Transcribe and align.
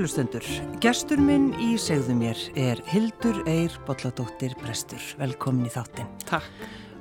Kærlustendur, 0.00 0.46
gestur 0.80 1.20
minn 1.20 1.50
í 1.60 1.74
segðu 1.76 2.14
mér 2.16 2.38
er 2.56 2.78
Hildur 2.88 3.42
Eir 3.44 3.74
Bolladóttir 3.84 4.54
Brestur. 4.56 5.02
Velkomin 5.20 5.66
í 5.68 5.72
þáttinn. 5.74 6.08
Takk. 6.24 6.46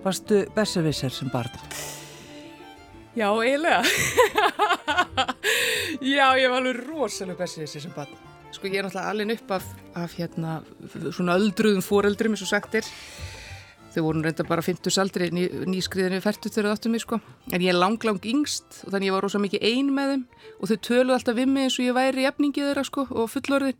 Varstu 0.03 0.41
besservisser 0.51 1.13
sem 1.15 1.29
barn? 1.31 1.55
Já, 3.15 3.29
eiginlega. 3.39 3.79
Já, 6.17 6.25
ég 6.43 6.51
var 6.51 6.59
alveg 6.59 6.81
rosalega 6.89 7.39
besservisser 7.39 7.85
sem 7.85 7.95
barn. 7.95 8.19
Sko, 8.51 8.67
ég 8.67 8.81
er 8.81 8.89
náttúrulega 8.89 9.15
alveg 9.15 9.31
upp 9.37 9.55
af, 9.61 9.71
af 10.03 10.19
hérna, 10.19 10.57
svona 11.07 11.39
öldruðum 11.39 11.85
foreldrum, 11.85 12.35
eins 12.35 12.43
og 12.43 12.51
sagtir. 12.51 12.91
Þau 13.89 14.03
voru 14.05 14.21
reynda 14.21 14.45
bara 14.45 14.61
50 14.65 14.93
saldri 14.93 15.31
ný, 15.33 15.47
nýskriðinu 15.65 16.21
færtut 16.21 16.53
þegar 16.53 16.69
það 16.69 16.77
áttu 16.77 16.93
mig, 16.93 17.03
sko. 17.05 17.19
En 17.49 17.63
ég 17.63 17.73
er 17.73 17.79
lang, 17.79 17.97
lang 18.05 18.25
yngst 18.29 18.83
og 18.85 18.93
þannig 18.93 19.09
ég 19.09 19.15
var 19.17 19.25
rosa 19.25 19.41
mikið 19.41 19.65
ein 19.71 19.91
með 19.95 20.13
þeim 20.13 20.25
og 20.59 20.71
þau 20.71 20.79
töluð 20.89 21.17
alltaf 21.17 21.39
við 21.39 21.51
mig 21.51 21.67
eins 21.67 21.79
og 21.79 21.87
ég 21.87 21.97
væri 21.97 22.25
í 22.25 22.29
efningið 22.29 22.69
þeirra, 22.69 22.87
sko, 22.89 23.07
og 23.09 23.31
fullorðin 23.33 23.79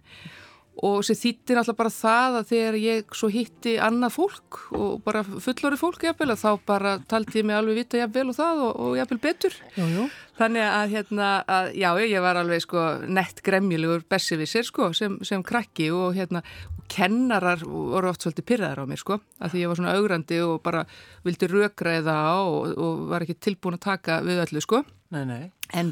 og 0.86 1.02
þessi 1.04 1.16
þýttir 1.20 1.60
alltaf 1.60 1.78
bara 1.80 1.92
það 1.92 2.38
að 2.40 2.50
þegar 2.54 2.78
ég 2.80 3.16
svo 3.18 3.30
hitti 3.34 3.76
annað 3.84 4.16
fólk 4.16 4.60
og 4.78 5.02
bara 5.04 5.24
fullorði 5.28 5.80
fólk 5.82 6.06
jafnvel 6.08 6.30
að 6.34 6.44
þá 6.44 6.50
bara 6.70 6.94
taldi 7.12 7.42
ég 7.42 7.48
mig 7.48 7.58
alveg 7.58 7.82
vita 7.82 8.00
jafnvel 8.00 8.30
og 8.32 8.38
það 8.38 8.62
og, 8.66 8.72
og 8.86 8.98
jafnvel 9.00 9.20
betur 9.26 9.58
jú, 9.76 9.88
jú. 9.96 10.06
þannig 10.40 10.68
að 10.70 10.96
hérna 10.96 11.32
að, 11.58 11.72
já 11.82 11.90
ég 12.06 12.24
var 12.24 12.40
alveg 12.40 12.64
sko 12.64 12.86
nett 13.12 13.44
gremjulegur 13.46 14.06
bessivisir 14.12 14.68
sko 14.68 14.92
sem, 14.96 15.20
sem 15.28 15.44
krakki 15.44 15.90
og 15.96 16.16
hérna 16.16 16.44
kennarar 16.90 17.64
voru 17.66 18.10
oft 18.12 18.26
svolítið 18.26 18.48
pyrraðar 18.52 18.84
á 18.84 18.90
mér 18.90 19.02
sko 19.02 19.20
að 19.40 19.54
því 19.54 19.64
ég 19.64 19.72
var 19.72 19.80
svona 19.80 19.98
augrandi 19.98 20.40
og 20.46 20.56
bara 20.66 20.86
vildi 21.26 21.50
rökræða 21.52 22.20
og, 22.44 22.72
og 22.74 23.04
var 23.12 23.26
ekki 23.26 23.40
tilbúin 23.50 23.78
að 23.78 23.86
taka 23.90 24.22
við 24.26 24.44
öllu 24.48 24.64
sko 24.66 24.84
Nei, 25.10 25.24
nei. 25.26 25.46
En, 25.74 25.90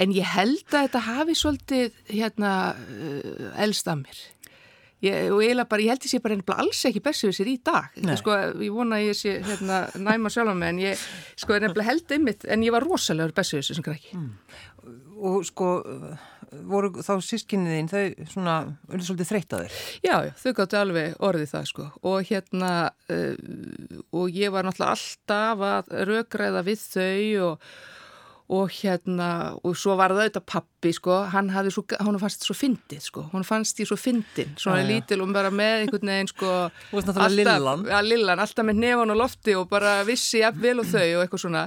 en 0.00 0.12
ég 0.16 0.24
held 0.24 0.64
að 0.72 0.86
þetta 0.86 1.00
hafi 1.04 1.34
svolítið 1.36 1.96
hérna 2.08 2.52
uh, 2.72 3.48
elst 3.60 3.88
að 3.92 4.04
mér. 4.06 4.22
Ég, 5.04 5.28
og 5.30 5.42
ég, 5.44 5.60
bara, 5.70 5.84
ég 5.84 5.92
held 5.92 6.06
að 6.08 6.14
ég 6.16 6.44
bara 6.48 6.64
alls 6.64 6.80
ekki 6.88 7.02
besið 7.04 7.28
við 7.28 7.36
sér 7.36 7.50
í 7.52 7.58
dag. 7.68 7.98
Sko, 8.18 8.38
ég 8.64 8.74
vona 8.74 8.98
að 8.98 9.10
ég 9.10 9.18
sé 9.18 9.36
hérna, 9.44 9.82
næma 10.00 10.32
sjálf 10.32 10.56
með 10.58 10.72
en 10.72 10.80
ég 10.82 11.04
sko, 11.38 11.60
held 11.60 12.16
einmitt 12.16 12.48
en 12.48 12.64
ég 12.66 12.74
var 12.74 12.88
rosalega 12.88 13.36
besið 13.36 13.60
við 13.60 13.68
sér 13.68 13.78
sem 13.78 13.86
græki. 13.86 14.16
Mm. 14.16 14.32
Og 15.28 15.46
sko 15.46 15.70
voru 16.70 16.90
þá 17.04 17.12
sískinni 17.24 17.76
þín 17.76 17.90
þau 17.92 18.30
svona, 18.32 18.56
verður 18.88 19.06
svolítið 19.10 19.30
þreytt 19.32 19.54
að 19.56 19.66
þér? 19.66 19.76
Já, 20.06 20.16
þau 20.40 20.50
gáttu 20.60 20.80
alveg 20.80 21.20
orðið 21.28 21.52
það 21.52 21.68
sko. 21.72 21.90
Og 22.08 22.32
hérna 22.32 22.72
uh, 23.12 24.00
og 24.16 24.40
ég 24.40 24.54
var 24.54 24.68
náttúrulega 24.68 24.96
alltaf 24.96 25.68
að 25.72 25.94
rökræða 26.08 26.66
við 26.68 26.84
þau 26.88 27.46
og 27.50 27.70
og 28.48 28.70
hérna, 28.72 29.56
og 29.60 29.74
svo 29.76 29.92
var 29.98 30.14
það 30.14 30.22
auðvitað 30.22 30.44
pappi, 30.48 30.92
sko, 30.96 31.16
hann 31.34 31.50
hafði 31.52 31.72
svo, 31.74 31.82
hún 32.06 32.16
fannst 32.20 32.46
svo 32.46 32.54
fyndið, 32.56 33.02
sko, 33.04 33.26
hún 33.34 33.44
fannst 33.44 33.76
því 33.76 33.86
svo 33.90 33.98
fyndin 34.00 34.54
svona 34.56 34.80
ja, 34.80 34.86
lítil 34.88 35.20
og 35.20 35.34
bara 35.36 35.50
með 35.52 35.82
einhvern 35.82 36.12
veginn, 36.14 36.30
sko. 36.32 36.54
Náttúrulega 36.94 37.28
Lillan. 37.34 37.84
Já, 37.92 37.98
Lillan, 38.06 38.40
alltaf 38.40 38.64
með 38.64 38.80
nefan 38.86 39.12
og 39.12 39.20
lofti 39.20 39.56
og 39.58 39.68
bara 39.68 39.98
vissi 40.08 40.40
jafnvel 40.40 40.80
og 40.80 40.88
þau 40.88 41.04
og 41.04 41.26
eitthvað 41.26 41.44
svona. 41.44 41.66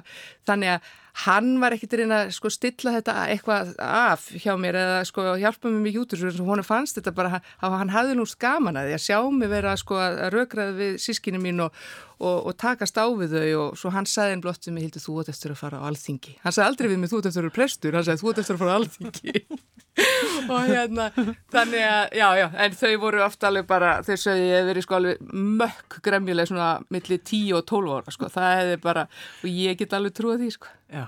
Þannig 0.49 0.73
að 0.73 0.89
hann 1.25 1.57
var 1.61 1.75
ekkert 1.75 1.97
reyna 1.99 2.21
að 2.25 2.33
sko, 2.35 2.51
stilla 2.53 2.93
þetta 2.97 3.15
eitthvað 3.33 3.73
af 3.83 4.27
hjá 4.31 4.53
mér 4.59 4.77
eða 4.79 5.01
sko, 5.09 5.25
hjálpa 5.41 5.71
mér 5.73 5.99
út 6.01 6.15
úr 6.15 6.39
hún 6.39 6.63
fannst 6.65 6.99
þetta 6.99 7.13
bara 7.15 7.41
að 7.59 7.77
hann 7.81 7.93
hafði 7.93 8.15
nú 8.19 8.27
skaman 8.29 8.79
að 8.79 8.89
því 8.91 8.97
að 8.97 9.05
sjá 9.07 9.17
mig 9.35 9.51
vera 9.51 9.75
sko, 9.79 9.99
að 9.99 10.21
raugraða 10.35 10.77
við 10.79 10.95
sískinu 11.03 11.41
mín 11.43 11.65
og, 11.67 11.75
og, 12.21 12.47
og 12.47 12.55
takast 12.61 12.97
á 13.01 13.05
við 13.09 13.33
þau 13.35 13.49
og 13.61 13.77
svo 13.81 13.91
hann 13.95 14.07
sagði 14.09 14.35
einn 14.35 14.43
blott 14.43 14.65
sem 14.65 14.77
ég 14.77 14.87
hildi 14.87 15.01
þú 15.01 15.17
átt 15.21 15.31
eftir 15.33 15.53
að 15.55 15.61
fara 15.61 15.81
á 15.81 15.87
alþingi. 15.89 16.35
Hann 16.43 16.55
sagði 16.55 16.67
aldrei 16.69 16.89
við 16.91 16.99
mig 17.01 17.11
þú 17.11 17.21
átt 17.21 17.29
eftir 17.31 17.41
að 17.41 17.47
vera 17.47 17.55
prestur. 17.57 17.97
Hann 17.97 18.05
sagði 18.07 18.21
þú 18.21 18.31
átt 18.31 18.41
eftir 18.43 18.57
að 18.57 18.61
fara 18.61 18.75
á 18.75 18.79
alþingi. 18.79 19.43
Og 20.51 20.69
hérna 20.69 21.07
þannig 21.51 21.83
að 21.83 22.13
já 22.15 22.27
já 22.39 22.45
en 22.65 22.77
þau 22.79 22.91
voru 23.01 23.23
ofta 23.25 23.49
alveg 23.49 23.65
bara 23.69 23.89
þau 24.07 24.13
sagði 24.15 24.45
ég 24.47 24.61
hef 24.61 24.69
verið 24.69 24.85
sko 24.85 24.97
alveg 24.97 25.33
mökk 25.61 25.97
gremjuleg 26.05 26.47
svona 26.47 26.69
millir 26.93 27.19
10 27.19 27.57
og 27.59 27.65
12 27.73 27.97
ára 27.97 28.15
sko. 28.15 28.31
Það 28.31 28.55
hefði 28.61 28.77
bara 28.85 29.07
og 29.09 29.49
ég 29.51 29.81
get 29.81 29.97
alveg 29.97 30.15
trúið 30.17 30.45
því 30.45 30.53
sko. 30.55 30.71
Já, 30.91 31.07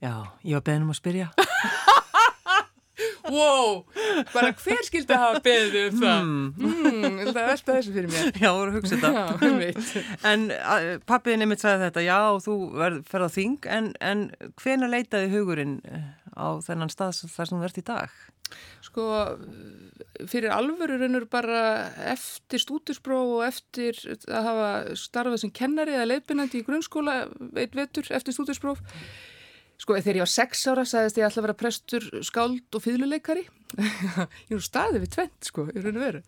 já, 0.00 0.14
ég 0.44 0.56
var 0.58 0.66
beðin 0.70 0.88
um 0.88 0.94
að 0.94 1.00
spyrja 1.02 1.28
Wow, 3.32 3.84
bara 4.34 4.50
hver 4.58 4.82
skildi 4.84 5.16
hafa 5.16 5.40
beðið 5.44 5.78
um 5.88 6.02
það? 6.02 6.26
Mm. 6.26 6.42
Mm, 6.58 7.30
það 7.30 7.40
alltaf 7.54 7.78
þessu 7.78 7.94
fyrir 7.94 8.10
mér. 8.12 8.28
Já, 8.42 8.50
voru 8.52 8.72
að 8.72 8.76
hugsa 8.78 8.98
þetta. 9.00 9.24
Já. 9.40 10.04
En 10.32 10.46
pappiðin 11.08 11.46
einmitt 11.46 11.64
sagði 11.64 11.88
þetta, 11.88 12.04
já, 12.04 12.18
þú 12.44 12.58
ferð 13.08 13.26
á 13.26 13.30
þing, 13.38 13.70
en, 13.78 13.90
en 14.04 14.28
hvena 14.60 14.90
leitaði 14.92 15.32
hugurinn 15.32 15.78
eh, 15.88 16.06
á 16.36 16.60
þennan 16.66 16.92
stað 16.92 17.24
þar 17.32 17.50
sem 17.50 17.60
þú 17.60 17.68
ert 17.70 17.80
í 17.80 17.86
dag? 17.88 18.22
Sko, 18.84 19.04
fyrir 20.28 20.52
alvöru 20.54 20.98
raunur 21.00 21.24
bara 21.30 21.62
eftir 22.12 22.60
stúdurspróf 22.62 23.38
og 23.38 23.44
eftir 23.46 23.98
að 24.28 24.48
hafa 24.50 24.68
starfað 25.00 25.40
sem 25.46 25.54
kennari 25.54 25.96
eða 25.96 26.10
leifbynandi 26.12 26.60
í 26.60 26.66
grunnskóla, 26.66 27.22
veit 27.56 27.74
vetur, 27.76 28.10
eftir 28.14 28.36
stúdurspróf, 28.36 28.84
Sko 29.84 29.98
þegar 29.98 30.16
ég 30.16 30.24
var 30.24 30.30
sex 30.32 30.62
ára 30.64 30.82
sagðist 30.88 31.18
ég 31.20 31.26
alltaf 31.26 31.42
að 31.42 31.44
vera 31.44 31.60
prestur, 31.60 32.04
skáld 32.24 32.76
og 32.78 32.80
fýðluleikari. 32.80 33.42
ég 34.48 34.54
er 34.56 34.62
staðið 34.64 35.02
við 35.02 35.10
tvent 35.12 35.48
sko, 35.50 35.64
ég 35.74 35.84
raun 35.84 35.98
og 35.98 36.04
veru. 36.06 36.22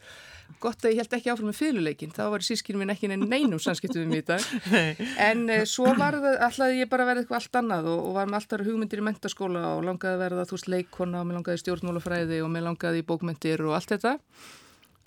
Gott 0.60 0.84
að 0.84 0.92
ég 0.92 1.00
held 1.00 1.16
ekki 1.16 1.30
áfram 1.32 1.48
með 1.48 1.56
fýðluleikin, 1.62 2.12
þá 2.12 2.20
var 2.34 2.44
sískinu 2.44 2.82
minn 2.82 2.92
ekki 2.92 3.08
neinum 3.08 3.62
samskiptu 3.62 4.02
við 4.02 4.20
í 4.20 4.26
dag. 4.28 4.44
En 5.30 5.48
eh, 5.54 5.64
svo 5.64 5.88
var 5.96 6.18
það 6.20 6.36
alltaf 6.50 6.76
ég 6.76 6.92
bara 6.92 7.08
verið 7.08 7.24
eitthvað 7.24 7.40
allt 7.40 7.58
annað 7.62 7.90
og, 7.94 8.04
og 8.10 8.14
var 8.18 8.28
með 8.28 8.38
alltaf 8.42 8.68
hugmyndir 8.68 9.00
í 9.02 9.08
mentaskóla 9.08 9.64
og 9.72 9.82
langaði 9.88 10.18
að 10.18 10.24
verða 10.26 10.46
þú 10.50 10.58
veist 10.58 10.70
leikona 10.76 11.24
og 11.24 11.28
mér 11.30 11.40
langaði 11.40 11.64
stjórnmálafræði 11.64 12.44
og 12.44 12.52
mér 12.52 12.68
langaði 12.68 13.02
í 13.02 13.08
bókmyndir 13.08 13.64
og 13.64 13.76
allt 13.80 13.96
þetta. 13.96 14.16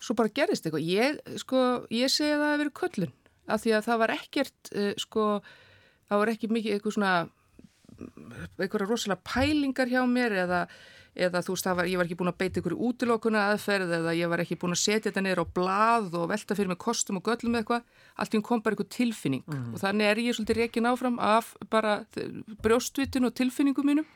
Svo 0.02 0.18
bara 0.18 0.34
gerist 0.42 0.66
eitthvað. 0.66 0.90
Ég, 0.90 1.22
sko, 1.46 1.66
ég 1.94 2.10
segi 2.10 2.34
að 2.34 2.42
það 2.42 2.56
hefur 2.56 2.64
verið 2.66 2.78
köllun 2.82 3.18
af 3.50 3.62
því 3.62 3.78
að 3.78 3.90
það 3.92 4.02
var 4.02 4.16
ekkert, 4.16 4.72
uh, 4.74 4.94
sko, 5.02 5.26
það 6.10 6.24
var 6.24 6.32
ekki 6.34 6.50
mikið 6.56 6.76
eitthvað 6.76 6.98
svona 6.98 7.14
einhverja 8.00 8.88
rosalega 8.88 9.22
pælingar 9.26 9.92
hjá 9.92 10.02
mér 10.10 10.36
eða, 10.44 10.60
eða 11.16 11.42
þú 11.46 11.56
veist, 11.56 11.70
var, 11.80 11.90
ég 11.90 12.00
var 12.02 12.10
ekki 12.10 12.20
búin 12.20 12.32
að 12.32 12.38
beita 12.42 12.62
einhverju 12.62 12.90
útilokuna 12.90 13.48
aðferð 13.54 13.96
eða 14.00 14.16
ég 14.18 14.32
var 14.32 14.44
ekki 14.44 14.60
búin 14.62 14.76
að 14.76 14.84
setja 14.84 15.10
þetta 15.10 15.26
neyra 15.26 15.46
á 15.46 15.54
blað 15.60 16.20
og 16.20 16.30
velta 16.34 16.58
fyrir 16.58 16.74
mig 16.74 16.82
kostum 16.84 17.20
og 17.22 17.26
göllum 17.30 17.58
eða 17.58 17.64
eitthvað, 17.64 18.06
allt 18.20 18.34
í 18.34 18.40
hún 18.40 18.48
kom 18.50 18.64
bara 18.66 18.78
einhver 18.78 18.92
tilfinning 18.96 19.44
mm. 19.48 19.74
og 19.74 19.84
þannig 19.84 20.12
er 20.12 20.24
ég 20.24 20.38
svolítið 20.38 20.62
reygin 20.64 20.92
áfram 20.92 21.20
af 21.20 21.52
bara 21.70 22.00
brjóstvitin 22.64 23.30
og 23.30 23.36
tilfinningum 23.38 23.92
mínum 23.92 24.08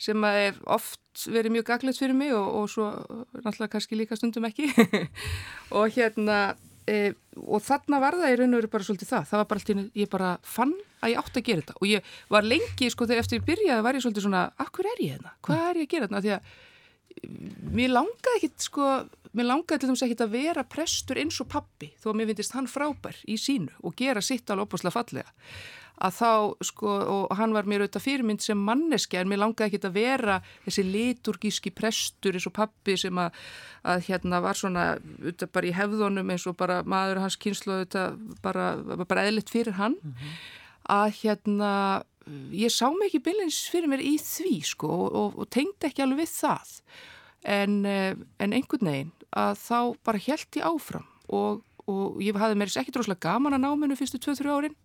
sem 0.00 0.24
er 0.24 0.56
oft 0.70 1.26
verið 1.28 1.58
mjög 1.58 1.68
gaglegt 1.68 2.00
fyrir 2.00 2.16
mig 2.16 2.32
og, 2.32 2.46
og 2.62 2.70
svo 2.72 2.88
náttúrulega 3.42 3.74
kannski 3.74 3.98
líka 3.98 4.16
stundum 4.16 4.48
ekki 4.48 4.70
og 5.76 5.92
hérna 5.92 6.54
e, 6.88 7.12
og 7.40 7.62
þarna 7.64 8.00
var 8.02 8.16
það 8.20 8.32
í 8.32 8.38
raun 8.40 8.54
og 8.54 8.62
veru 8.62 8.72
bara 8.72 8.86
svolítið 8.86 9.12
það, 9.12 9.28
það 9.30 9.42
var 9.42 9.48
bara 9.50 9.62
alltaf, 9.62 9.84
ég 10.00 10.10
bara 10.12 10.32
fann 10.46 10.74
að 11.00 11.12
ég 11.12 11.20
átti 11.22 11.40
að 11.40 11.46
gera 11.48 11.62
þetta. 11.64 11.78
Og 11.80 11.88
ég 11.90 12.10
var 12.32 12.48
lengi, 12.48 12.90
sko, 12.92 13.08
þegar 13.08 13.24
eftir 13.24 13.40
ég 13.40 13.46
byrjaði 13.48 13.86
var 13.86 13.98
ég 13.98 14.04
svolítið 14.04 14.26
svona, 14.26 14.42
akkur 14.64 14.90
er 14.90 15.04
ég 15.04 15.16
hérna, 15.16 15.34
hvað 15.46 15.64
er 15.68 15.80
ég 15.80 15.88
að 15.88 15.94
gera 15.94 16.10
þetta, 16.10 16.24
því 16.26 16.34
að 16.36 17.74
mér 17.80 17.92
langaði 17.94 18.38
ekkit, 18.38 18.66
sko, 18.68 18.92
mér 19.36 19.48
langaði 19.50 19.82
til 19.82 19.90
dæmis 19.90 20.04
ekkit 20.06 20.24
að 20.24 20.34
vera 20.36 20.66
prestur 20.76 21.20
eins 21.20 21.40
og 21.42 21.50
pappi, 21.50 21.90
þó 22.00 22.10
að 22.12 22.18
mér 22.20 22.32
finnist 22.32 22.56
hann 22.56 22.70
frábær 22.70 23.20
í 23.30 23.36
sínu 23.40 23.76
og 23.86 23.96
gera 23.98 24.22
sitt 24.24 24.50
alveg 24.50 24.68
opaslega 24.68 24.96
fallega 24.96 25.34
að 26.00 26.14
þá, 26.16 26.30
sko, 26.64 26.92
og 27.14 27.34
hann 27.36 27.52
var 27.52 27.68
mér 27.68 27.84
auðvitað 27.84 28.04
fyrirmynd 28.06 28.44
sem 28.44 28.60
manneski 28.64 29.18
en 29.20 29.28
mér 29.28 29.42
langaði 29.42 29.68
ekki 29.68 29.88
að 29.88 29.98
vera 29.98 30.38
þessi 30.64 30.84
liturgíski 30.86 31.72
prestur 31.76 32.38
eins 32.38 32.48
og 32.48 32.54
pappi 32.56 32.96
sem 33.00 33.20
að, 33.20 33.36
að 33.84 34.06
hérna 34.08 34.40
var 34.44 34.58
svona 34.58 34.86
auðvitað 34.96 35.52
bara 35.56 35.68
í 35.68 35.74
hefðunum 35.76 36.32
eins 36.32 36.46
og 36.48 36.56
bara 36.60 36.80
maður 36.88 37.22
hans 37.24 37.36
kynslu 37.40 37.76
auðvitað 37.76 38.16
bara, 38.44 38.70
bara 39.04 39.26
eðlitt 39.28 39.52
fyrir 39.52 39.76
hann. 39.80 39.98
Mm 40.00 40.14
-hmm. 40.16 40.40
að 40.96 41.08
hérna 41.22 41.72
ég 42.52 42.72
sá 42.72 42.88
mig 42.90 43.10
ekki 43.10 43.24
bylins 43.30 43.62
fyrir 43.70 43.90
mér 43.90 44.02
í 44.04 44.16
því 44.18 44.60
sko 44.64 44.88
og, 44.88 45.08
og, 45.12 45.38
og 45.40 45.50
tengde 45.50 45.88
ekki 45.88 46.04
alveg 46.04 46.24
við 46.24 46.32
það. 46.34 46.76
En, 47.44 47.84
eh, 47.88 48.14
en 48.38 48.52
einhvern 48.52 48.86
veginn 48.86 49.12
að 49.36 49.56
þá 49.62 49.96
bara 50.04 50.18
held 50.18 50.56
ég 50.56 50.66
áfram 50.66 51.06
og, 51.28 51.62
og 51.88 52.20
ég 52.22 52.36
hafði 52.36 52.58
mér 52.58 52.72
ekki 52.82 52.92
droslega 52.92 53.28
gaman 53.30 53.56
að 53.56 53.64
ná 53.64 53.70
mennu 53.78 53.96
fyrstu 53.96 54.20
2-3 54.20 54.50
árin 54.50 54.76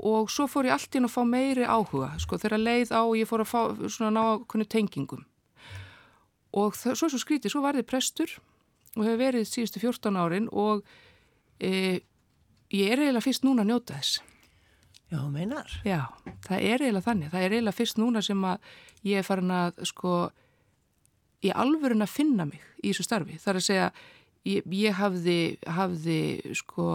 og 0.00 0.30
svo 0.32 0.46
fór 0.48 0.68
ég 0.70 0.76
allt 0.76 0.96
inn 0.96 1.06
að 1.08 1.12
fá 1.12 1.22
meiri 1.28 1.66
áhuga 1.68 2.14
sko 2.22 2.38
þegar 2.40 2.62
leið 2.62 2.92
á 2.96 3.00
og 3.02 3.16
ég 3.18 3.28
fór 3.28 3.44
að 3.44 3.50
fá 3.50 3.60
svona 3.86 4.12
ná 4.16 4.46
kunni 4.48 4.66
tengingum. 4.68 5.26
Og 6.56 6.74
það, 6.74 6.96
svo 6.98 7.10
svo 7.12 7.20
skríti, 7.20 7.50
svo 7.52 7.62
var 7.62 7.76
þið 7.78 7.88
prestur 7.90 8.32
og 8.96 9.04
hefur 9.04 9.20
verið 9.20 9.46
síðustu 9.46 9.82
14 9.82 10.18
árin 10.18 10.48
og 10.50 10.82
e, 11.62 12.00
ég 12.74 12.90
er 12.90 13.02
eiginlega 13.02 13.26
fyrst 13.26 13.44
núna 13.46 13.62
að 13.62 13.72
njóta 13.72 13.98
þess. 14.00 14.22
Já, 15.10 15.20
meinar. 15.26 15.70
Já, 15.86 16.06
það 16.46 16.64
er 16.64 16.84
eiginlega 16.84 17.06
þannig, 17.06 17.30
það 17.32 17.44
er 17.44 17.54
eiginlega 17.56 17.78
fyrst 17.78 18.00
núna 18.00 18.22
sem 18.22 18.46
að 18.46 18.72
ég 19.06 19.20
er 19.20 19.26
farin 19.26 19.54
að 19.54 19.84
sko 19.90 20.14
í 21.44 21.52
alvörun 21.52 22.04
að 22.04 22.14
finna 22.14 22.46
mig 22.48 22.62
í 22.80 22.90
þessu 22.90 23.06
starfi, 23.06 23.38
það 23.40 23.52
er 23.52 23.60
að 23.60 23.66
segja 23.66 23.88
ég, 24.48 24.66
ég 24.80 24.96
hafði, 24.98 25.40
hafði 25.66 26.20
sko 26.58 26.86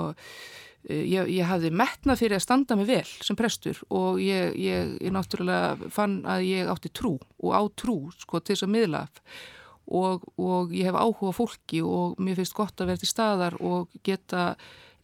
ég, 0.90 1.30
ég 1.34 1.50
hafði 1.50 1.72
metnað 1.74 2.22
fyrir 2.22 2.38
að 2.38 2.46
standa 2.46 2.78
mig 2.78 2.90
vel 2.90 3.08
sem 3.26 3.38
prestur 3.38 3.80
og 3.90 4.22
ég, 4.22 4.56
ég, 4.60 4.96
ég 5.02 5.14
náttúrulega 5.14 5.90
fann 5.94 6.20
að 6.30 6.46
ég 6.50 6.72
átti 6.72 6.92
trú 6.94 7.16
og 7.42 7.52
á 7.58 7.62
trú 7.78 7.98
sko 8.20 8.42
til 8.42 8.56
þess 8.56 8.68
að 8.68 8.74
miðla 8.76 9.04
og, 9.86 10.26
og 10.42 10.74
ég 10.76 10.90
hef 10.90 10.98
áhuga 10.98 11.36
fólki 11.36 11.84
og 11.86 12.18
mér 12.22 12.40
finnst 12.40 12.58
gott 12.58 12.82
að 12.82 12.92
vera 12.92 13.02
til 13.02 13.12
staðar 13.12 13.60
og 13.62 13.94
geta 14.06 14.56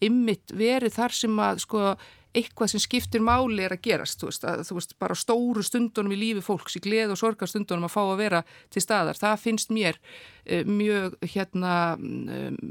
ymmit 0.02 0.54
verið 0.58 0.98
þar 0.98 1.16
sem 1.18 1.40
að 1.42 1.64
sko 1.66 1.86
eitthvað 2.32 2.72
sem 2.72 2.82
skiptir 2.82 3.24
máli 3.24 3.66
er 3.66 3.74
að 3.76 3.82
gerast 3.90 4.22
þú 4.22 4.30
veist, 4.30 4.46
að, 4.48 4.62
þú 4.68 4.78
veist 4.78 4.94
bara 5.04 5.18
stóru 5.20 5.64
stundunum 5.68 6.14
í 6.16 6.20
lífi 6.20 6.44
fólks 6.46 6.78
í 6.80 6.84
gleð 6.84 7.12
og 7.16 7.20
sorgastundunum 7.20 7.90
að 7.90 7.96
fá 7.98 8.02
að 8.06 8.22
vera 8.22 8.44
til 8.72 8.84
staðar, 8.86 9.20
það 9.20 9.42
finnst 9.44 9.74
mér 9.76 10.00
uh, 10.00 10.62
mjög 10.64 11.18
hérna 11.34 11.74
um, 11.98 12.62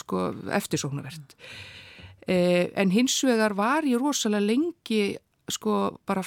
sko 0.00 0.24
eftirsóknarvert. 0.58 1.36
uh, 1.36 1.86
en 2.28 2.90
hins 2.94 3.16
vegar 3.24 3.54
var 3.56 3.86
ég 3.88 4.00
rosalega 4.00 4.44
lengi 4.44 5.16
sko 5.50 6.00
bara 6.06 6.22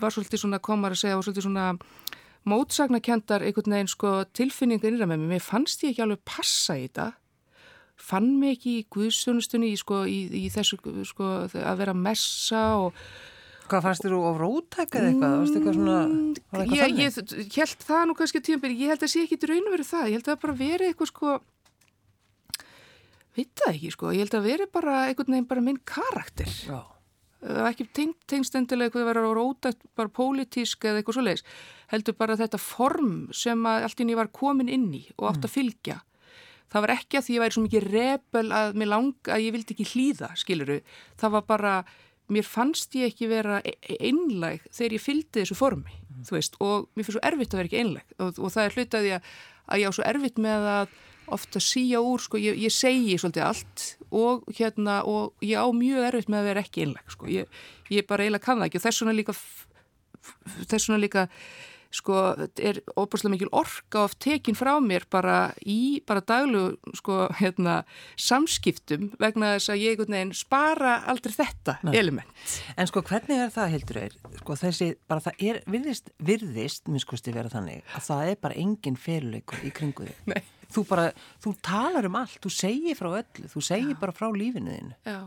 var 0.00 0.14
svolítið 0.14 0.44
svona 0.44 0.60
komar 0.64 0.94
að 0.94 1.02
segja 1.02 1.18
og 1.18 1.26
svolítið 1.26 1.48
svona 1.48 1.66
mótsagnakendar 2.48 3.44
einhvern 3.44 3.76
veginn 3.76 3.92
sko 3.92 4.14
tilfinninga 4.36 4.88
innra 4.88 5.08
með 5.08 5.22
mér, 5.22 5.34
mér 5.36 5.44
fannst 5.44 5.84
ég 5.84 5.94
ekki 5.94 6.04
alveg 6.04 6.24
passa 6.28 6.76
í 6.78 6.86
þetta. 6.86 7.12
Fann 8.04 8.34
mig 8.40 8.58
ekki 8.58 8.72
í 8.80 8.86
guðsjónustunni 8.90 9.70
í, 9.70 9.76
sko, 9.78 10.02
í, 10.10 10.26
í 10.44 10.48
þessu 10.52 10.80
sko, 11.06 11.30
að 11.46 11.80
vera 11.80 11.94
messa 11.96 12.66
og 12.82 12.98
Hvað 13.64 13.80
fannst 13.86 14.04
þér 14.04 14.14
úr 14.18 14.40
rótækað 14.42 15.06
eitthvað? 15.08 15.34
eitthvað 15.48 15.76
svona, 15.78 16.00
eitthvað 16.52 16.98
ég, 17.00 17.14
ég 17.46 17.54
held 17.56 17.84
það 17.86 18.02
nú 18.10 18.16
kannski 18.18 18.42
tímanbyrji, 18.44 18.80
ég 18.82 18.92
held 18.92 19.06
að 19.06 19.12
sé 19.14 19.22
ekki 19.24 19.38
í 19.38 19.48
raun 19.48 19.70
og 19.70 19.72
verið 19.72 19.88
það, 19.88 20.08
ég 20.10 20.18
held 20.18 20.26
að 20.26 20.32
það 20.34 20.42
bara 20.42 20.56
veri 20.58 20.88
eitthvað 20.90 21.10
sko 21.10 21.36
veit 23.36 23.52
það 23.60 23.74
ekki 23.74 23.92
sko, 23.94 24.14
ég 24.14 24.24
held 24.24 24.38
að 24.38 24.48
veri 24.50 24.70
bara 24.72 24.96
einhvern 25.08 25.36
veginn 25.36 25.50
bara 25.50 25.64
minn 25.64 25.80
karakter 25.88 26.50
Já. 26.68 26.80
ekki 27.68 27.88
tengstendilega 27.94 28.88
eitthvað 28.88 29.04
að 29.04 29.10
vera 29.12 29.36
rótækt, 29.36 29.86
bara 29.98 30.14
pólitísk 30.20 30.88
eða 30.88 31.02
eitthvað 31.02 31.18
svo 31.18 31.26
leiðis, 31.28 31.46
heldur 31.92 32.18
bara 32.18 32.38
þetta 32.40 32.62
form 32.62 33.14
sem 33.34 33.68
að 33.68 33.88
allt 33.88 34.02
inn 34.02 34.14
ég 34.14 34.20
var 34.22 34.32
komin 34.32 34.72
inn 34.72 34.90
í 34.94 35.06
og 35.18 35.30
átt 35.32 35.48
að 35.48 35.56
fylgja 35.58 36.00
það 36.74 36.84
var 36.84 36.94
ekki 36.96 37.18
að 37.18 37.26
því 37.26 37.32
að 37.32 37.36
ég 37.36 37.44
væri 37.44 37.54
svo 37.54 37.64
mikið 37.64 37.86
rebel 37.92 38.48
að 38.58 38.80
mér 38.80 38.90
langa 38.90 39.36
að 39.36 39.44
ég 39.44 39.54
vildi 39.54 39.76
ekki 39.76 39.86
hlýða, 39.92 40.30
skiluru. 40.40 40.78
Það 41.20 41.34
var 41.36 41.46
bara, 41.46 41.74
mér 42.34 42.48
fannst 42.48 42.96
ég 42.98 43.12
ekki 43.12 43.30
vera 43.30 43.60
e-, 43.62 43.76
e-, 43.78 43.98
einlæg 44.08 44.64
þegar 44.70 44.96
ég 44.96 45.04
fylgdi 45.04 45.42
þessu 45.42 45.58
formi, 45.58 45.94
mm. 45.94 46.24
þú 46.28 46.38
veist, 46.38 46.58
og 46.64 46.88
mér 46.94 47.06
finnst 47.06 47.18
svo 47.18 47.24
erfitt 47.30 47.54
að 47.54 47.60
vera 47.60 47.70
ekki 47.70 47.82
einlæg 47.82 48.16
og, 48.18 48.40
og 48.40 48.54
það 48.54 48.66
er 48.66 48.78
hlutaði 48.78 49.12
að, 49.18 49.34
að 49.68 49.82
ég 49.84 49.92
á 49.92 49.96
svo 49.96 50.06
erfitt 50.08 50.40
með 50.42 50.70
að 50.72 50.96
ofta 51.32 51.62
síja 51.62 52.02
úr, 52.04 52.22
sko, 52.22 52.40
ég, 52.40 52.58
ég 52.66 52.74
segi 52.74 53.18
svolítið 53.20 53.46
allt 53.46 53.84
og 54.14 54.48
hérna, 54.58 55.02
og 55.08 55.32
ég 55.44 55.58
á 55.58 55.68
mjög 55.74 56.08
erfitt 56.08 56.32
með 56.32 56.42
að 56.42 56.50
vera 56.50 56.64
ekki 56.64 56.86
einlæg, 56.86 57.14
sko, 57.14 57.30
ég, 57.32 57.62
ég 57.92 58.08
bara 58.08 58.26
eiginlega 58.26 58.44
kann 58.44 58.60
það 58.60 58.70
ekki 58.70 58.80
og 58.80 58.86
þess 58.86 59.04
vegna 59.04 59.16
líka, 59.20 59.36
þess 60.64 60.88
vegna 60.88 61.00
líka 61.02 61.28
sko, 61.94 62.16
er 62.58 62.80
óbúslega 62.98 63.34
mikil 63.34 63.50
orka 63.54 64.04
of 64.04 64.16
tekin 64.22 64.56
frá 64.58 64.72
mér 64.82 65.06
bara 65.12 65.54
í 65.60 66.02
bara 66.06 66.22
daglu 66.26 66.76
sko, 66.98 67.28
hérna, 67.38 67.82
samskiptum 68.20 69.12
vegna 69.22 69.54
þess 69.56 69.74
að 69.74 69.84
ég 69.84 70.04
neginn, 70.04 70.34
spara 70.36 70.96
aldrei 71.10 71.34
þetta 71.36 71.78
Nei. 71.86 71.94
element. 72.00 72.58
En 72.76 72.90
sko 72.90 73.04
hvernig 73.06 73.46
er 73.46 73.54
það 73.54 73.76
heldur 73.76 74.00
er, 74.04 74.18
sko 74.40 74.58
þessi, 74.64 74.90
bara 75.10 75.24
það 75.24 75.46
er 75.50 75.62
virðist, 75.70 76.10
virðist, 76.18 76.90
minnskosti 76.90 77.34
vera 77.34 77.52
þannig 77.52 77.84
að 77.94 78.08
það 78.10 78.32
er 78.32 78.42
bara 78.42 78.60
engin 78.64 78.98
feluleikur 79.00 79.64
í 79.64 79.72
kringu 79.74 80.08
þig. 80.08 80.20
Nei. 80.34 80.42
Þú 80.74 80.84
bara, 80.88 81.08
þú 81.44 81.54
talar 81.62 82.08
um 82.08 82.18
allt, 82.18 82.40
þú 82.42 82.50
segir 82.50 82.98
frá 82.98 83.10
öllu, 83.12 83.50
þú 83.52 83.62
segir 83.62 83.94
Já. 83.94 84.00
bara 84.00 84.16
frá 84.16 84.28
lífinu 84.34 84.74
þínu. 84.74 84.96
Já. 85.06 85.18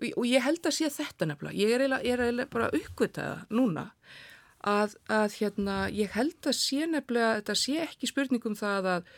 Og, 0.00 0.06
og 0.16 0.24
ég 0.26 0.44
held 0.44 0.66
að 0.66 0.76
sé 0.76 0.90
þetta 0.92 1.30
nefnilega, 1.30 1.56
ég 1.56 1.72
er 1.74 1.84
eiginlega, 1.84 2.06
ég 2.06 2.16
er 2.16 2.24
eiginlega 2.26 2.52
bara 2.52 2.70
uppkvitaða 2.74 3.36
núna 3.54 3.84
að, 4.66 4.96
að 5.08 5.36
hérna, 5.38 5.76
ég 5.94 6.16
held 6.16 6.50
að 6.50 6.56
sé 6.58 6.88
nefnilega, 6.90 7.36
þetta 7.40 7.58
sé 7.62 7.76
ekki 7.86 8.10
spurningum 8.10 8.56
það 8.58 8.90
að 8.96 9.12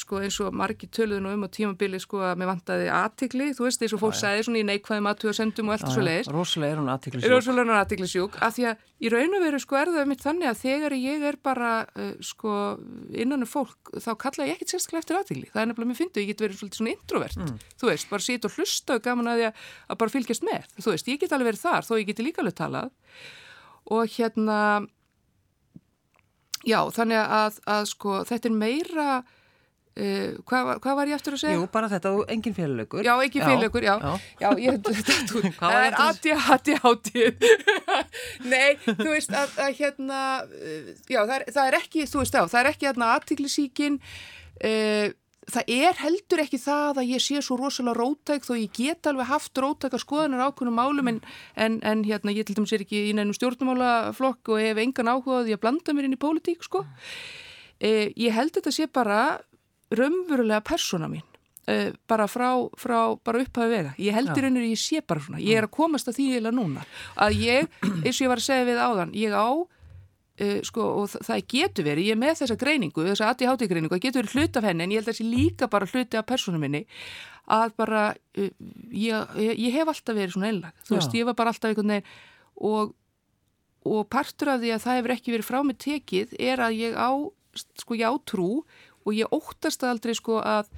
sko 0.00 0.18
eins 0.18 0.36
og 0.42 0.54
margi 0.56 0.88
töluðun 0.90 1.28
og 1.30 1.36
um 1.36 1.44
á 1.46 1.48
tímabili 1.54 2.00
sko 2.02 2.24
að 2.26 2.40
mér 2.40 2.48
vantaði 2.50 2.88
aðtikli, 2.90 3.52
þú 3.54 3.66
veist 3.68 3.84
eins 3.84 3.94
og 3.94 4.00
fólk 4.02 4.16
sagði 4.18 4.46
svona 4.48 4.58
í 4.58 4.64
neikvæðum 4.66 5.08
aðtöðasendum 5.12 5.70
og 5.70 5.76
allt 5.76 5.92
svo 5.94 6.02
leiðis. 6.02 6.30
Róslega 6.34 6.74
er 6.74 6.80
hún 6.80 6.90
aðtiklisjúk. 6.90 7.30
Róslega 7.30 7.62
er 7.62 7.70
hún 7.70 7.78
aðtiklisjúk, 7.78 8.38
af 8.42 8.56
því 8.56 8.66
að 8.72 8.82
í 9.00 9.12
raun 9.14 9.38
og 9.38 9.44
veru 9.46 9.62
sko 9.62 9.78
er 9.78 9.92
það 9.94 10.10
mitt 10.10 10.24
þannig 10.26 10.50
að 10.50 10.60
þegar 10.64 10.96
ég 10.98 11.26
er 11.30 11.40
bara 11.50 11.70
uh, 11.86 12.12
sko 12.32 12.56
innan 13.14 13.46
um 13.46 13.50
fólk 13.54 13.94
þá 13.94 14.10
kalla 14.26 14.50
ég 14.50 14.58
ekkit 14.58 14.74
sérstaklega 14.74 15.04
eftir 15.04 15.20
aðtikli. 15.20 15.48
Það 15.54 15.62
er 15.62 15.70
nefnilega 15.70 15.92
mér 15.92 16.00
fyndu, 16.02 16.24
ég 16.24 16.32
get 16.34 16.44
verið 16.44 16.64
svona 16.74 16.94
introvert, 16.96 17.38
mm. 17.38 17.66
þú 17.78 17.92
veist, 17.92 18.10
bara 18.10 18.26
sýt 18.26 18.50
og 18.50 18.58
hlusta 18.58 18.98
og 18.98 19.06
gaman 19.06 19.30
að, 19.36 19.46
að 19.86 20.02
bara 20.02 20.14
fylgjast 20.18 20.46
með, 20.50 20.66
þú 20.82 20.96
veist, 20.96 21.14
ég 21.14 21.22
get 21.22 21.36
alveg 21.36 21.54
verið 21.54 21.64
þar 21.68 21.86
þó 21.86 21.94
ég 22.00 22.10
geti 22.10 22.26
líka 22.26 22.42
alveg 22.42 22.58
talað 22.58 22.90
og 23.90 24.16
hérna 24.16 24.58
já 26.66 26.80
þannig 26.92 27.20
að, 27.20 27.60
að 27.70 27.84
sko 27.90 28.22
þetta 28.28 28.50
er 28.50 28.56
meira 28.56 29.10
uh, 30.00 30.40
hvað, 30.48 30.72
hvað 30.84 30.98
var 31.00 31.12
ég 31.12 31.20
eftir 31.20 31.36
að 31.36 31.42
segja? 31.44 31.58
Jú 31.60 31.68
bara 31.76 31.90
þetta 31.92 32.14
og 32.16 32.32
engin 32.32 32.56
félögur 32.56 33.06
Já 33.06 33.12
engin 33.16 33.46
félögur, 33.46 33.86
já, 33.86 33.94
já. 34.00 34.12
já 34.40 34.50
ég, 34.64 34.80
þetta, 34.98 35.54
það 35.60 35.78
er 35.84 36.00
aðti 36.06 36.34
aðti 36.40 36.78
átti 36.90 37.28
Nei, 38.50 38.74
þú 38.88 39.08
veist 39.12 39.32
að, 39.36 39.56
að 39.66 39.80
hérna 39.80 40.20
já 41.06 41.22
það 41.22 41.36
er, 41.38 41.48
það 41.54 41.64
er 41.66 41.80
ekki, 41.80 42.06
þú 42.10 42.22
veist 42.24 42.38
á, 42.38 42.42
það 42.44 42.60
er 42.64 42.72
ekki 42.74 42.92
aðtiklisíkin 43.10 44.00
uh, 44.00 45.08
það 45.50 45.72
er 45.74 45.98
heldur 46.00 46.42
ekki 46.44 46.60
það 46.60 47.00
að 47.02 47.10
ég 47.14 47.22
sé 47.24 47.42
svo 47.44 47.56
rosalega 47.58 47.98
rótæk 47.98 48.46
þó 48.46 48.52
ég 48.58 48.72
get 48.76 49.08
alveg 49.10 49.30
haft 49.30 49.60
rótækar 49.60 50.02
skoðanar 50.02 50.44
ákveðnum 50.48 50.78
málum 50.78 51.10
en, 51.12 51.20
en, 51.56 51.78
en 51.86 52.04
hérna 52.06 52.34
ég 52.34 52.46
til 52.46 52.56
dæmis 52.58 52.74
er 52.76 52.84
ekki 52.84 53.06
í 53.10 53.14
nænum 53.16 53.36
stjórnumálaflokk 53.36 54.52
og 54.54 54.62
hef 54.62 54.82
engan 54.82 55.12
áhugaði 55.12 55.56
að 55.56 55.62
blanda 55.64 55.96
mér 55.96 56.08
inn 56.08 56.16
í 56.16 56.20
pólitík 56.20 56.66
sko. 56.66 56.84
Eh, 57.80 58.10
ég 58.20 58.36
held 58.36 58.54
þetta 58.56 58.74
sé 58.74 58.88
bara 58.92 59.40
raunverulega 59.96 60.62
persóna 60.66 61.08
mín 61.10 61.26
eh, 61.70 61.90
bara 62.08 62.28
frá, 62.30 62.52
frá 62.78 63.16
bara 63.24 63.42
upphæðu 63.44 63.74
vega. 63.74 63.96
Ég 63.98 64.16
held 64.16 64.32
í 64.34 64.44
rauninu 64.44 64.70
ég 64.70 64.80
sé 64.80 65.02
bara 65.02 65.22
svona. 65.22 65.42
Ég 65.42 65.60
er 65.60 65.68
að 65.68 65.74
komast 65.76 66.08
að 66.10 66.20
því 66.20 66.30
eða 66.40 66.54
núna. 66.54 66.86
Að 67.20 67.42
ég, 67.44 67.68
eins 68.04 68.16
og 68.16 68.24
ég 68.24 68.32
var 68.32 68.42
að 68.42 68.48
segja 68.48 68.70
við 68.70 68.82
áðan, 68.86 69.14
ég 69.18 69.36
á 69.36 69.50
Uh, 70.40 70.62
sko, 70.64 70.84
og 71.02 71.10
það 71.12 71.40
getur 71.52 71.84
verið, 71.84 72.06
ég 72.08 72.14
er 72.14 72.18
með 72.20 72.38
þessa 72.38 72.54
greiningu 72.56 73.02
þessa 73.04 73.26
ADHD 73.28 73.66
greiningu, 73.68 73.92
það 73.92 74.04
getur 74.06 74.22
verið 74.22 74.36
hlut 74.38 74.54
af 74.56 74.64
henni 74.64 74.84
en 74.86 74.94
ég 74.94 75.02
held 75.02 75.10
að 75.12 75.16
sé 75.18 75.26
líka 75.26 75.66
bara 75.68 75.88
hluti 75.90 76.16
af 76.16 76.24
persónum 76.30 76.62
minni 76.64 76.80
að 77.52 77.74
bara 77.76 78.04
uh, 78.14 78.46
ég, 78.88 79.34
ég 79.36 79.74
hef 79.74 79.90
alltaf 79.92 80.16
verið 80.16 80.32
svona 80.38 80.48
einlag 80.48 80.86
þú 80.88 80.96
veist, 80.96 81.18
ég 81.18 81.28
var 81.28 81.36
bara 81.36 81.52
alltaf 81.52 81.68
einhvern 81.68 81.92
veginn 81.92 82.08
og, 82.70 82.94
og 83.84 84.08
partur 84.16 84.54
af 84.54 84.62
því 84.62 84.72
að 84.78 84.82
það 84.86 84.98
hefur 85.00 85.14
ekki 85.18 85.34
verið 85.36 85.48
frá 85.50 85.60
mig 85.66 85.80
tekið 85.84 86.34
er 86.48 86.64
að 86.64 86.78
ég 86.78 86.96
á, 86.96 87.10
sko, 87.82 88.00
ég 88.00 88.08
á 88.08 88.14
trú 88.32 88.48
og 89.06 89.16
ég 89.16 89.34
óttast 89.34 89.84
aldrei 89.86 90.14
sko 90.18 90.40
að 90.42 90.70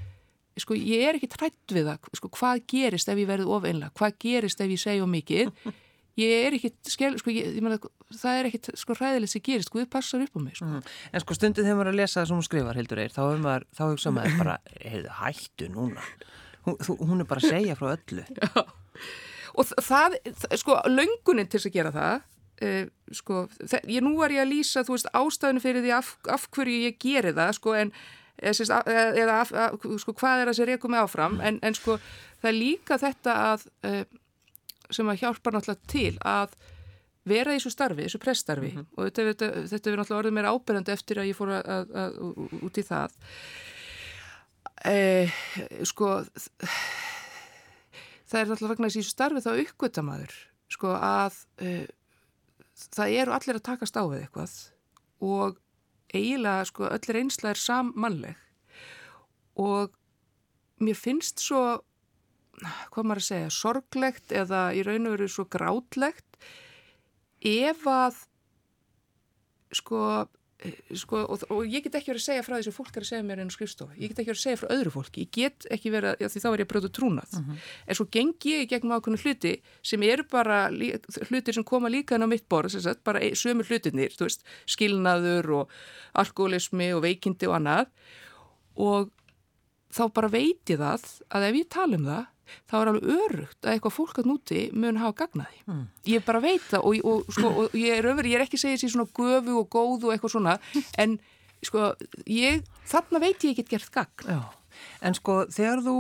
sko, 0.61 0.77
ég 0.77 1.07
er 1.09 1.19
ekki 1.19 1.31
trætt 1.33 1.73
við 1.73 1.89
það 1.89 2.11
sko, 2.19 2.31
hvað 2.37 2.67
gerist 2.71 3.09
ef 3.09 3.21
ég 3.21 3.31
verið 3.31 3.55
of 3.55 3.65
einlag, 3.69 3.95
hvað 3.99 4.19
gerist 4.21 4.61
ef 4.61 4.73
ég 4.73 4.83
segja 4.83 5.09
mikið? 5.09 5.55
Ég 6.21 6.29
er 6.45 6.53
ekkit 6.53 6.91
skell, 6.93 7.15
sko, 7.17 7.33
ég, 7.33 7.55
ég 7.57 7.65
meina, 7.65 7.79
það 8.13 8.39
er 8.39 8.47
ekkit 8.51 8.67
sko 8.77 8.93
ræðilegt 8.99 9.33
sem 9.33 9.41
gerist, 9.47 9.71
sko, 9.71 9.79
við 9.81 9.87
passar 9.95 10.21
upp 10.21 10.35
á 10.37 10.41
mig 10.45 10.59
sko. 10.59 10.67
Mm. 10.69 10.91
En 11.09 11.23
sko 11.25 11.37
stundið 11.39 11.65
þegar 11.65 11.79
maður 11.79 11.89
er 11.89 11.95
að 11.95 12.01
lesa 12.03 12.19
það 12.19 12.27
sem 12.29 12.37
hún 12.37 12.45
skrifar, 12.45 12.77
Hildur 12.77 13.01
Eir, 13.01 13.15
þá 13.15 13.21
hefur 13.23 13.41
maður, 13.47 13.65
þá 13.73 13.81
hefur 13.87 14.15
maður 14.19 14.35
bara, 14.43 14.57
heyrðu, 14.93 15.15
hættu 15.23 15.69
núna. 15.73 16.05
Hún, 16.67 16.77
hún 17.01 17.25
er 17.25 17.31
bara 17.31 17.41
að 17.41 17.55
segja 17.55 17.79
frá 17.81 17.89
öllu. 17.95 18.27
Já, 18.29 18.61
og 19.57 19.73
það, 19.89 20.19
sko, 20.61 20.77
löngunin 20.93 21.49
til 21.49 21.63
að 21.63 21.75
gera 21.79 21.95
það 21.97 22.29
uh, 22.63 22.83
sko, 23.13 23.45
ég 23.91 24.03
nú 24.05 24.17
var 24.19 24.35
ég 24.35 24.45
að 24.45 24.53
lýsa, 24.55 24.85
þú 24.87 24.97
veist, 24.97 25.13
ástæðinu 25.13 25.63
fyrir 25.65 25.85
því 25.85 25.95
af, 25.99 26.17
af 26.33 26.49
hverju 26.55 26.83
ég 26.87 26.99
geri 27.03 27.35
það, 27.37 27.55
sko, 27.59 27.77
en 27.79 27.95
eða 28.43 29.39
af, 29.43 29.53
af, 29.53 29.87
sko, 30.03 30.15
hvað 30.19 30.41
er 30.41 30.51
það 30.51 30.59
sem 30.59 30.71
reykum 30.71 30.95
með 30.95 31.07
áfram, 31.07 31.41
en, 31.45 31.61
en 31.63 31.77
sko, 31.79 31.99
það 32.43 32.51
er 32.51 32.59
líka 32.59 32.99
þetta 33.03 33.39
að 33.53 33.67
uh, 33.87 34.05
sem 34.93 35.09
að 35.09 35.23
hjálpa 35.23 35.53
náttúrulega 35.53 35.91
til 35.91 36.15
að 36.27 36.57
vera 37.29 37.53
í 37.53 37.59
þessu 37.59 37.73
starfi, 37.73 38.07
þessu 38.07 38.21
pressstarfi. 38.23 38.73
Mm 38.73 38.81
-hmm. 38.81 38.89
og 38.97 39.05
þetta, 39.07 39.27
þetta, 39.31 39.51
þetta 39.71 39.91
er 39.91 40.01
náttúrulega 40.01 40.23
orðið 40.23 40.37
mér 40.39 40.51
áberandi 40.51 40.93
eftir 40.93 41.21
að 41.23 41.29
ég 41.31 41.39
fór 41.39 41.53
að, 41.55 41.63
að, 41.77 41.93
að, 42.03 42.11
út 42.67 42.79
í 42.79 42.85
það. 42.89 43.17
E, 44.83 45.31
sko 45.87 46.09
það 48.27 48.41
er 48.41 48.49
náttúrulega 48.51 48.73
vegna 48.75 48.91
þessu 48.91 49.07
starfi 49.07 49.45
þá 49.45 49.53
uppgötamaður 49.63 50.35
sko 50.73 50.95
að 50.97 51.37
e, 51.63 51.87
það 52.93 53.17
eru 53.23 53.35
allir 53.37 53.59
að 53.59 53.67
takast 53.69 53.99
á 53.99 54.03
við 54.05 54.25
eitthvað 54.25 54.57
og 55.23 55.59
eiginlega 56.13 56.67
sko 56.69 56.89
öll 56.91 57.15
reynsla 57.17 57.53
er 57.53 57.61
sammannleg. 57.61 58.37
Og 59.63 59.95
mér 60.83 60.99
finnst 60.99 61.43
svo 61.45 61.63
hvað 62.63 63.07
maður 63.09 63.23
að 63.23 63.29
segja, 63.29 63.55
sorglegt 63.55 64.35
eða 64.35 64.61
í 64.77 64.83
raun 64.87 65.09
og 65.09 65.17
veru 65.17 65.29
svo 65.31 65.47
grátlegt 65.51 66.39
ef 67.43 67.87
að 67.91 68.21
sko 69.75 70.03
sko, 70.99 71.23
og, 71.27 71.45
og 71.53 71.63
ég 71.67 71.85
get 71.85 71.97
ekki 71.99 72.13
verið 72.13 72.23
að 72.23 72.27
segja 72.27 72.45
frá 72.47 72.55
því 72.57 72.67
sem 72.67 72.75
fólk 72.77 72.97
er 72.97 73.05
að 73.05 73.09
segja 73.09 73.27
mér 73.27 73.43
en 73.43 73.53
skrifstofu, 73.53 73.97
ég 73.99 74.13
get 74.13 74.21
ekki 74.23 74.31
verið 74.31 74.41
að 74.41 74.45
segja 74.45 74.61
frá 74.61 74.69
öðru 74.77 74.93
fólki 74.95 75.25
ég 75.25 75.31
get 75.37 75.67
ekki 75.75 75.93
verið 75.95 76.13
að, 76.13 76.33
því 76.35 76.43
þá 76.43 76.49
er 76.51 76.63
ég 76.63 76.67
að 76.67 76.73
brjóta 76.73 76.91
trúnað 76.99 77.33
uh 77.33 77.41
mhm. 77.41 77.53
-huh. 77.53 77.71
en 77.87 77.99
svo 77.99 78.07
gengi 78.17 78.55
ég 78.57 78.69
gegnum 78.71 78.95
ákveðinu 78.97 79.23
hluti 79.25 79.55
sem 79.83 80.03
eru 80.07 80.27
bara 80.31 80.59
hluti 81.31 81.57
sem 81.57 81.65
koma 81.65 81.93
líka 81.93 82.17
inn 82.17 82.27
á 82.27 82.29
mitt 82.31 82.49
borð 82.49 82.77
sagt, 82.79 83.05
bara 83.05 83.21
sömur 83.35 83.67
hlutinir, 83.67 84.15
þú 84.15 84.29
veist 84.29 84.47
skilnaður 84.67 85.51
og 85.63 85.71
alkoholismi 86.15 86.93
og 86.95 87.03
veikindi 87.03 87.49
og 87.51 87.59
annað 87.59 87.87
og 88.77 89.11
þá 89.93 90.05
bara 90.15 90.29
veit 90.33 90.71
ég 90.71 90.79
það 90.79 91.05
að 91.29 91.49
ef 91.49 91.57
ég 91.57 91.69
tala 91.69 91.97
um 91.99 92.07
það 92.07 92.32
þá 92.71 92.75
er 92.79 92.91
alveg 92.93 93.13
örugt 93.17 93.67
að 93.67 93.75
eitthvað 93.75 93.95
fólk 93.97 94.21
að 94.23 94.31
núti 94.31 94.63
mun 94.77 95.01
hafa 95.01 95.17
gagnaði. 95.23 95.63
Mm. 95.69 95.85
Ég 96.13 96.27
bara 96.27 96.43
veit 96.45 96.65
það 96.71 96.89
og, 96.89 97.07
og, 97.13 97.31
sko, 97.37 97.53
og 97.63 97.77
ég 97.79 98.01
er 98.01 98.11
öfri, 98.13 98.33
ég 98.33 98.41
er 98.41 98.47
ekki 98.47 98.61
segja 98.61 98.81
þessi 98.81 98.93
svona 98.97 99.09
göfu 99.19 99.59
og 99.61 99.71
góð 99.73 100.09
og 100.09 100.15
eitthvað 100.15 100.35
svona 100.37 100.59
en 101.03 101.17
sko, 101.63 101.93
ég, 102.27 102.63
þarna 102.91 103.23
veit 103.23 103.47
ég 103.47 103.55
ekki 103.55 103.69
gert 103.77 103.93
gagn. 103.95 104.37
Já. 104.37 104.41
En 105.05 105.19
sko, 105.19 105.43
þegar 105.53 105.85
þú 105.85 105.97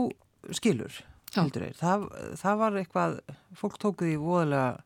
skilur, 0.59 1.03
heldur 1.37 1.69
þeir, 1.69 1.77
það, 1.79 2.09
það 2.41 2.63
var 2.65 2.81
eitthvað, 2.81 3.21
fólk 3.59 3.79
tókuði 3.83 4.17
voðalega 4.21 4.81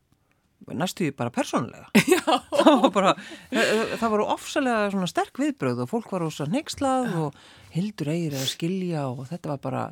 næstuði 0.75 1.13
bara 1.15 1.31
persónlega 1.33 1.87
það 2.57 2.81
var 2.81 2.91
bara 2.95 3.13
það 3.53 4.09
voru 4.11 4.25
ofsalega 4.33 5.07
sterk 5.09 5.39
viðbröð 5.39 5.83
og 5.85 5.91
fólk 5.91 6.11
var 6.11 6.25
ósa 6.27 6.47
neykslað 6.49 7.13
og 7.21 7.37
hildur 7.75 8.11
eigir 8.11 8.37
að 8.39 8.49
skilja 8.51 9.05
og 9.11 9.27
þetta 9.29 9.53
var 9.53 9.61
bara 9.63 9.83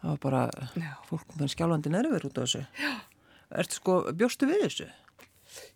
það 0.00 0.10
var 0.10 0.18
bara 0.24 0.42
Já. 0.78 0.92
fólk 1.08 1.36
með 1.40 1.52
skjálfandi 1.54 1.92
nervur 1.94 2.28
út 2.28 2.38
á 2.38 2.42
þessu 2.44 2.64
Já. 2.78 2.92
Ertu 3.62 3.78
sko, 3.80 3.98
bjóstu 4.12 4.48
við 4.50 4.64
þessu? 4.66 4.88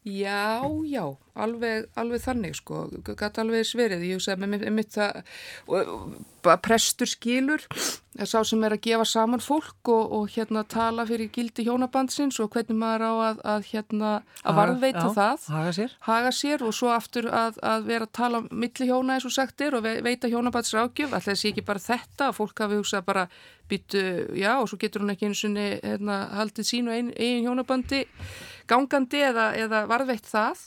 Já, 0.03 0.59
já, 0.91 1.05
alveg, 1.39 1.85
alveg 1.95 2.23
þannig 2.25 2.57
sko, 2.59 2.89
gæti 3.07 3.39
alveg 3.39 3.63
sverið, 3.69 4.01
ég 4.09 4.19
hugsaði 4.19 4.49
með 4.51 4.65
mitt 4.75 4.97
það, 4.97 5.21
prestur 6.65 7.07
skilur, 7.07 7.63
sá 8.27 8.41
sem 8.43 8.67
er 8.67 8.75
að 8.75 8.83
gefa 8.89 9.07
saman 9.07 9.45
fólk 9.45 9.93
og, 9.95 10.17
og 10.19 10.35
hérna 10.35 10.65
tala 10.67 11.07
fyrir 11.07 11.31
gildi 11.31 11.69
hjónabandsins 11.69 12.41
og 12.43 12.51
hvernig 12.51 12.81
maður 12.83 13.07
á 13.07 13.13
að, 13.29 13.43
að 13.55 13.71
hérna, 13.71 14.11
að 14.43 14.59
varðveita 14.59 15.07
það, 15.15 15.49
haga 15.55 15.73
sér. 15.79 15.95
haga 16.09 16.35
sér 16.35 16.67
og 16.67 16.75
svo 16.75 16.91
aftur 16.91 17.31
að, 17.31 17.63
að 17.63 17.87
vera 17.93 18.11
að 18.11 18.15
tala 18.19 18.43
milli 18.51 18.91
hjóna 18.91 19.21
eins 19.21 19.31
og 19.31 19.37
sagtir 19.39 19.79
og 19.79 19.87
veita 19.87 20.33
hjónabandsrákjöf, 20.35 21.15
alltaf 21.15 21.39
sé 21.39 21.55
ekki 21.55 21.63
bara 21.71 21.87
þetta, 21.87 22.35
fólk 22.35 22.67
hafi 22.67 22.83
hugsað 22.83 23.07
bara 23.07 23.29
býtu, 23.71 24.03
já 24.35 24.57
og 24.59 24.67
svo 24.67 24.83
getur 24.83 25.07
hún 25.07 25.15
ekki 25.15 25.31
eins 25.31 25.45
og 25.47 25.55
hérna, 25.63 26.25
haldið 26.41 26.69
sín 26.69 26.91
og 26.91 26.99
ein, 26.99 27.15
ein 27.15 27.47
hjónabandi 27.47 28.03
gangandi 28.73 29.23
eða, 29.29 29.51
eða 29.59 29.85
varðveitt 29.91 30.29
það 30.29 30.67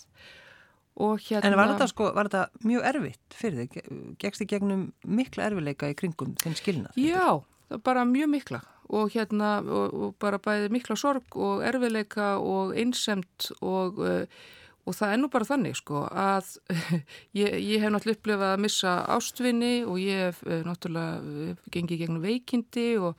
hérna, 0.96 1.50
En 1.50 1.58
var 1.60 1.74
þetta, 1.74 1.90
sko, 1.92 2.12
var 2.16 2.30
þetta 2.30 2.68
mjög 2.70 2.88
erfitt 2.92 3.36
fyrir 3.36 3.66
þig? 3.66 3.90
Gegst 4.22 4.44
þið 4.44 4.52
gegnum 4.54 4.86
mikla 5.04 5.50
erfileika 5.50 5.92
í 5.92 5.98
kringum 6.00 6.38
þinn 6.40 6.56
skilnað? 6.56 7.00
Já, 7.00 7.44
bara 7.84 8.06
mjög 8.08 8.32
mikla 8.38 8.62
og 8.96 9.10
hérna 9.16 9.58
og, 9.66 9.96
og 9.98 10.12
bara 10.22 10.38
bæði 10.38 10.70
mikla 10.72 10.96
sorg 11.00 11.36
og 11.42 11.66
erfileika 11.66 12.36
og 12.38 12.76
einsemt 12.78 13.50
og 13.66 13.98
uh, 14.00 14.46
Og 14.86 14.94
það 14.94 15.12
er 15.12 15.18
nú 15.18 15.30
bara 15.34 15.48
þannig 15.50 15.78
sko 15.80 16.04
að 16.06 16.52
ég, 17.42 17.56
ég 17.58 17.82
hef 17.82 17.90
náttúrulega 17.94 18.20
upplefað 18.20 18.52
að 18.54 18.64
missa 18.68 18.92
ástvinni 19.16 19.74
og 19.82 19.98
ég 20.02 20.28
hef 20.28 20.44
eh, 20.46 20.62
náttúrulega 20.66 21.56
gengið 21.74 22.04
gegnum 22.04 22.22
veikindi 22.22 22.92
og, 23.02 23.18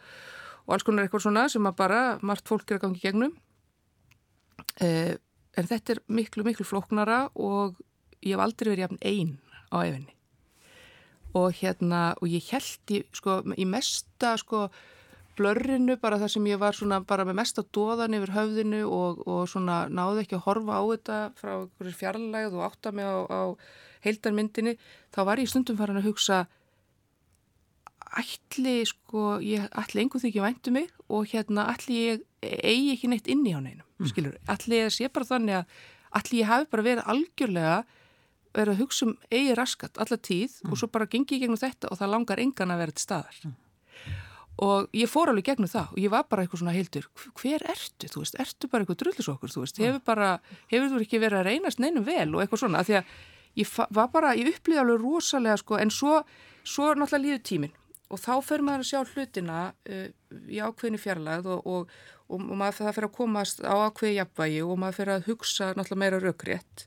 og 0.67 0.77
alls 0.77 0.87
konar 0.87 1.07
eitthvað 1.07 1.27
svona 1.27 1.49
sem 1.51 1.67
að 1.67 1.79
bara 1.81 2.03
margt 2.23 2.47
fólk 2.47 2.71
er 2.71 2.79
að 2.79 2.87
gangi 2.87 3.03
gegnum. 3.03 3.35
Eh, 4.81 5.15
en 5.57 5.69
þetta 5.71 5.97
er 5.97 6.03
miklu, 6.13 6.45
miklu 6.45 6.67
flóknara 6.69 7.27
og 7.35 7.79
ég 8.21 8.35
hef 8.35 8.43
aldrei 8.45 8.73
verið 8.75 8.85
jafn 8.85 9.01
einn 9.01 9.33
á 9.73 9.77
efinni. 9.81 10.13
Og 11.37 11.53
hérna, 11.59 12.03
og 12.21 12.29
ég 12.33 12.45
held 12.53 12.93
í, 12.93 13.03
sko, 13.17 13.41
í 13.57 13.67
mesta 13.69 14.37
sko 14.41 14.67
blörrinu 15.37 15.99
bara 16.01 16.19
það 16.21 16.33
sem 16.33 16.47
ég 16.49 16.61
var 16.61 16.77
svona 16.77 17.03
bara 17.05 17.27
með 17.29 17.39
mesta 17.43 17.65
dóðan 17.77 18.17
yfir 18.17 18.33
höfðinu 18.37 18.85
og, 18.89 19.21
og 19.29 19.43
svona 19.51 19.83
náði 19.93 20.25
ekki 20.25 20.39
að 20.39 20.47
horfa 20.47 20.79
á 20.81 20.83
þetta 20.93 21.19
frá 21.37 21.53
einhverjir 21.59 21.99
fjarlægð 21.99 22.57
og 22.57 22.65
átta 22.71 22.93
mig 22.97 23.05
á, 23.05 23.17
á 23.29 23.41
heildarmyndinni 24.07 24.77
þá 25.13 25.21
var 25.29 25.43
ég 25.43 25.51
stundum 25.53 25.77
farin 25.77 26.01
að 26.01 26.09
hugsa 26.09 26.47
ætli 28.17 28.79
sko, 28.89 29.37
ég 29.45 29.67
ætli 29.77 30.03
einhvern 30.03 30.25
því 30.25 30.31
ekki 30.33 30.45
væntu 30.47 30.73
mig 30.73 30.89
og 31.13 31.29
hérna 31.33 31.69
ætli 31.75 32.01
ég 32.01 32.25
eigi 32.47 32.95
ekki 32.95 33.11
neitt 33.11 33.29
inn 33.31 33.45
í 33.47 33.53
á 33.55 33.61
neinum, 33.61 33.85
mm. 33.99 34.09
skilur, 34.11 34.39
ætli 34.51 34.81
ég 34.81 34.95
sé 34.95 35.11
bara 35.13 35.29
þannig 35.29 35.61
að 35.61 35.77
ætli 36.21 36.41
ég 36.43 36.51
hafi 36.51 36.69
bara 36.73 36.87
verið 36.87 37.13
algjörlega 37.13 37.77
verið 38.57 38.73
að 38.73 38.81
hugsa 38.81 39.07
um 39.07 39.15
eigi 39.29 39.55
raskat 39.59 40.01
alla 40.01 40.17
tíð 40.17 40.59
mm. 40.63 40.73
og 40.73 40.81
svo 40.81 40.89
bara 40.93 41.09
gengi 41.13 41.37
ég 41.37 41.45
gegnum 41.45 41.61
þetta 41.61 41.91
og 41.93 42.01
það 42.01 42.13
langar 42.15 42.43
engan 42.43 42.73
að 42.73 42.83
vera 42.83 42.97
til 42.97 43.05
staðar. 43.05 43.39
Mm. 43.45 43.57
Og 44.67 44.97
ég 44.97 45.11
fór 45.13 45.29
alveg 45.29 45.51
gegnum 45.51 45.69
það 45.69 45.93
og 45.93 46.01
ég 46.01 46.13
var 46.15 46.29
bara 46.31 46.47
eitthvað 46.47 46.63
svona 46.63 46.73
heildur, 46.73 47.09
hver 47.37 47.65
ertu, 47.69 48.09
þú 48.09 48.23
veist, 48.23 48.39
ertu 48.41 48.71
bara 48.73 48.87
eitthvað 48.87 49.03
drullisokkur, 49.03 49.53
þú 49.53 49.65
veist, 49.67 49.81
hefur 49.85 50.05
bara 50.07 50.31
hefur 50.73 50.95
þú 50.95 51.01
ekki 51.05 51.21
verið 51.21 51.43
að 51.43 51.49
reynast 51.51 51.83
neinum 51.83 52.07
vel? 52.07 52.31
Og 52.33 52.41
eitthvað 52.41 52.63
svona, 52.63 52.81
að 52.81 52.89
því 52.89 52.97
að 53.03 53.11
ég 53.61 53.75
var 53.99 54.09
bara, 54.15 54.33
ég 54.39 54.49
upplýði 54.55 54.81
alveg 54.81 55.03
rosalega 55.05 55.61
sko, 55.61 55.77
en 55.83 55.93
svo 55.93 56.23
svo 56.67 56.95
náttúrulega 56.97 57.23
líður 57.27 57.45
tímin 57.47 57.77
og 58.07 58.23
þá 58.23 58.35
fer 58.47 58.65
maður 58.67 58.85
að 58.85 58.91
sjá 58.91 59.15
hlutina 59.15 59.63
uh, 59.73 60.05
í 60.49 60.61
ákveðinu 60.63 61.01
fjarlæð 61.03 61.49
og, 61.55 61.67
og, 61.67 61.97
og, 62.29 62.37
og 62.41 62.53
maður 62.53 62.79
það 62.83 62.99
fer 62.99 63.09
að 63.09 63.17
komast 63.17 63.65
á 63.65 63.75
ákveði 63.89 64.19
jafnvægi 64.21 64.63
og 64.67 64.79
maður 64.83 65.01
fer 65.01 65.15
að 65.17 65.27
hugsa 65.31 65.73
náttúrulega 65.75 66.03
meira 66.05 66.23
raukrétt 66.23 66.87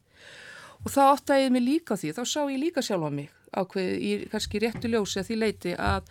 og 0.80 0.94
þá 0.94 1.02
áttæðið 1.10 1.54
mig 1.56 1.66
líka 1.66 2.00
því, 2.00 2.16
þá 2.16 2.24
sá 2.24 2.42
ég 2.48 2.62
líka 2.62 2.86
sjálfa 2.86 3.12
mig 3.12 3.36
ákveði 3.50 3.96
í 4.00 4.12
kannski 4.32 4.62
réttu 4.62 4.92
ljósi 4.92 5.20
að 5.20 5.32
því 5.32 5.40
leiti 5.44 5.72
að 5.76 6.10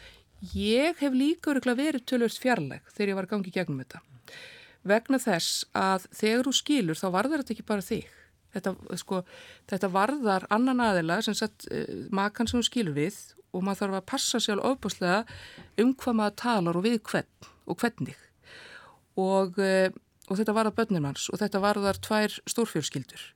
Ég 0.55 0.95
hef 1.03 1.15
líka 1.19 1.51
verið 1.51 2.05
tölvörst 2.07 2.39
fjarlæg 2.39 2.85
þegar 2.95 3.11
ég 3.11 3.17
var 3.19 3.27
að 3.27 3.33
gangi 3.33 3.51
gegnum 3.51 3.81
þetta. 3.83 4.01
Vegna 4.87 5.19
þess 5.19 5.65
að 5.75 6.07
þegar 6.15 6.45
þú 6.47 6.53
skilur 6.55 6.99
þá 6.99 7.09
varðar 7.11 7.43
þetta 7.43 7.55
ekki 7.57 7.67
bara 7.67 7.83
þig. 7.83 8.07
Þetta, 8.55 8.75
sko, 8.97 9.23
þetta 9.69 9.91
varðar 9.93 10.47
annan 10.55 10.81
aðila 10.81 11.19
sem 11.25 11.37
sett 11.37 11.67
uh, 11.69 11.85
makan 12.15 12.49
sem 12.49 12.61
þú 12.61 12.69
skilur 12.69 12.97
við 12.97 13.19
og 13.53 13.65
maður 13.65 13.83
þarf 13.83 13.99
að 13.99 14.09
passa 14.13 14.41
sér 14.41 14.57
alveg 14.57 14.77
ofbúslega 14.77 15.19
um 15.83 15.93
hvað 15.97 16.19
maður 16.21 16.39
talar 16.43 16.79
og 16.79 16.87
við 16.87 16.99
hvern 17.11 17.51
og 17.69 17.83
hvernig. 17.83 18.17
Og, 19.19 19.61
uh, 19.61 19.89
og 20.29 20.41
þetta 20.41 20.57
varðar 20.57 20.79
börnum 20.79 21.11
hans 21.11 21.29
og 21.33 21.43
þetta 21.43 21.63
varðar 21.65 22.01
tvær 22.05 22.39
stórfjörskildur. 22.49 23.29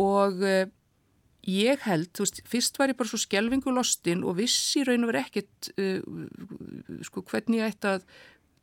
Og 0.00 0.42
uh, 0.42 0.66
ég 1.48 1.86
held, 1.86 2.10
þú 2.14 2.26
veist, 2.26 2.42
fyrst 2.48 2.78
var 2.80 2.92
ég 2.92 2.98
bara 2.98 3.10
svo 3.10 3.20
skjelvingu 3.20 3.72
lostin 3.74 4.24
og 4.26 4.38
vissi 4.40 4.84
raun 4.86 5.06
og 5.06 5.12
verið 5.12 5.26
ekkert 5.28 5.70
uh, 5.80 7.00
sko 7.06 7.24
hvernig 7.30 7.62
ég 7.62 7.72
ætti 7.72 7.94
að 7.94 8.06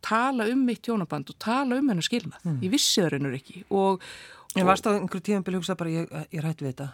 tala 0.06 0.46
um 0.52 0.62
mitt 0.68 0.84
tjónaband 0.86 1.30
og 1.32 1.40
tala 1.42 1.80
um 1.80 1.90
hennar 1.90 2.06
skilnað 2.06 2.44
mm. 2.46 2.60
ég 2.64 2.74
vissi 2.74 3.02
það 3.02 3.16
raun 3.16 3.30
og 3.30 3.38
ekki 3.40 3.64
og, 3.74 4.06
En 4.56 4.66
varst 4.68 4.88
það 4.88 5.02
einhverjum 5.02 5.26
tíðanbili 5.28 5.60
hugsað 5.60 5.80
bara 5.82 5.94
ég, 5.94 6.16
ég 6.34 6.44
rætti 6.44 6.66
við 6.66 6.72
þetta? 6.72 6.88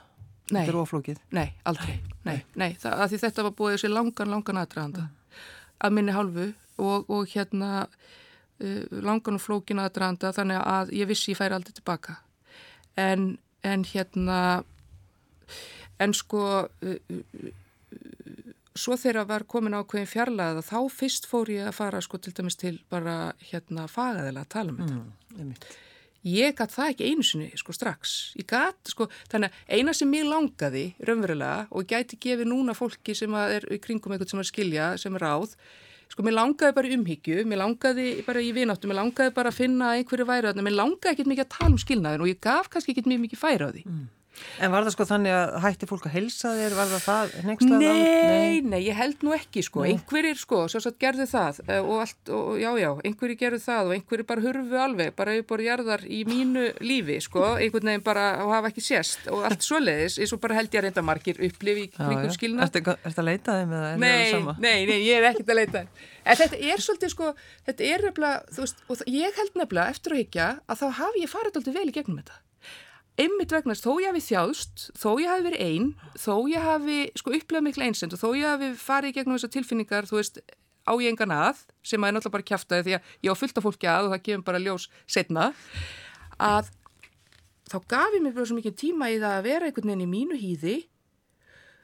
Nei, 0.49 0.57
þetta 0.57 0.73
er 0.73 0.79
oflókið? 0.81 1.21
Nei, 1.37 1.45
aldrei, 1.69 1.93
nei, 2.27 2.37
nei, 2.59 2.71
það, 2.79 3.05
því 3.11 3.19
þetta 3.21 3.45
var 3.47 3.55
búið 3.59 3.77
sér 3.83 3.93
langan, 3.93 4.33
langan 4.33 4.59
aðdraðanda 4.59 5.05
mm. 5.05 5.45
að 5.87 5.95
minni 5.95 6.15
halvu 6.15 6.49
og, 6.83 7.07
og 7.07 7.31
hérna 7.31 7.69
uh, 7.85 8.83
langan 8.91 9.39
og 9.39 9.43
flókin 9.43 9.81
aðdraðanda 9.83 10.33
þannig 10.35 10.61
að 10.73 10.93
ég 10.99 11.09
vissi 11.09 11.31
ég 11.31 11.39
færi 11.39 11.55
aldrei 11.55 11.77
tilbaka. 11.77 12.17
En, 12.99 13.33
en 13.63 13.85
hérna 13.87 14.39
en 16.03 16.15
sko 16.17 16.43
uh, 16.65 16.97
uh, 16.99 17.53
svo 18.73 18.97
þegar 18.97 19.29
var 19.29 19.47
komin 19.49 19.77
ákveðin 19.77 20.09
fjarlæða 20.09 20.65
þá 20.65 20.77
fyrst 20.91 21.27
fór 21.29 21.51
ég 21.53 21.69
að 21.69 21.77
fara 21.77 22.01
sko 22.03 22.19
til 22.19 22.33
dæmis 22.35 22.57
til 22.59 22.75
bara 22.91 23.33
hérna 23.51 23.87
fagaðilega 23.91 24.45
að 24.45 24.53
tala 24.55 24.73
um 24.73 24.79
þetta. 24.81 25.01
Mm, 25.37 25.55
ég 26.23 26.55
gæti 26.57 26.75
það 26.77 26.91
ekki 26.93 27.07
einu 27.11 27.25
sinni 27.27 27.49
sko 27.59 27.75
strax 27.75 28.33
ég 28.39 28.47
gæti 28.49 28.93
sko, 28.93 29.07
þannig 29.31 29.51
að 29.51 29.77
eina 29.77 29.95
sem 29.97 30.13
ég 30.15 30.27
langaði 30.29 30.85
raunverulega 31.03 31.67
og 31.71 31.87
gæti 31.89 32.19
gefið 32.23 32.49
núna 32.51 32.75
fólki 32.77 33.15
sem 33.17 33.33
er 33.39 33.67
kringum 33.83 34.15
eitthvað 34.15 34.33
sem 34.33 34.43
er 34.43 34.49
skilja, 34.49 34.91
sem 35.01 35.19
er 35.19 35.25
ráð 35.27 35.57
sko 36.13 36.25
mér 36.25 36.37
langaði 36.37 36.75
bara 36.77 36.91
umhyggju, 36.93 37.43
mér 37.49 37.63
langaði 37.63 38.07
bara 38.27 38.41
í 38.43 38.51
vináttu, 38.55 38.89
mér 38.89 39.01
langaði 39.01 39.33
bara 39.35 39.51
að 39.51 39.59
finna 39.59 39.93
einhverju 39.97 40.27
væri 40.29 40.53
mér 40.59 40.77
langaði 40.77 41.15
ekkert 41.15 41.31
mikið 41.31 41.47
að 41.47 41.55
tala 41.57 41.71
um 41.73 41.81
skilnaðin 41.81 42.25
og 42.25 42.29
ég 42.29 42.43
gaf 42.43 42.69
kannski 42.69 42.93
ekkert 42.93 43.09
mikið 43.11 43.41
færa 43.41 43.71
á 43.71 43.73
því 43.73 43.83
mm. 43.87 44.03
En 44.61 44.71
var 44.73 44.85
það 44.85 44.95
sko 44.95 45.05
þannig 45.09 45.33
að 45.35 45.55
hætti 45.63 45.87
fólk 45.89 46.05
að 46.07 46.13
helsa 46.17 46.51
þér, 46.57 46.75
var 46.77 46.89
það 46.91 47.03
það 47.05 47.33
nextað? 47.49 47.83
Nei, 47.83 48.01
nei, 48.03 48.61
nei, 48.73 48.79
ég 48.87 48.97
held 48.97 49.25
nú 49.25 49.33
ekki 49.35 49.63
sko, 49.65 49.83
nei. 49.83 49.93
einhverjir 49.93 50.39
sko, 50.39 50.61
svo 50.71 50.81
satt 50.83 50.97
gerðu 51.01 51.27
það 51.29 51.59
eh, 51.67 51.79
og 51.81 52.01
allt, 52.03 52.31
og 52.33 52.49
já, 52.61 52.69
já, 52.81 52.89
einhverjir 53.09 53.39
gerðu 53.39 53.61
það 53.63 53.89
og 53.89 53.95
einhverjir 53.97 54.27
bara 54.29 54.45
hurfu 54.45 54.79
alveg, 54.85 55.13
bara 55.17 55.35
yfirbor 55.37 55.63
jarðar 55.65 56.05
í 56.05 56.21
mínu 56.29 56.65
lífi 56.83 57.19
sko, 57.25 57.45
einhvern 57.57 57.91
veginn 57.91 58.05
bara 58.05 58.27
og 58.45 58.53
hafa 58.55 58.71
ekki 58.73 58.85
sést 58.85 59.29
og 59.33 59.45
allt 59.49 59.65
svoleiðis, 59.65 60.19
eins 60.21 60.35
og 60.35 60.41
bara 60.43 60.57
held 60.59 60.77
ég 60.77 60.85
reynda 60.87 61.05
margir 61.05 61.41
upplifi 61.49 61.87
í 61.87 61.91
kringum 61.93 62.33
skilna. 62.33 62.67
Er 62.67 62.73
þetta 62.73 63.23
að 63.25 63.29
leita 63.29 63.59
þeim 63.59 63.75
eða 63.77 63.91
er 63.93 64.01
það 64.05 64.25
sama? 64.37 64.57
Nei, 64.63 64.79
nei, 64.89 64.97
ég 65.05 65.19
er 65.19 65.29
ekkert 65.29 65.53
að 65.53 65.61
leita 65.61 65.83
þeim. 65.83 66.07
En 66.23 66.39
þetta 66.39 66.59
er 66.71 66.83
svolítið 66.83 67.11
sko, 67.11 67.33
þetta 67.67 67.89
er 67.89 68.07
nefnilega, 68.07 68.55
þú 68.55 68.63
veist, 68.63 68.83
og 68.87 69.05
ég 69.11 69.39
held 69.41 69.59
nefnilega 69.59 69.93
eftir 69.93 70.15
að 70.15 70.21
higgja 70.23 70.49
að 70.63 70.83
þá 70.83 70.85
hafi 71.01 71.23
ég 71.23 71.31
farið 71.33 71.59
alltaf 71.59 71.75
vel 71.75 71.89
í 71.89 71.95
gegnum 71.95 72.21
þetta 72.21 72.42
einmitt 73.19 73.53
vegna 73.53 73.75
þó 73.77 73.91
ég 74.01 74.09
hafi 74.09 74.23
þjáðst, 74.27 74.85
þó 74.97 75.09
ég 75.21 75.29
hafi 75.29 75.47
verið 75.47 75.63
einn, 75.67 75.89
þó 76.17 76.35
ég 76.49 76.65
hafi 76.65 76.99
sko 77.19 77.33
upplegað 77.37 77.65
miklu 77.67 77.87
einsend 77.87 78.15
og 78.15 78.21
þó 78.21 78.29
ég 78.37 78.47
hafi 78.49 78.69
farið 78.79 79.17
gegnum 79.17 79.37
þessar 79.37 79.53
tilfinningar, 79.53 80.07
þú 80.09 80.19
veist, 80.19 80.39
á 80.83 80.93
ég 80.99 81.11
engan 81.13 81.33
að, 81.33 81.65
sem 81.85 82.01
að 82.01 82.09
ég 82.09 82.15
náttúrulega 82.17 82.37
bara 82.37 82.47
kæftæði 82.49 82.87
því 82.87 82.95
að 82.97 83.11
ég 83.27 83.35
á 83.35 83.39
fullt 83.39 83.59
af 83.59 83.67
fólki 83.67 83.89
að 83.89 84.07
og 84.07 84.15
það 84.15 84.23
gefur 84.27 84.47
bara 84.49 84.63
ljós 84.63 84.87
setna, 85.05 85.51
að 86.41 86.71
þá 87.69 87.77
gaf 87.93 88.17
ég 88.17 88.23
mér 88.23 88.35
bara 88.35 88.49
svo 88.49 88.57
mikið 88.57 88.79
tíma 88.81 89.11
í 89.13 89.21
það 89.21 89.37
að 89.37 89.47
vera 89.47 89.69
einhvern 89.69 89.93
veginn 89.93 90.05
í 90.05 90.11
mínu 90.11 90.39
hýði 90.41 90.75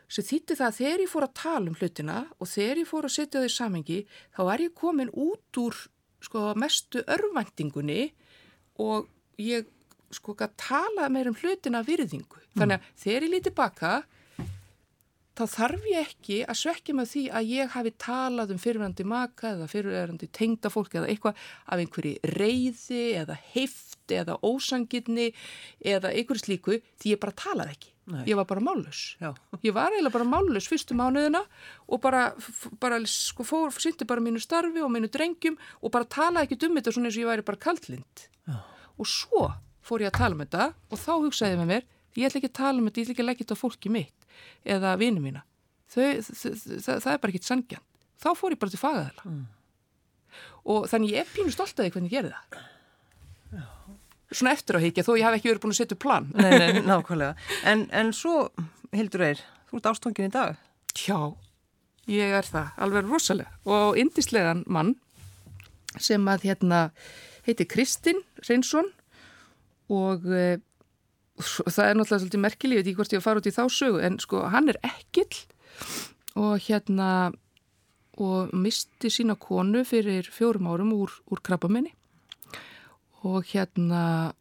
sem 0.09 0.25
þýtti 0.25 0.57
það 0.57 0.67
að 0.67 0.77
þegar 0.79 1.03
ég 1.03 1.11
fór 1.11 1.25
að 1.27 1.37
tala 1.37 1.69
um 1.69 1.77
hlutina 1.77 2.19
og 2.41 2.49
þegar 2.49 2.81
ég 2.81 2.89
fór 2.89 3.07
að 3.07 3.15
setja 3.15 3.41
þau 3.43 3.53
samengi 3.53 3.99
þá 4.35 4.41
er 4.53 4.63
ég 4.65 4.75
komin 4.77 5.11
út 5.13 5.59
úr 5.61 5.77
sko, 6.25 6.45
mestu 6.59 7.03
örvendingunni 7.05 8.09
og 8.81 9.07
ég 9.39 9.69
sko 10.15 10.35
að 10.39 10.55
tala 10.59 11.09
meir 11.13 11.29
um 11.31 11.37
hlutina 11.37 11.83
virðingu. 11.85 12.41
Þannig 12.57 12.79
að 12.79 12.81
mm. 12.81 12.95
þegar 13.03 13.27
ég 13.27 13.33
líti 13.35 13.53
baka 13.55 13.91
þá 15.39 15.43
þarf 15.53 15.85
ég 15.87 16.09
ekki 16.09 16.39
að 16.43 16.57
svekja 16.59 16.95
með 16.97 17.11
því 17.13 17.21
að 17.39 17.51
ég 17.53 17.75
hafi 17.75 17.93
talað 18.03 18.55
um 18.55 18.59
fyrirverandi 18.59 19.05
maka 19.07 19.53
eða 19.53 19.69
fyrirverandi 19.71 20.27
tengda 20.35 20.71
fólk 20.73 20.97
eða 20.99 21.11
eitthvað 21.13 21.45
af 21.65 21.83
einhverju 21.83 22.33
reyði 22.35 23.03
eða 23.21 23.37
heift 23.53 24.11
eða 24.11 24.35
ósangirni 24.43 25.29
eða 25.79 26.11
einhverju 26.11 26.43
slíku 26.43 26.79
því 26.99 27.13
ég 27.13 27.21
bara 27.21 27.37
talaði 27.39 27.75
ekki. 27.77 27.93
Nei. 28.09 28.23
Ég 28.25 28.39
var 28.39 28.47
bara 28.49 28.63
mállus. 28.65 29.03
Ég 29.61 29.73
var 29.75 29.93
eiginlega 29.93 30.15
bara 30.15 30.25
mállus 30.25 30.67
fyrstu 30.67 30.97
mánuðina 30.97 31.43
og 31.85 32.01
bara, 32.01 32.31
bara 32.81 32.97
sko 33.05 33.45
fór, 33.45 33.69
sýndi 33.77 34.07
bara 34.09 34.23
mínu 34.25 34.41
starfi 34.41 34.81
og 34.81 34.89
mínu 34.91 35.11
drengjum 35.13 35.59
og 35.79 35.93
bara 35.93 36.09
talaði 36.09 36.49
ekki 36.49 36.65
um 36.67 36.79
þetta 36.79 36.95
svona 36.95 37.11
eins 37.11 37.19
og 37.19 37.23
ég 37.23 37.29
væri 37.29 37.45
bara 37.45 37.63
kaldlind. 37.67 38.25
Já. 38.49 38.57
Og 38.97 39.07
svo 39.07 39.45
fór 39.85 40.05
ég 40.05 40.11
að 40.11 40.19
tala 40.19 40.37
um 40.37 40.43
þetta 40.43 40.71
og 40.89 41.01
þá 41.01 41.11
hugsaði 41.15 41.55
ég 41.55 41.61
með 41.61 41.69
mér, 41.73 41.85
ég 42.17 42.29
ætla 42.29 42.41
ekki 42.41 42.51
að 42.51 42.57
tala 42.59 42.81
um 42.81 42.89
þetta, 42.89 42.99
ég 42.99 43.05
ætla 43.05 43.15
ekki 43.15 43.23
að 43.25 43.29
leggja 43.29 43.45
þetta 43.45 43.59
á 43.59 43.63
fólki 43.63 43.93
mitt 43.93 44.27
eða 44.75 44.95
vini 44.99 45.23
mína. 45.23 45.45
Þau, 45.89 46.03
það, 46.21 46.97
það 47.01 47.13
er 47.13 47.21
bara 47.21 47.33
ekkit 47.33 47.47
sangjan 47.47 47.85
þá 48.19 48.29
fór 48.37 48.55
ég 48.55 48.61
bara 48.61 48.73
til 48.73 48.81
fagaðala 48.81 49.25
mm. 49.25 49.43
og 50.73 50.87
þannig 50.91 51.15
ég 51.15 51.23
er 51.23 51.33
pínu 51.33 51.53
stolt 51.53 51.77
að 51.77 51.87
því 51.87 51.93
hvernig 51.95 52.13
ég 52.13 52.17
gerði 52.17 52.33
það. 52.35 52.63
Já. 53.49 53.65
svona 54.31 54.55
eftir 54.55 54.79
á 54.79 54.83
higgja 54.83 55.05
þó 55.07 55.11
ég 55.15 55.27
hef 55.27 55.37
ekki 55.37 55.51
verið 55.51 55.61
búin 55.65 55.75
að 55.75 55.79
setja 55.79 55.99
plan. 55.99 56.31
Nei, 56.35 56.51
nei, 56.59 56.81
nákvæmlega. 56.89 57.49
En, 57.69 57.85
en 57.95 58.11
svo, 58.15 58.49
Hildur 58.95 59.25
Eir, 59.29 59.43
þú 59.69 59.79
ert 59.79 59.91
ástóngin 59.93 60.29
í 60.29 60.33
dag. 60.33 60.59
Já, 60.99 61.19
ég 62.11 62.35
er 62.41 62.47
það 62.47 62.83
alveg 62.85 63.09
rosalega. 63.09 63.55
Og 63.69 63.99
indislegan 64.01 64.65
mann 64.67 64.95
sem 65.97 66.27
að 66.29 66.49
hérna 66.49 66.89
heiti 67.47 67.65
Kristinn 67.69 68.21
Reynsson 68.45 68.91
og 69.89 70.25
e, 70.25 70.47
það 71.39 71.85
er 71.85 71.97
náttúrulega 71.97 72.21
svolítið 72.23 72.43
merkilíð, 72.45 72.79
ég 72.79 72.81
veit 72.81 72.89
ekki 72.89 72.99
hvort 72.99 73.13
ég 73.15 73.21
að 73.21 73.27
fara 73.27 73.41
út 73.41 73.49
í 73.49 73.55
þá 73.55 73.63
sögu 73.73 74.01
en 74.05 74.17
sko 74.21 74.41
hann 74.53 74.71
er 74.71 74.81
ekkill 74.85 75.43
og 76.39 76.57
hérna 76.65 77.11
og 78.19 78.51
misti 78.51 79.11
sína 79.13 79.37
konu 79.39 79.85
fyrir 79.87 80.27
fjórum 80.27 80.67
árum 80.69 80.91
úr, 80.97 81.13
úr 81.31 81.41
krabbamenni 81.43 81.93
og 83.23 83.47
hérna 83.47 84.33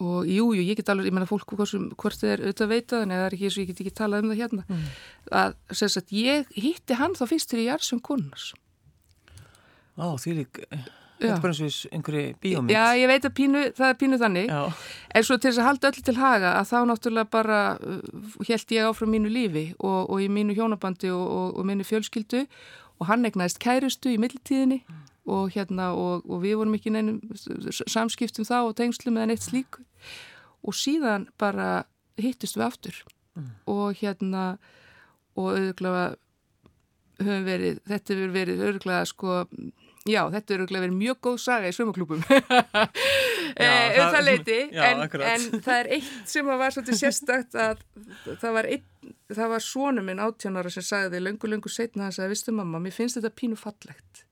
og 0.00 0.24
jújú, 0.24 0.56
jú, 0.56 0.64
ég 0.64 0.78
get 0.78 0.88
alveg, 0.88 1.10
ég 1.10 1.14
menna 1.14 1.28
fólk 1.28 1.50
hvort 1.52 2.16
þið 2.16 2.30
er 2.32 2.42
auðvitað 2.46 2.70
veitað 2.70 3.02
en 3.04 3.10
eða 3.12 3.26
er 3.26 3.34
ekki 3.36 3.48
eins 3.48 3.56
og 3.58 3.62
ég 3.62 3.68
get 3.70 3.82
ekki 3.82 3.92
talað 3.98 4.22
um 4.24 4.30
það 4.30 4.40
hérna. 4.40 4.62
Mm. 4.64 4.86
að 5.40 5.82
sagt, 5.82 6.14
ég 6.16 6.54
hitti 6.56 6.96
hann 6.96 7.16
þá 7.18 7.24
fyrst 7.28 7.50
til 7.52 7.60
ég 7.60 7.74
er 7.74 7.84
sem 7.84 8.00
konars 8.00 8.54
Á, 10.00 10.16
því 10.16 10.36
lík 10.38 10.62
Þetta 11.20 11.36
er 11.36 11.42
bara 11.44 11.56
eins 11.66 11.78
og 11.84 11.94
einhverju 11.96 12.22
bíómynd. 12.40 12.72
Já, 12.72 12.84
ég 12.96 13.10
veit 13.10 13.26
að 13.28 13.34
pínu, 13.36 13.64
það 13.76 13.92
er 13.92 13.98
pínu 14.00 14.18
þannig. 14.22 14.48
Já. 14.48 14.86
En 15.14 15.26
svo 15.26 15.36
til 15.36 15.50
þess 15.50 15.60
að 15.60 15.68
halda 15.68 15.90
öll 15.90 16.04
til 16.06 16.16
haga 16.16 16.52
að 16.56 16.70
þá 16.70 16.76
náttúrulega 16.88 17.30
bara 17.34 17.60
held 17.80 18.64
uh, 18.64 18.74
ég 18.76 18.88
áfram 18.88 19.12
mínu 19.12 19.32
lífi 19.32 19.66
og, 19.78 20.00
og 20.06 20.24
í 20.24 20.30
mínu 20.32 20.56
hjónabandi 20.56 21.12
og, 21.12 21.26
og, 21.26 21.60
og 21.60 21.68
mínu 21.68 21.86
fjölskyldu 21.88 22.46
og 23.00 23.08
hann 23.08 23.28
egnaðist 23.28 23.60
kærustu 23.60 24.12
í 24.14 24.18
middeltíðinni 24.20 24.80
mm. 24.80 25.04
og 25.32 25.54
hérna 25.56 25.90
og 25.96 26.26
við 26.44 26.58
vorum 26.60 26.76
ekki 26.76 26.92
neinum 26.94 27.20
samskiptum 27.88 28.48
þá 28.48 28.58
og 28.62 28.74
tengslum 28.80 29.20
eða 29.20 29.32
neitt 29.32 29.44
slíku 29.44 29.84
og 30.60 30.76
síðan 30.76 31.28
bara 31.40 31.84
hittist 32.20 32.58
við 32.58 32.66
aftur 32.68 32.98
mm. 33.36 33.52
og 33.72 34.00
hérna 34.00 34.44
og 35.38 35.54
auðvitað 35.54 36.18
höfum 37.20 37.46
verið, 37.46 37.80
þetta 37.88 38.16
hefur 38.16 38.34
verið 38.34 38.64
auðvitað 38.64 39.06
sko 39.10 39.38
Já, 40.10 40.22
þetta 40.34 40.54
er 40.54 40.64
verið 40.66 40.96
mjög 40.96 41.18
góð 41.26 41.36
saga 41.42 41.70
í 41.70 41.74
svömmaklúpum 41.76 42.22
um 42.30 44.12
það 44.14 44.24
leiti 44.26 44.58
en, 44.88 45.02
en 45.06 45.44
það 45.60 45.76
er 45.76 45.90
eitt 45.96 46.32
sem 46.32 46.50
var 46.50 46.74
svolítið 46.74 46.98
sérstakt 47.00 47.58
að 47.58 47.84
það 48.40 48.56
var, 48.56 48.70
var 49.54 49.64
svonu 49.64 50.04
minn 50.06 50.22
áttjónara 50.22 50.72
sem 50.72 50.86
sagði 50.86 51.22
löngu 51.22 51.50
löngu 51.50 51.72
setna 51.72 52.08
hans 52.08 52.20
að 52.22 52.34
vistu 52.34 52.54
mamma, 52.56 52.82
mér 52.82 52.96
finnst 52.96 53.20
þetta 53.20 53.32
pínu 53.36 53.58
fallegt. 53.60 54.24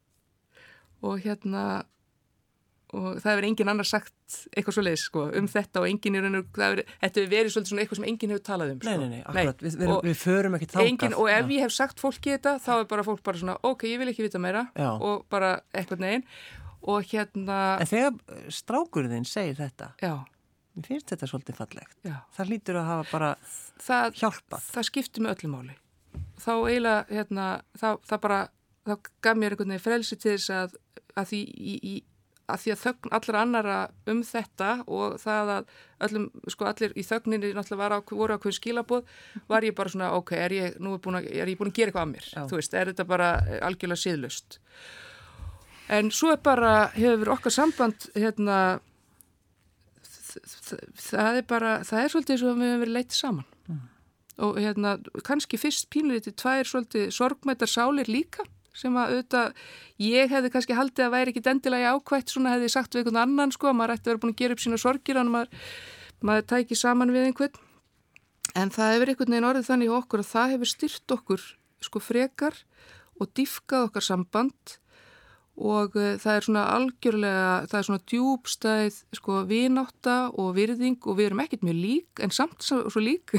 Og 1.06 1.22
hérna 1.22 1.84
og 2.96 3.18
það 3.20 3.28
hefur 3.28 3.46
engin 3.48 3.70
annar 3.72 3.88
sagt 3.88 4.36
eitthvað 4.56 4.76
svo 4.76 4.84
leiðis 4.84 5.02
sko, 5.08 5.24
um 5.38 5.48
þetta 5.50 5.82
og 5.82 5.88
engin 5.90 6.18
er 6.18 6.28
þetta 6.28 7.20
hefur 7.20 7.32
verið 7.32 7.52
svolítið 7.52 7.72
svona 7.72 7.82
eitthvað 7.84 8.00
sem 8.00 8.06
engin 8.08 8.32
hefur 8.32 8.44
talað 8.46 8.72
um 8.72 8.80
sko. 8.80 8.88
Nei, 8.88 9.02
nei, 9.02 9.08
nei, 9.12 9.20
akkurat, 9.24 9.60
nei. 9.60 9.68
Við, 9.68 9.76
við, 9.82 9.92
við 10.06 10.16
förum 10.22 10.56
ekki 10.58 10.70
þákað 10.72 11.18
Og 11.18 11.28
ef 11.32 11.42
Já. 11.42 11.52
ég 11.52 11.66
hef 11.66 11.74
sagt 11.76 12.00
fólki 12.00 12.32
þetta 12.32 12.54
þá 12.64 12.72
er 12.78 12.88
bara 12.94 13.04
fólk 13.04 13.22
bara 13.28 13.42
svona 13.42 13.58
ok, 13.68 13.84
ég 13.90 14.00
vil 14.00 14.08
ekki 14.14 14.24
vita 14.24 14.40
meira 14.40 14.64
Já. 14.72 14.88
og 14.96 15.26
bara 15.32 15.52
eitthvað 15.76 16.04
neginn 16.06 16.26
og 16.88 17.12
hérna 17.12 17.60
En 17.82 17.90
þegar 17.90 18.50
strákurðin 18.56 19.28
segir 19.28 19.58
þetta 19.60 19.92
Já 20.00 20.14
Mér 20.78 20.86
finnst 20.86 21.10
þetta 21.10 21.26
svolítið 21.26 21.56
fallegt. 21.58 21.96
Það 22.36 22.50
lítur 22.52 22.76
að 22.78 22.84
hafa 22.86 23.06
bara 23.10 23.30
það, 23.82 24.12
hjálpað 24.20 24.68
Það 24.76 24.86
skiptir 24.86 25.24
með 25.24 25.34
öllu 25.34 25.50
máli 25.56 25.74
Þá 26.38 26.52
eiginlega, 26.54 27.00
hérna, 27.10 27.46
það, 27.76 27.98
það 28.06 28.20
bara 28.22 28.38
þá 28.88 29.08
gaf 29.26 29.38
mér 29.38 29.54
einhvern 29.54 29.72
veginn 29.74 29.84
frelsi 29.84 30.18
til 30.18 30.36
þess 30.36 30.52
að, 30.54 30.76
að 31.18 31.32
því 31.32 31.40
í, 31.42 31.74
í 31.82 31.94
að 32.48 32.62
því 32.62 32.72
að 32.72 32.82
þögn 32.82 33.14
allra 33.18 33.42
annara 33.44 33.78
um 34.08 34.22
þetta 34.24 34.70
og 34.86 35.18
það 35.20 35.52
að 35.54 35.72
öllum, 36.06 36.28
sko 36.48 36.68
allir 36.70 36.94
í 36.96 37.04
þögninni 37.04 37.52
náttúrulega 37.56 37.98
á, 38.00 38.08
voru 38.08 38.38
á 38.38 38.40
hverju 38.40 38.56
skilabóð 38.56 39.12
var 39.50 39.66
ég 39.66 39.76
bara 39.76 39.92
svona, 39.92 40.14
ok, 40.16 40.32
er 40.38 40.56
ég 40.56 40.78
búin 40.78 41.20
að, 41.20 41.28
er 41.28 41.52
ég 41.52 41.60
búin 41.60 41.72
að 41.72 41.78
gera 41.80 41.92
eitthvað 41.92 42.06
af 42.06 42.12
mér, 42.14 42.30
Já. 42.32 42.40
þú 42.48 42.60
veist, 42.60 42.74
er 42.74 42.92
þetta 42.92 43.08
bara 43.08 43.30
algjörlega 43.68 44.04
síðlust 44.04 44.58
en 45.88 46.10
svo 46.14 46.32
er 46.34 46.42
bara, 46.44 46.72
hefur 46.96 47.34
okkar 47.36 47.54
samband 47.54 48.08
hérna 48.16 48.58
það 50.98 51.40
er 51.40 51.46
bara, 51.48 51.78
það 51.86 52.02
er 52.02 52.12
svolítið 52.12 52.40
svo 52.40 52.52
að 52.52 52.60
við 52.60 52.70
hefum 52.70 52.84
verið 52.84 52.96
leitið 52.96 53.18
saman 53.18 53.48
mm. 53.68 53.80
og 54.46 54.60
hérna, 54.62 54.94
kannski 55.26 55.60
fyrst 55.60 55.88
pínleiti 55.92 56.34
tvær 56.36 56.68
svolítið 56.68 57.10
sorgmættar 57.16 57.72
sálir 57.72 58.10
líka 58.10 58.44
sem 58.76 58.96
að 58.98 59.14
auðvitað, 59.14 59.62
ég 60.04 60.32
hefði 60.32 60.50
kannski 60.54 60.76
haldið 60.78 61.06
að 61.06 61.14
væri 61.14 61.32
ekki 61.32 61.44
dendilega 61.46 61.94
ákvæmt, 61.96 62.32
svona 62.32 62.54
hefði 62.54 62.72
sagt 62.72 62.94
við 62.94 63.02
einhvern 63.02 63.22
annan 63.22 63.54
sko, 63.54 63.72
maður 63.72 63.94
ætti 63.96 64.06
að 64.06 64.12
vera 64.12 64.22
búin 64.24 64.34
að 64.34 64.42
gera 64.42 64.56
upp 64.56 64.64
sína 64.64 64.80
sorgir 64.80 65.20
en 65.20 65.32
maður, 65.32 65.64
maður 66.20 66.48
tæki 66.52 66.78
saman 66.78 67.14
við 67.14 67.28
einhvern. 67.28 67.62
En 68.56 68.72
það 68.74 68.94
hefur 68.94 69.12
einhvern 69.12 69.34
veginn 69.34 69.48
orðið 69.48 69.70
þannig 69.70 69.94
okkur 69.98 70.24
að 70.24 70.30
það 70.32 70.52
hefur 70.54 70.72
styrt 70.72 71.16
okkur 71.18 71.46
sko 71.84 72.02
frekar 72.02 72.60
og 73.18 73.32
diffkað 73.36 73.88
okkar 73.88 74.06
samband 74.06 74.78
og 75.58 75.96
uh, 75.98 76.14
það 76.20 76.36
er 76.36 76.46
svona 76.46 76.64
algjörlega, 76.76 77.50
það 77.70 77.78
er 77.78 77.86
svona 77.88 78.04
djúbstæð 78.12 78.98
sko 79.18 79.40
vináta 79.48 80.16
og 80.38 80.52
virðing 80.58 80.98
og 81.02 81.18
við 81.18 81.30
erum 81.30 81.42
ekkert 81.42 81.66
mjög 81.66 81.80
lík 81.82 82.22
en 82.22 82.34
samt 82.34 82.62
svo, 82.64 82.84
svo 82.92 83.02
lík 83.02 83.34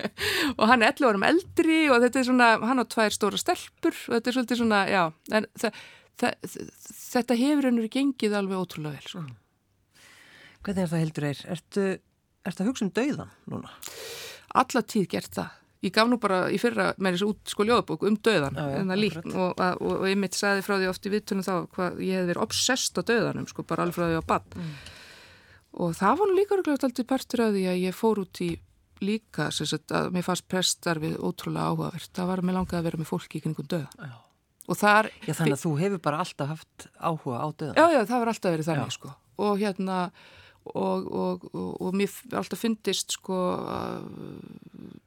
og 0.58 0.64
hann 0.70 0.84
er 0.84 0.94
11 0.94 1.10
árum 1.10 1.26
eldri 1.26 1.80
og 1.90 2.04
þetta 2.04 2.20
er 2.20 2.28
svona, 2.30 2.50
hann 2.62 2.82
á 2.82 2.86
tvær 2.86 3.16
stóra 3.16 3.40
stelpur 3.40 3.96
og 4.06 4.16
þetta 4.16 4.30
er 4.30 4.38
svolítið 4.38 4.62
svona, 4.62 4.84
já, 4.90 5.02
en 5.34 5.50
það, 5.58 5.82
það, 6.22 6.54
þetta 7.00 7.40
hefur 7.42 7.70
hennur 7.70 7.90
gengið 7.98 8.38
alveg 8.38 8.62
ótrúlega 8.62 9.00
vel 9.00 9.10
sko. 9.10 9.26
Hvernig 10.64 10.86
er 10.86 10.94
það 10.94 11.04
heldur 11.04 11.28
eir? 11.28 11.42
Ertu, 11.52 11.90
ertu 12.48 12.64
að 12.64 12.70
hugsa 12.70 12.86
um 12.86 12.94
dauðan 12.96 13.36
núna? 13.50 13.74
Alla 14.54 14.86
tíð 14.86 15.10
gert 15.16 15.34
það 15.34 15.63
ég 15.84 15.94
gaf 15.94 16.10
nú 16.10 16.18
bara 16.22 16.44
í 16.52 16.58
fyrra 16.60 16.90
með 16.96 17.16
þessu 17.16 17.30
út 17.32 17.54
sko 17.54 17.66
ljóðbók 17.68 18.04
um 18.08 18.18
döðan 18.24 18.58
já, 18.58 18.66
en 18.80 18.92
það 18.92 19.00
líkt 19.02 19.30
og, 19.30 19.60
og, 19.60 19.86
og 20.00 20.04
ég 20.08 20.20
mitt 20.20 20.36
saði 20.38 20.64
frá 20.66 20.76
því 20.78 20.90
oft 20.90 21.08
í 21.08 21.12
vittunum 21.12 21.46
þá 21.46 21.54
hvað 21.74 22.04
ég 22.04 22.20
hef 22.20 22.28
verið 22.30 22.44
obsessst 22.44 23.00
á 23.00 23.02
döðanum 23.04 23.48
sko 23.50 23.66
bara 23.68 23.86
alveg 23.86 23.98
frá 23.98 24.06
því 24.08 24.20
á 24.20 24.24
bann 24.32 24.54
mm. 24.58 24.76
og 25.84 25.96
það 26.00 26.20
var 26.20 26.30
nú 26.30 26.38
líka 26.38 26.58
röglega 26.58 26.88
alltaf 26.88 27.10
partur 27.10 27.44
af 27.46 27.56
því 27.56 27.66
að 27.72 27.82
ég 27.84 27.98
fór 27.98 28.22
út 28.24 28.44
í 28.44 28.50
líka 29.04 29.48
sagt, 29.54 29.90
að 29.92 30.12
mér 30.14 30.24
fannst 30.26 30.46
prestarfið 30.50 31.16
ótrúlega 31.18 31.72
áhugavert. 31.72 32.12
Það 32.14 32.30
var 32.30 32.40
að 32.40 32.48
mér 32.48 32.56
langaði 32.58 32.78
að 32.78 32.86
vera 32.88 33.00
með 33.00 33.10
fólki 33.10 33.40
í 33.40 33.42
kringum 33.44 33.68
döða 33.70 34.06
já. 34.08 34.14
og 34.68 34.80
þar 34.80 35.10
Já 35.26 35.34
þannig 35.34 35.56
að 35.56 35.64
þú 35.64 35.74
hefur 35.82 36.02
bara 36.06 36.22
alltaf 36.24 36.52
haft 36.54 36.86
áhuga 36.96 37.42
á 37.42 37.48
döðan 37.52 37.78
Já 37.80 37.84
já 37.90 38.00
það 38.04 38.22
var 38.22 38.32
alltaf 38.32 38.54
verið 38.54 38.70
þannig 38.70 38.96
sko. 38.96 39.12
Og 39.44 39.60
hérna 39.60 39.98
og, 40.64 41.08
og, 41.12 41.48
og, 41.52 41.72
og 41.84 41.96
mér 41.96 42.12
alltaf 42.40 42.62
fyndist 42.62 43.16
sko 43.18 43.38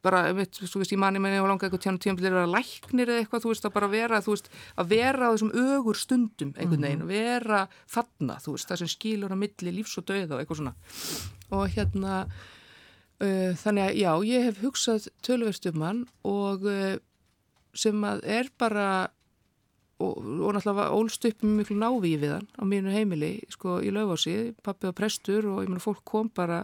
bara, 0.05 0.21
veit, 0.37 0.59
þú 0.59 0.81
veist, 0.81 0.93
ég 0.93 1.01
manni 1.01 1.21
með 1.21 1.39
og 1.41 1.49
langa 1.51 1.67
eitthvað 1.67 1.83
tjána 1.85 2.01
tíma 2.03 2.19
til 2.19 2.27
að 2.27 2.37
vera 2.37 2.51
læknir 2.51 3.11
eða 3.13 3.23
eitthvað, 3.23 3.43
þú 3.45 3.53
veist, 3.53 3.65
að 3.65 3.75
bara 3.77 3.89
vera, 3.91 4.21
þú 4.25 4.35
veist, 4.35 4.51
að 4.77 4.91
vera 4.93 5.31
á 5.31 5.33
þessum 5.33 5.55
ögur 5.63 5.97
stundum 5.97 6.53
einhvern 6.57 6.85
veginn, 6.85 7.01
-hmm. 7.01 7.15
vera 7.15 7.63
þarna, 7.89 8.37
þú 8.43 8.53
veist, 8.53 8.69
það 8.69 8.83
sem 8.83 8.93
skilur 8.93 9.33
á 9.33 9.37
milli 9.37 9.71
lífs 9.79 9.97
og 9.97 10.05
döða 10.05 10.37
og 10.37 10.39
eitthvað 10.41 10.61
svona 10.61 10.75
og 11.49 11.67
hérna 11.73 12.27
Uh, 13.17 13.55
þannig 13.57 13.81
að 13.81 13.95
já, 13.97 14.11
ég 14.29 14.43
hef 14.45 14.57
hugsað 14.61 15.05
tölverst 15.25 15.65
um 15.65 15.81
hann 15.81 16.01
og 16.21 16.67
uh, 16.69 16.99
sem 17.73 18.03
að 18.05 18.19
er 18.29 18.49
bara 18.61 19.09
og, 20.03 20.17
og 20.21 20.55
náttúrulega 20.55 20.87
ólst 20.95 21.27
upp 21.29 21.43
með 21.43 21.61
miklu 21.61 21.77
návíi 21.81 22.17
við 22.21 22.33
hann 22.37 22.47
á 22.57 22.63
mínu 22.69 22.93
heimili 22.93 23.31
sko 23.53 23.79
í 23.81 23.93
löfási, 23.93 24.35
pappi 24.65 24.89
og 24.89 24.97
prestur 24.97 25.47
og 25.49 25.63
ég 25.65 25.71
meina 25.71 25.83
fólk 25.83 26.03
kom 26.07 26.29
bara 26.29 26.63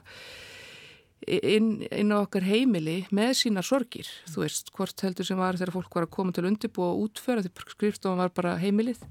inn, 1.28 1.86
inn 1.88 2.14
á 2.14 2.22
okkar 2.22 2.46
heimili 2.46 3.04
með 3.16 3.34
sína 3.42 3.64
sorgir, 3.66 4.10
þú 4.30 4.44
veist 4.44 4.74
hvort 4.76 5.06
heldur 5.06 5.28
sem 5.28 5.40
var 5.40 5.58
þegar 5.60 5.78
fólk 5.78 5.98
var 5.98 6.08
að 6.08 6.16
koma 6.18 6.36
til 6.36 6.46
undirbúa 6.50 6.92
og 6.92 7.08
útföra 7.08 7.46
því 7.46 7.74
skrifstofan 7.74 8.22
var 8.22 8.34
bara 8.36 8.58
heimilið 8.62 9.02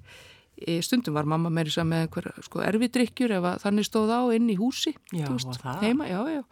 stundum 0.85 1.17
var 1.17 1.27
mamma 1.27 1.51
með 1.51 1.73
einhver 1.81 2.29
sko 2.45 2.63
erfidrykkjur 2.63 3.33
ef 3.39 3.47
þannig 3.65 3.89
stóð 3.89 4.13
á 4.15 4.21
inn 4.37 4.51
í 4.53 4.59
húsi 4.61 4.93
já, 5.11 5.27
veist, 5.27 5.65
heima, 5.83 6.07
já, 6.07 6.21
já 6.29 6.43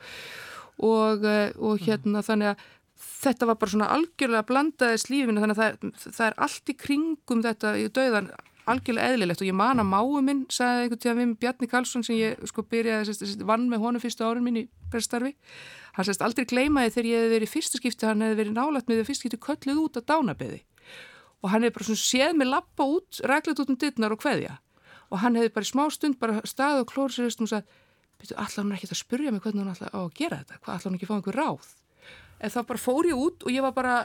og, 0.81 1.25
eh, 1.25 1.53
og 1.59 1.77
mm. 1.77 1.85
hérna 1.87 2.23
þannig 2.25 2.53
að 2.53 2.69
þetta 3.01 3.49
var 3.51 3.59
bara 3.61 3.75
svona 3.75 3.91
algjörlega 3.95 4.47
blandaðis 4.49 5.09
lífinu 5.11 5.43
þannig 5.43 5.59
að 5.59 5.65
það, 5.65 6.07
það 6.07 6.27
er 6.29 6.39
allt 6.47 6.73
í 6.73 6.77
kringum 6.85 7.43
þetta 7.47 7.75
í 7.81 7.89
döðan 7.97 8.31
algjörlega 8.71 9.15
eðlilegt. 9.15 9.43
Og 9.43 9.49
ég 9.49 9.57
man 9.57 9.83
að 9.83 9.89
máu 9.91 10.21
minn 10.25 10.45
sagði 10.53 10.85
einhvern 10.85 11.03
tíðan 11.03 11.21
við 11.21 11.37
Bjarni 11.43 11.71
Karlsson 11.71 12.07
sem 12.07 12.19
ég 12.21 12.43
sko 12.51 12.65
byrjaði 12.71 13.09
sérst, 13.11 13.45
vann 13.49 13.69
með 13.73 13.85
honum 13.87 14.03
fyrstu 14.03 14.27
árin 14.27 14.45
mín 14.47 14.61
í 14.61 14.67
bestarfi 14.93 15.35
hann 15.97 16.07
sérst 16.07 16.23
aldrei 16.25 16.47
gleymaði 16.49 16.95
þegar 16.95 17.09
ég 17.11 17.23
hefði 17.23 17.35
verið 17.35 17.49
í 17.49 17.53
fyrsta 17.55 17.81
skipti 17.81 18.09
hann 18.09 18.25
hefði 18.25 18.39
verið 18.41 18.57
nálat 18.57 18.89
með 18.89 18.99
því 18.99 19.05
að 19.05 19.11
fyrst 19.11 19.25
skipti 19.25 19.41
kölluð 19.47 19.83
út 19.85 20.01
að 20.01 20.07
dánabeði 20.11 20.61
og 21.41 21.53
hann 21.53 21.65
hefði 21.65 21.77
bara 21.77 21.89
svona 21.89 22.03
séð 22.05 22.35
mig 22.39 22.51
lappa 22.51 22.87
út 22.87 23.21
ræklet 23.31 23.63
út 23.63 23.73
um 23.73 23.79
dittnar 23.81 24.15
og 24.15 24.25
hveðja 24.25 24.57
og 25.11 25.23
hann 25.25 25.39
hefði 25.39 25.55
bara 25.57 25.67
í 25.67 25.71
smá 25.71 25.85
stund 25.95 26.19
bara 26.21 26.43
stað 26.49 26.85
og 26.85 26.91
klór 26.93 27.15
sér 27.15 27.31
og 27.31 27.51
sagði 27.51 27.67
byrju, 28.21 28.37
allar 28.37 28.59
hann 28.61 28.75
ekki 28.77 28.91
að 28.91 29.01
spurja 29.01 29.35
mig 29.35 29.45
hvernig 29.45 29.65
hann 29.65 29.75
allar 29.75 29.95
á 29.97 30.01
að 30.05 30.13
gera 30.21 30.43
þetta, 30.43 30.61
allar 30.67 30.87
hann 30.87 30.99
ekki 30.99 31.09
að 31.09 31.13
fá 31.13 31.17
einhver 31.19 31.41
ráð 31.41 31.71
en 32.41 32.53
þá 32.53 32.61
bara 32.67 32.81
fór 32.81 33.09
ég 33.11 33.21
út 33.21 33.47
og 33.47 33.55
ég 33.55 33.65
var 33.65 33.77
bara 33.77 34.01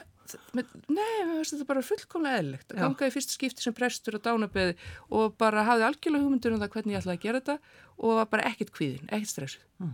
með, 0.56 0.72
nei, 0.90 1.42
þetta 1.46 1.60
er 1.62 1.68
bara 1.70 1.84
fullkomlega 1.86 2.40
eðlilegt 2.40 2.74
að 2.74 2.82
ganga 2.82 3.10
í 3.10 3.14
fyrsta 3.14 3.36
skipti 3.36 3.64
sem 3.64 3.76
prestur 3.78 4.18
og 4.18 4.24
dánabeði 4.26 4.74
og 5.14 5.36
bara 5.40 5.66
hafði 5.68 5.86
algjörlega 5.90 6.26
hugmyndur 6.26 6.56
um 6.56 6.64
það 6.64 6.72
hvernig 6.74 6.96
ég 6.96 7.04
ætlaði 7.04 7.20
að 7.20 7.26
gera 7.28 7.42
þetta 7.42 7.58
og 7.96 8.18
var 8.20 8.32
bara 8.34 8.48
ekkit 8.50 8.74
kvíðin, 8.76 9.12
ekkit 9.14 9.32
stressuð 9.32 9.84
mm. 9.84 9.94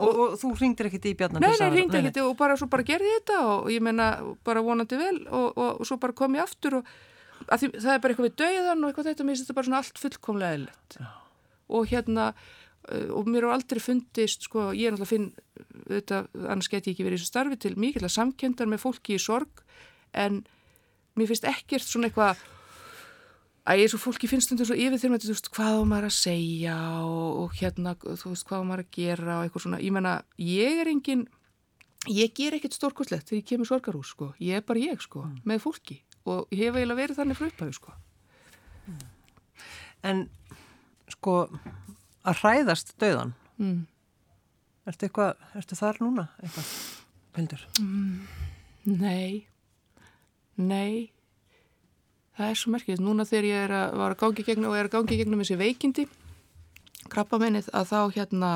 og, 0.00 0.08
og, 0.08 0.22
og 0.24 0.38
þú 0.40 0.52
ringdir 0.62 0.88
ekkit 0.90 1.10
í 1.10 1.14
bjarnar? 1.20 1.44
Nei, 1.44 1.52
nei, 1.60 1.76
ringdi 1.76 2.00
ekkit 2.00 2.22
og 2.24 2.32
bara 2.40 2.56
svo 2.60 2.70
bara 2.72 2.86
gerði 2.88 3.12
ég 3.12 3.20
þetta 3.20 3.40
og 3.50 3.68
ég 3.74 3.84
menna 3.84 4.08
bara 4.48 4.64
vonandi 4.64 5.00
vel 5.00 5.18
og, 5.28 5.60
og 5.60 5.84
svo 5.84 6.00
bara 6.00 6.16
kom 6.16 6.38
ég 6.38 6.46
aftur 6.46 6.80
og 6.80 6.94
því, 7.52 7.74
það 7.76 7.92
er 7.92 8.00
bara 8.00 8.16
eitthvað 8.16 8.30
við 8.30 8.38
dauðan 8.40 8.80
og 8.80 8.90
eitthvað 8.90 9.12
þetta, 9.12 9.28
mér 9.28 9.36
finnst 9.36 9.46
þetta 9.46 9.58
bara 9.60 9.68
svona 9.68 9.82
allt 9.84 10.04
fullkomlega 10.06 10.58
eðlilegt 10.58 11.00
og 11.74 11.88
hérna 11.90 12.32
og 13.14 13.28
mér 13.30 13.48
á 13.48 13.56
aldrei 13.56 13.80
fundist, 13.82 14.48
sko, 14.48 14.70
ég 14.76 14.88
er 14.88 14.96
náttúrulega 14.96 15.12
finn 15.12 15.30
þetta, 15.88 16.24
annars 16.44 16.70
get 16.72 16.88
ég 16.88 16.94
ekki 16.94 17.06
verið 17.06 17.18
í 17.18 17.22
þessu 17.22 17.32
starfi 17.32 17.60
til 17.60 17.76
mikilvægt 17.80 18.16
samkendar 18.16 18.68
með 18.70 18.82
fólki 18.84 19.16
í 19.16 19.22
sorg 19.22 19.62
en 20.12 20.42
mér 21.16 21.30
finnst 21.30 21.48
ekkert 21.48 21.86
svona 21.86 22.10
eitthvað 22.10 22.42
að 23.64 23.80
ég 23.80 23.86
er 23.86 23.94
svo 23.94 24.02
fólki 24.02 24.28
finnst 24.28 24.52
undir 24.52 24.68
svo 24.68 24.76
yfir 24.76 25.00
þegar 25.00 25.14
maður, 25.14 25.30
þú 25.30 25.36
veist, 25.36 25.48
hvað 25.56 25.78
á 25.80 25.82
maður 25.88 26.08
að 26.10 26.18
segja 26.18 26.76
og, 27.06 27.30
og 27.44 27.56
hérna, 27.60 27.94
þú 28.02 28.34
veist, 28.34 28.46
hvað 28.50 28.60
á 28.60 28.68
maður 28.68 28.84
að 28.84 28.92
gera 28.98 29.38
og 29.38 29.46
eitthvað 29.46 29.64
svona, 29.64 29.80
ég 29.80 29.96
menna, 29.96 30.18
ég 30.44 30.82
er 30.82 30.92
engin 30.92 31.24
ég 32.10 32.34
ger 32.36 32.56
ekkert 32.56 32.76
stórkostlegt 32.76 33.28
þegar 33.28 33.40
ég 33.40 33.48
kemur 33.48 33.68
sorgarhús, 33.68 34.12
sko, 34.12 34.32
ég 34.42 34.58
er 34.58 34.66
bara 34.66 34.82
ég, 34.82 35.00
sko 35.00 35.24
mm. 35.24 35.40
með 35.48 35.62
fólki. 35.64 36.00
Og 36.28 36.48
ég 36.52 36.68
hef 36.68 36.76
eiginlega 36.76 37.00
verið 37.00 37.20
þannig 37.20 37.38
frá 37.38 37.48
upphæðu, 37.50 37.76
sko. 37.76 37.94
En, 40.04 40.26
sko 41.12 41.34
að 42.24 42.40
hræðast 42.42 42.94
döðan 43.00 43.34
mm. 43.60 43.80
ertu 44.88 45.08
eitthvað, 45.08 45.40
ertu 45.58 45.78
þar 45.78 46.00
núna 46.02 46.26
eitthvað, 46.40 46.70
Pildur? 47.34 47.64
Mm, 47.82 48.26
nei. 49.00 49.46
Nei. 50.54 51.10
Það 52.34 52.50
er 52.50 52.58
svo 52.58 52.74
merkið, 52.74 53.02
núna 53.02 53.26
þegar 53.26 53.48
ég 53.48 53.64
er 53.66 53.74
að 53.74 53.96
var 54.00 54.14
að 54.14 54.20
gangi 54.22 54.44
gegnum 54.46 54.70
og 54.70 54.78
er 54.78 54.88
að 54.88 54.94
gangi 54.96 55.18
gegnum 55.20 55.42
þessi 55.42 55.58
veikindi 55.58 56.06
krabba 57.12 57.38
mennið 57.42 57.68
að 57.76 57.90
þá 57.90 57.98
hérna 58.16 58.50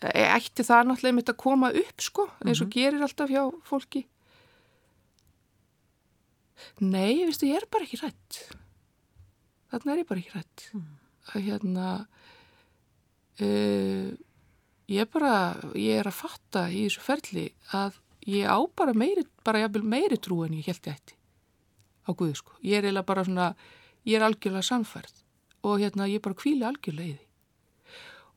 e, 0.00 0.22
það 0.62 0.86
náttúrulega 0.88 1.16
mitt 1.18 1.32
að 1.32 1.40
koma 1.42 1.72
upp 1.82 2.02
sko, 2.02 2.28
eins 2.42 2.62
og 2.62 2.66
mm 2.66 2.70
-hmm. 2.70 2.74
gerir 2.74 3.02
alltaf 3.02 3.30
hjá 3.30 3.42
fólki. 3.66 4.06
Nei, 6.80 7.20
ég 7.20 7.26
veistu, 7.28 7.46
ég 7.46 7.60
er 7.60 7.68
bara 7.70 7.84
ekki 7.84 8.00
rætt 8.00 8.56
þarna 9.70 9.92
er 9.92 9.98
ég 9.98 10.08
bara 10.08 10.20
ekki 10.22 10.34
rætt 10.34 10.70
mm 10.72 11.05
að 11.34 11.48
hérna 11.48 11.88
uh, 13.42 14.08
ég 14.86 15.10
bara 15.12 15.34
ég 15.74 16.00
er 16.00 16.10
að 16.10 16.20
fatta 16.20 16.66
í 16.70 16.86
þessu 16.86 17.04
ferli 17.04 17.46
að 17.74 18.00
ég 18.26 18.46
á 18.46 18.58
bara 18.76 18.94
meiri 18.94 19.26
bara 19.46 19.68
meiri 19.68 20.18
trú 20.18 20.44
en 20.46 20.56
ég 20.58 20.66
held 20.70 20.86
ég 20.86 20.98
ætti 20.98 21.16
á 22.06 22.10
Guði 22.14 22.36
sko, 22.38 22.54
ég 22.62 22.78
er 22.78 22.86
eiginlega 22.86 23.06
bara 23.06 23.26
svona 23.26 23.52
ég 24.06 24.18
er 24.18 24.26
algjörlega 24.26 24.66
samfærð 24.66 25.22
og 25.66 25.80
hérna 25.82 26.06
ég 26.10 26.22
bara 26.22 26.38
kvíli 26.38 26.66
algjörlega 26.66 27.08
í 27.10 27.16
því 27.16 27.25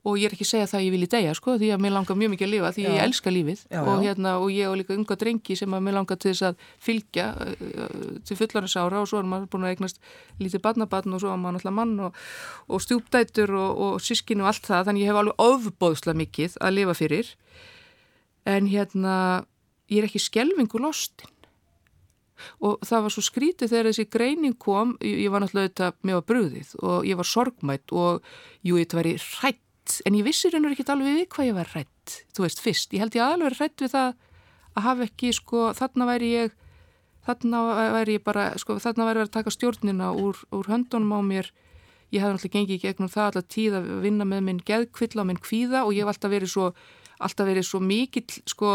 og 0.08 0.16
ég 0.16 0.30
er 0.30 0.36
ekki 0.36 0.46
að 0.46 0.52
segja 0.54 0.68
það 0.72 0.80
að 0.80 0.86
ég 0.86 0.94
vil 0.94 1.04
í 1.04 1.10
degja 1.12 1.34
sko 1.36 1.56
því 1.60 1.70
að 1.76 1.82
mér 1.84 1.94
langar 1.96 2.18
mjög 2.20 2.32
mikið 2.34 2.48
að 2.48 2.54
lifa 2.54 2.70
því 2.76 2.84
já. 2.86 2.90
ég 2.90 3.02
elska 3.04 3.34
lífið. 3.34 3.64
Já, 3.68 3.80
og, 3.82 4.04
hérna, 4.06 4.36
og 4.40 4.54
ég 4.56 4.72
og 4.72 4.78
líka 4.80 4.96
unga 4.96 5.18
drengi 5.20 5.58
sem 5.60 5.76
að 5.76 5.84
mér 5.86 5.98
langar 5.98 6.20
til 6.20 6.32
þess 6.32 6.46
að 6.48 6.64
fylgja 6.88 7.26
uh, 7.36 7.98
til 8.28 8.38
fullarins-ára 8.40 9.02
og 9.04 9.10
svo 9.12 9.20
er 9.20 9.28
maður 9.28 9.50
búin 9.52 9.68
að 9.68 9.76
eignast 9.76 10.00
lítið 10.40 10.64
badnabatn 10.64 11.18
og 11.18 11.24
svo 11.24 11.34
er 11.34 11.42
maður 11.42 11.58
náttúrulega 11.58 11.78
mann 11.82 12.06
og, 12.08 12.22
og 12.72 12.86
stjúpdætur 12.86 13.56
og, 13.60 13.84
og 13.88 14.06
sískinu 14.06 14.48
og 14.48 14.54
allt 14.54 14.72
það. 14.72 14.86
Þannig 14.88 15.04
ég 15.04 15.12
hef 15.12 15.22
alveg 15.24 15.44
ofbóðslega 15.50 16.22
mikið 16.24 16.58
að 16.64 16.76
lifa 16.78 16.96
fyrir. 17.02 17.34
En 18.48 18.72
hérna 18.72 19.18
ég 19.92 20.00
er 20.00 20.08
ekki 20.08 20.24
skelvingu 20.24 20.80
lostin. 20.80 21.36
Og 22.64 22.80
það 22.88 23.02
var 23.04 23.12
svo 23.12 23.24
skrítið 23.26 23.72
þegar 23.74 23.90
þessi 23.90 24.06
greining 24.08 24.56
kom, 24.56 24.94
ég, 25.04 25.26
ég 25.26 25.34
var 25.34 25.44
náttúrulega 25.44 25.68
auðvitað 25.68 25.98
með 26.08 26.20
að 26.20 26.28
brúðið 26.30 26.70
og 26.80 27.10
ég 27.10 27.20
var 27.20 27.28
sorgmætt 27.28 27.92
og 27.92 28.30
jú, 28.64 28.78
hrætt 29.90 30.02
en 30.06 30.16
ég 30.16 30.26
vissi 30.26 30.50
raun 30.50 30.66
og 30.66 30.74
ekki 30.74 30.86
alveg 30.90 31.18
við 31.18 31.28
hvað 31.34 31.48
ég 31.48 31.56
var 31.58 31.70
hrætt 31.74 32.16
þú 32.34 32.46
veist 32.46 32.62
fyrst, 32.62 32.94
ég 32.94 33.02
held 33.02 33.16
ég 33.16 33.24
alveg 33.24 33.58
hrætt 33.58 33.82
við 33.82 33.94
það 33.94 34.14
að 34.76 34.84
hafa 34.86 35.08
ekki 35.08 35.32
sko 35.34 35.74
þarna 35.74 36.06
væri 36.06 36.30
ég 36.34 36.54
þarna 37.26 37.64
væri 37.96 38.18
ég 38.18 38.24
bara 38.24 38.46
sko 38.58 38.78
þarna 38.80 39.08
væri 39.08 39.20
verið 39.20 39.30
að 39.30 39.36
taka 39.38 39.54
stjórnina 39.54 40.12
úr, 40.14 40.38
úr 40.52 40.70
höndunum 40.70 41.14
á 41.14 41.22
mér. 41.22 41.52
Ég 42.10 42.24
hef 42.24 42.32
náttúrulega 42.32 42.56
gengið 42.58 42.82
gegnum 42.82 43.10
það 43.10 43.26
alltaf 43.28 43.50
tíð 43.54 43.76
að 43.78 43.90
vinna 44.02 44.26
með 44.26 44.42
minn 44.48 44.62
geðkvill 44.66 45.22
á 45.22 45.24
minn 45.30 45.38
kvíða 45.38 45.84
og 45.86 45.94
ég 45.94 46.02
hef 46.02 46.14
alltaf 46.14 46.32
verið 46.32 46.50
svo 46.50 46.72
alltaf 47.20 47.46
verið 47.46 47.68
svo 47.68 47.82
mikill 47.84 48.40
sko 48.50 48.72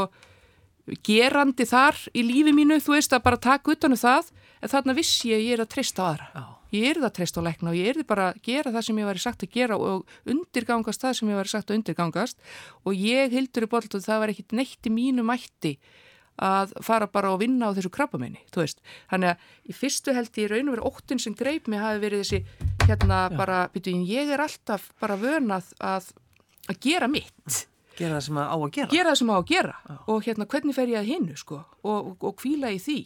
gerandi 1.02 1.64
þar 1.66 1.98
í 2.14 2.22
lífi 2.22 2.52
mínu 2.54 2.78
þú 2.84 2.94
veist 2.94 3.16
að 3.16 3.24
bara 3.24 3.40
taka 3.40 3.74
utan 3.74 3.96
um 3.96 3.98
það. 3.98 4.30
En 4.62 4.70
þarna 4.70 4.94
vissi 4.94 5.32
ég 5.32 5.40
að 5.40 5.46
ég 5.48 5.56
er 5.56 5.64
að 5.64 5.72
treysta 5.74 6.06
aðra 6.12 6.44
ég 6.74 6.86
erði 6.92 7.08
að 7.08 7.16
treysta 7.18 7.42
á 7.42 7.46
lækna 7.46 7.72
og 7.72 7.78
ég 7.78 7.90
erði 7.92 8.06
bara 8.08 8.30
að 8.32 8.40
gera 8.46 8.72
það 8.74 8.86
sem 8.88 9.00
ég 9.00 9.10
væri 9.10 9.24
sagt 9.24 9.44
að 9.46 9.52
gera 9.54 9.78
og 9.78 10.16
undirgangast 10.34 11.04
það 11.04 11.18
sem 11.18 11.30
ég 11.32 11.40
væri 11.40 11.52
sagt 11.52 11.70
að 11.70 11.78
undirgangast 11.80 12.40
og 12.84 12.98
ég 12.98 13.34
hildur 13.34 13.66
í 13.66 13.70
bolt 13.70 13.94
og 13.94 14.04
það 14.04 14.24
var 14.24 14.34
ekkit 14.34 14.56
neitt 14.58 14.90
í 14.90 14.94
mínu 14.94 15.26
mætti 15.26 15.76
að 16.42 16.72
fara 16.82 17.06
bara 17.06 17.30
og 17.30 17.40
vinna 17.44 17.70
á 17.70 17.74
þessu 17.76 17.92
krabbamenni, 17.94 18.40
þú 18.50 18.64
veist. 18.64 18.80
Þannig 19.10 19.30
að 19.30 19.70
í 19.70 19.76
fyrstu 19.78 20.14
held 20.16 20.40
ég 20.40 20.50
raun 20.50 20.70
og 20.70 20.74
verið 20.74 20.88
óttun 20.90 21.22
sem 21.22 21.36
greip 21.38 21.68
mig 21.70 21.78
hafi 21.78 22.02
verið 22.02 22.24
þessi 22.24 22.40
hérna 22.88 23.20
Já. 23.28 23.36
bara, 23.38 23.58
byrju, 23.70 24.00
ég 24.08 24.32
er 24.34 24.42
alltaf 24.42 24.88
bara 24.98 25.18
vönað 25.20 25.70
að, 25.78 26.10
að 26.66 26.80
gera 26.82 27.10
mitt. 27.10 27.60
Gera 27.94 28.18
það 28.18 28.24
sem 28.26 28.40
á 28.42 28.56
að 28.56 28.70
gera. 28.74 28.90
Gera 28.90 29.12
það 29.12 29.20
sem 29.20 29.30
á 29.30 29.36
að 29.36 29.50
gera 29.52 29.76
og 30.10 30.24
hérna 30.26 30.48
hvernig 30.50 30.74
fer 30.74 30.90
ég 30.90 30.98
að 30.98 31.10
hinnu 31.12 31.36
sko 31.38 31.60
og, 31.62 31.94
og, 31.94 32.16
og 32.26 32.34
kvíla 32.42 32.72
í 32.74 32.80
því 32.82 32.98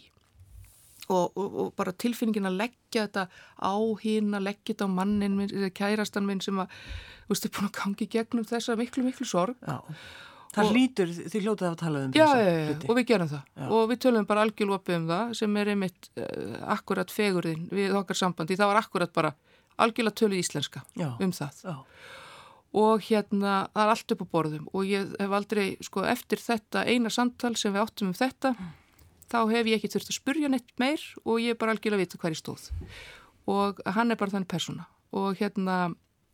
og, 1.08 1.36
og, 1.36 1.58
og 1.62 1.74
bara 1.78 1.94
tilfinningin 1.96 2.48
að 2.48 2.60
leggja 2.62 3.06
þetta 3.06 3.26
á 3.64 3.76
hinn, 4.02 4.30
að 4.36 4.46
leggja 4.50 4.72
þetta 4.74 4.88
á 4.88 4.96
mannin 4.98 5.36
minn, 5.38 5.68
kærastan 5.76 6.26
minn 6.28 6.42
sem 6.44 6.58
að, 6.60 6.72
þú 7.26 7.34
veist, 7.34 7.48
er 7.48 7.54
búin 7.56 7.68
að 7.68 7.76
gangi 7.78 8.08
gegnum 8.14 8.48
þessa 8.48 8.76
miklu, 8.78 9.04
miklu 9.06 9.28
sorg. 9.28 9.58
Já, 9.64 9.78
það 10.54 10.70
og, 10.70 10.76
lítur, 10.76 11.14
þið 11.16 11.46
hljótaði 11.46 11.70
að 11.70 11.80
tala 11.82 12.04
um 12.04 12.14
já, 12.16 12.24
þessa. 12.26 12.44
Já, 12.44 12.78
og 12.84 13.00
við 13.00 13.08
gerum 13.12 13.32
það. 13.32 13.50
Já. 13.56 13.66
Og 13.78 13.90
við 13.90 14.00
tölum 14.04 14.28
bara 14.28 14.46
algjörlopið 14.46 15.00
um 15.00 15.10
það 15.12 15.34
sem 15.40 15.60
er 15.62 15.72
einmitt 15.74 16.10
uh, 16.14 16.56
akkurat 16.76 17.12
fegurðin 17.14 17.68
við 17.72 17.98
okkar 17.98 18.22
sambandi. 18.22 18.58
Það 18.58 18.72
var 18.72 18.82
akkurat 18.82 19.14
bara 19.16 19.34
algjörlega 19.78 20.20
tölu 20.22 20.40
íslenska 20.40 20.84
já. 20.98 21.12
um 21.16 21.34
það. 21.34 21.62
Já. 21.64 21.76
Og 22.78 23.00
hérna, 23.06 23.52
það 23.72 23.86
er 23.86 23.90
allt 23.94 24.12
upp 24.12 24.22
á 24.28 24.32
borðum 24.34 24.66
og 24.76 24.82
ég 24.84 25.14
hef 25.16 25.32
aldrei, 25.38 25.68
sko, 25.80 26.02
eftir 26.04 26.42
þetta 26.42 26.82
eina 26.84 27.08
samtal 27.08 27.54
sem 27.56 27.72
við 27.72 27.80
áttum 27.80 28.10
um 28.10 28.18
þetta, 28.18 28.52
mm 28.52 28.74
þá 29.30 29.38
hef 29.52 29.70
ég 29.70 29.78
ekki 29.78 29.92
þurft 29.94 30.12
að 30.12 30.18
spurja 30.18 30.50
neitt 30.52 30.74
meir 30.80 31.04
og 31.24 31.40
ég 31.42 31.54
er 31.54 31.60
bara 31.60 31.74
algjörlega 31.74 32.00
að 32.00 32.04
vita 32.04 32.20
hvað 32.20 32.34
er 32.34 32.40
stóð. 32.42 32.68
Og 33.48 33.80
hann 33.96 34.12
er 34.12 34.20
bara 34.20 34.34
þannig 34.34 34.50
persóna. 34.50 34.88
Og 35.16 35.38
hérna 35.40 35.78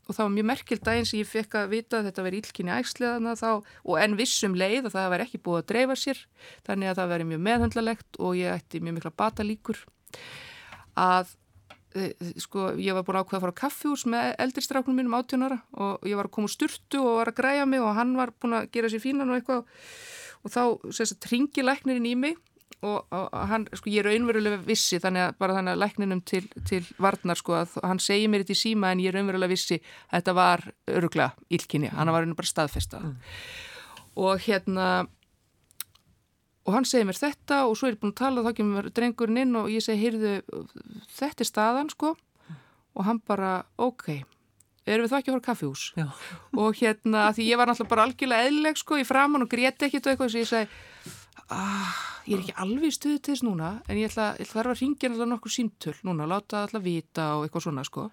og 0.04 0.12
það 0.12 0.26
var 0.26 0.33
mjög 0.35 0.48
merkild 0.50 0.88
aðeins 0.90 1.12
ég 1.16 1.28
fekk 1.28 1.54
að 1.57 1.70
vita 1.72 1.98
að 1.98 2.09
þetta 2.11 2.24
veri 2.26 2.40
ílkinni 2.42 2.74
ægsliðana 2.74 3.37
þá 3.40 3.48
og 3.54 3.94
enn 4.02 4.18
vissum 4.18 4.57
leið 4.59 4.90
að 4.90 4.96
það 4.98 5.07
var 5.14 5.24
ekki 5.24 5.40
búið 5.46 5.62
að 5.62 5.70
dreifa 5.70 5.96
sér 5.96 6.20
þannig 6.66 6.90
að 6.90 6.98
það 6.98 7.14
veri 7.14 7.28
mjög 7.30 7.40
meðhundlalegt 7.46 8.18
og 8.20 8.35
ég 8.37 8.59
ætti 8.59 8.83
mjög 8.85 8.98
mikla 8.98 9.14
batalíkur 9.22 9.80
að 11.00 11.33
sko, 12.42 12.72
ég 12.80 12.96
var 12.96 13.07
búin 13.07 13.20
ákveða 13.20 13.38
að 13.38 13.44
fara 13.44 13.54
á 13.54 13.62
kaffjús 13.62 14.04
með 14.11 14.33
eldristráknum 14.44 14.98
mínum 14.98 15.14
18 15.16 15.46
ára 15.46 15.61
og 15.78 16.09
ég 16.09 16.18
var 16.18 16.28
að 16.28 16.35
koma 16.37 16.50
úr 16.50 16.54
styrtu 16.54 17.00
og 17.00 17.20
var 17.20 17.30
að 17.30 17.38
græja 17.38 17.68
mig 17.70 17.85
og 17.85 17.94
hann 17.96 18.16
var 18.18 18.35
búin 18.35 18.59
að 18.59 18.70
gera 18.74 18.90
sér 18.90 19.02
fínan 19.04 19.30
og 19.30 19.38
eitthvað. 19.38 19.68
Og 20.44 20.52
þá, 20.52 20.62
tringi 21.22 21.64
læknirinn 21.64 22.11
í 22.11 22.16
mig 22.18 22.40
og, 22.85 23.14
og 23.14 23.35
hann, 23.51 23.66
sko, 23.73 23.90
ég 23.92 24.03
er 24.03 24.11
raunverulega 24.11 24.61
vissi 24.66 25.01
þannig 25.03 25.27
að 25.27 25.37
bara 25.40 25.57
þannig 25.59 25.75
að 25.75 25.83
lækninum 25.83 26.23
til, 26.29 26.42
til 26.68 26.81
varnar, 27.03 27.40
sko, 27.40 27.57
að 27.62 27.77
hann 27.83 28.03
segir 28.03 28.31
mér 28.33 28.44
þetta 28.44 28.57
í 28.57 28.61
síma 28.62 28.92
en 28.92 29.03
ég 29.05 29.11
er 29.11 29.18
raunverulega 29.18 29.53
vissi 29.55 29.79
að 29.81 30.18
þetta 30.18 30.37
var 30.40 30.64
öruglega 30.92 31.49
ílkinni, 31.59 31.92
hann 31.94 32.12
var 32.14 32.29
bara 32.35 32.53
staðfestað. 32.53 33.09
Mm. 33.09 33.16
og 34.25 34.44
hérna 34.44 34.90
og 36.64 36.77
hann 36.77 36.87
segir 36.88 37.09
mér 37.09 37.18
þetta 37.20 37.64
og 37.68 37.75
svo 37.77 37.88
er 37.88 37.97
ég 37.97 38.03
búin 38.03 38.14
að 38.14 38.20
tala 38.23 38.44
þá 38.44 38.53
kemur 38.61 38.92
drengurinn 38.94 39.42
inn 39.42 39.59
og 39.61 39.73
ég 39.73 39.85
segi 39.85 40.05
heyrðu, 40.07 40.37
þetta 41.18 41.44
er 41.44 41.51
staðan, 41.51 41.90
sko. 41.92 42.14
Og 42.94 43.09
hann 43.09 43.18
bara, 43.27 43.64
ok 43.83 44.23
erum 44.85 45.07
við 45.07 45.12
þá 45.12 45.18
ekki 45.18 45.31
að 45.31 45.37
fara 45.37 45.47
kaffihús? 45.49 45.85
Og 46.61 46.81
hérna, 46.81 47.29
því 47.35 47.47
ég 47.49 47.61
var 47.61 47.70
náttúrulega 47.70 47.92
bara 47.94 48.05
algjörlega 48.09 48.51
eðleg 48.51 48.81
sko 48.81 48.99
í 49.01 49.07
framann 49.09 49.47
og 49.47 49.51
gréti 49.53 49.88
ekkit 49.88 50.05
og 50.05 50.12
eitthvað 50.12 50.29
og 50.29 50.42
ég 50.42 50.51
segi 50.51 50.68
ah, 51.52 52.00
ég 52.28 52.38
er 52.38 52.42
ekki 52.42 52.57
alveg 52.64 52.88
í 52.88 52.94
stuðu 52.94 53.20
til 53.20 53.35
þess 53.35 53.44
núna 53.46 53.70
en 53.88 54.00
ég 54.00 54.11
ætla, 54.11 54.33
ég 54.38 54.46
ætla 54.46 54.61
þarf 54.61 54.72
að 54.72 54.80
ringja 54.80 55.11
náttúrulega 55.11 55.30
nokkur 55.35 55.54
símtöl 55.54 55.94
núna, 56.09 56.28
láta 56.30 56.64
alltaf 56.64 56.85
vita 56.85 57.28
og 57.38 57.46
eitthvað 57.46 57.66
svona 57.66 57.85
sko. 57.87 58.09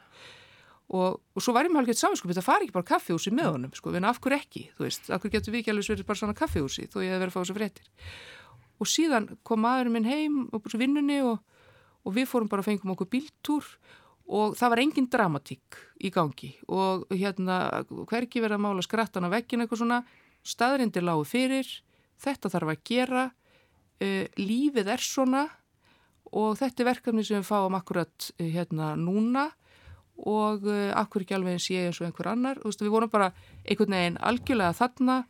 Og, 0.91 1.22
og 1.24 1.44
svo 1.44 1.54
var 1.56 1.67
ég 1.67 1.72
með 1.72 1.86
alveg 1.86 2.00
saman 2.00 2.20
sko, 2.20 2.28
þetta 2.28 2.44
fari 2.44 2.67
ekki 2.67 2.76
bara 2.76 2.89
kaffihúsi 2.89 3.32
með 3.32 3.54
honum 3.54 3.76
sko, 3.78 3.94
en 3.96 4.10
af 4.10 4.20
hverju 4.20 4.41
ekki, 4.41 4.65
þú 4.76 4.84
veist, 4.84 5.08
af 5.08 5.22
hverju 5.24 5.38
getur 5.38 5.56
við 5.56 5.62
ekki 5.62 5.72
alveg 5.72 5.94
verið 5.94 6.10
bara 6.10 6.20
svona 6.20 6.36
kaffihúsi 6.36 6.89
þó 6.91 6.98
ég 7.00 7.13
hef 7.13 7.22
verið 7.22 7.32
að 7.32 7.38
fá 7.38 7.41
þessu 7.46 7.56
fréttir? 7.56 7.88
Og 8.82 8.89
síðan 8.89 9.30
kom 9.48 9.63
maðurinn 9.63 9.96
minn 9.96 10.10
heim 10.10 10.38
og 10.52 10.67
vinnunni 10.76 11.22
og, 11.24 11.39
og 12.04 12.15
við 12.17 12.28
fórum 12.28 12.50
bara 12.52 12.65
að 12.65 12.74
fengum 12.74 12.96
okkur 12.96 13.12
bíltúr 13.13 13.70
og 14.32 14.58
það 14.60 14.74
var 14.74 14.82
engin 14.84 15.08
dramatík 15.12 15.80
í 16.02 16.12
gangi. 16.12 16.52
Og 16.72 17.06
hérna 17.13 17.84
hverki 18.10 18.41
verið 18.44 18.58
að 18.58 18.63
mála 18.65 18.84
skrattan 18.86 19.28
á 19.28 19.34
vekkinu 19.34 19.65
eitthvað 19.65 19.84
svona, 19.84 20.02
staðrindir 20.41 21.06
lágu 21.06 21.26
fyrir, 21.30 21.67
þetta 22.22 22.52
þarf 22.54 22.74
að 22.74 22.84
gera, 22.92 23.26
uh, 24.02 24.26
lífið 24.40 24.94
er 24.96 25.06
svona 25.06 25.48
og 26.32 26.56
þetta 26.60 26.84
er 26.84 26.92
verkefni 26.94 27.26
sem 27.28 27.42
við 27.42 27.50
fáum 27.50 27.76
akkurat 27.78 28.32
uh, 28.38 28.48
hérna 28.48 28.94
núna 29.00 29.50
og 30.22 30.68
uh, 30.70 30.90
akkur 30.98 31.26
ekki 31.26 31.38
alveg 31.38 31.62
sé 31.62 31.86
eins 31.86 32.02
og 32.02 32.10
einhver 32.10 32.32
annar, 32.32 32.60
þú 32.62 32.72
veist 32.72 32.84
við 32.84 32.94
vorum 32.94 33.14
bara 33.14 33.32
einhvern 33.66 33.98
veginn 33.98 34.20
algjörlega 34.22 34.78
þarna 34.78 35.22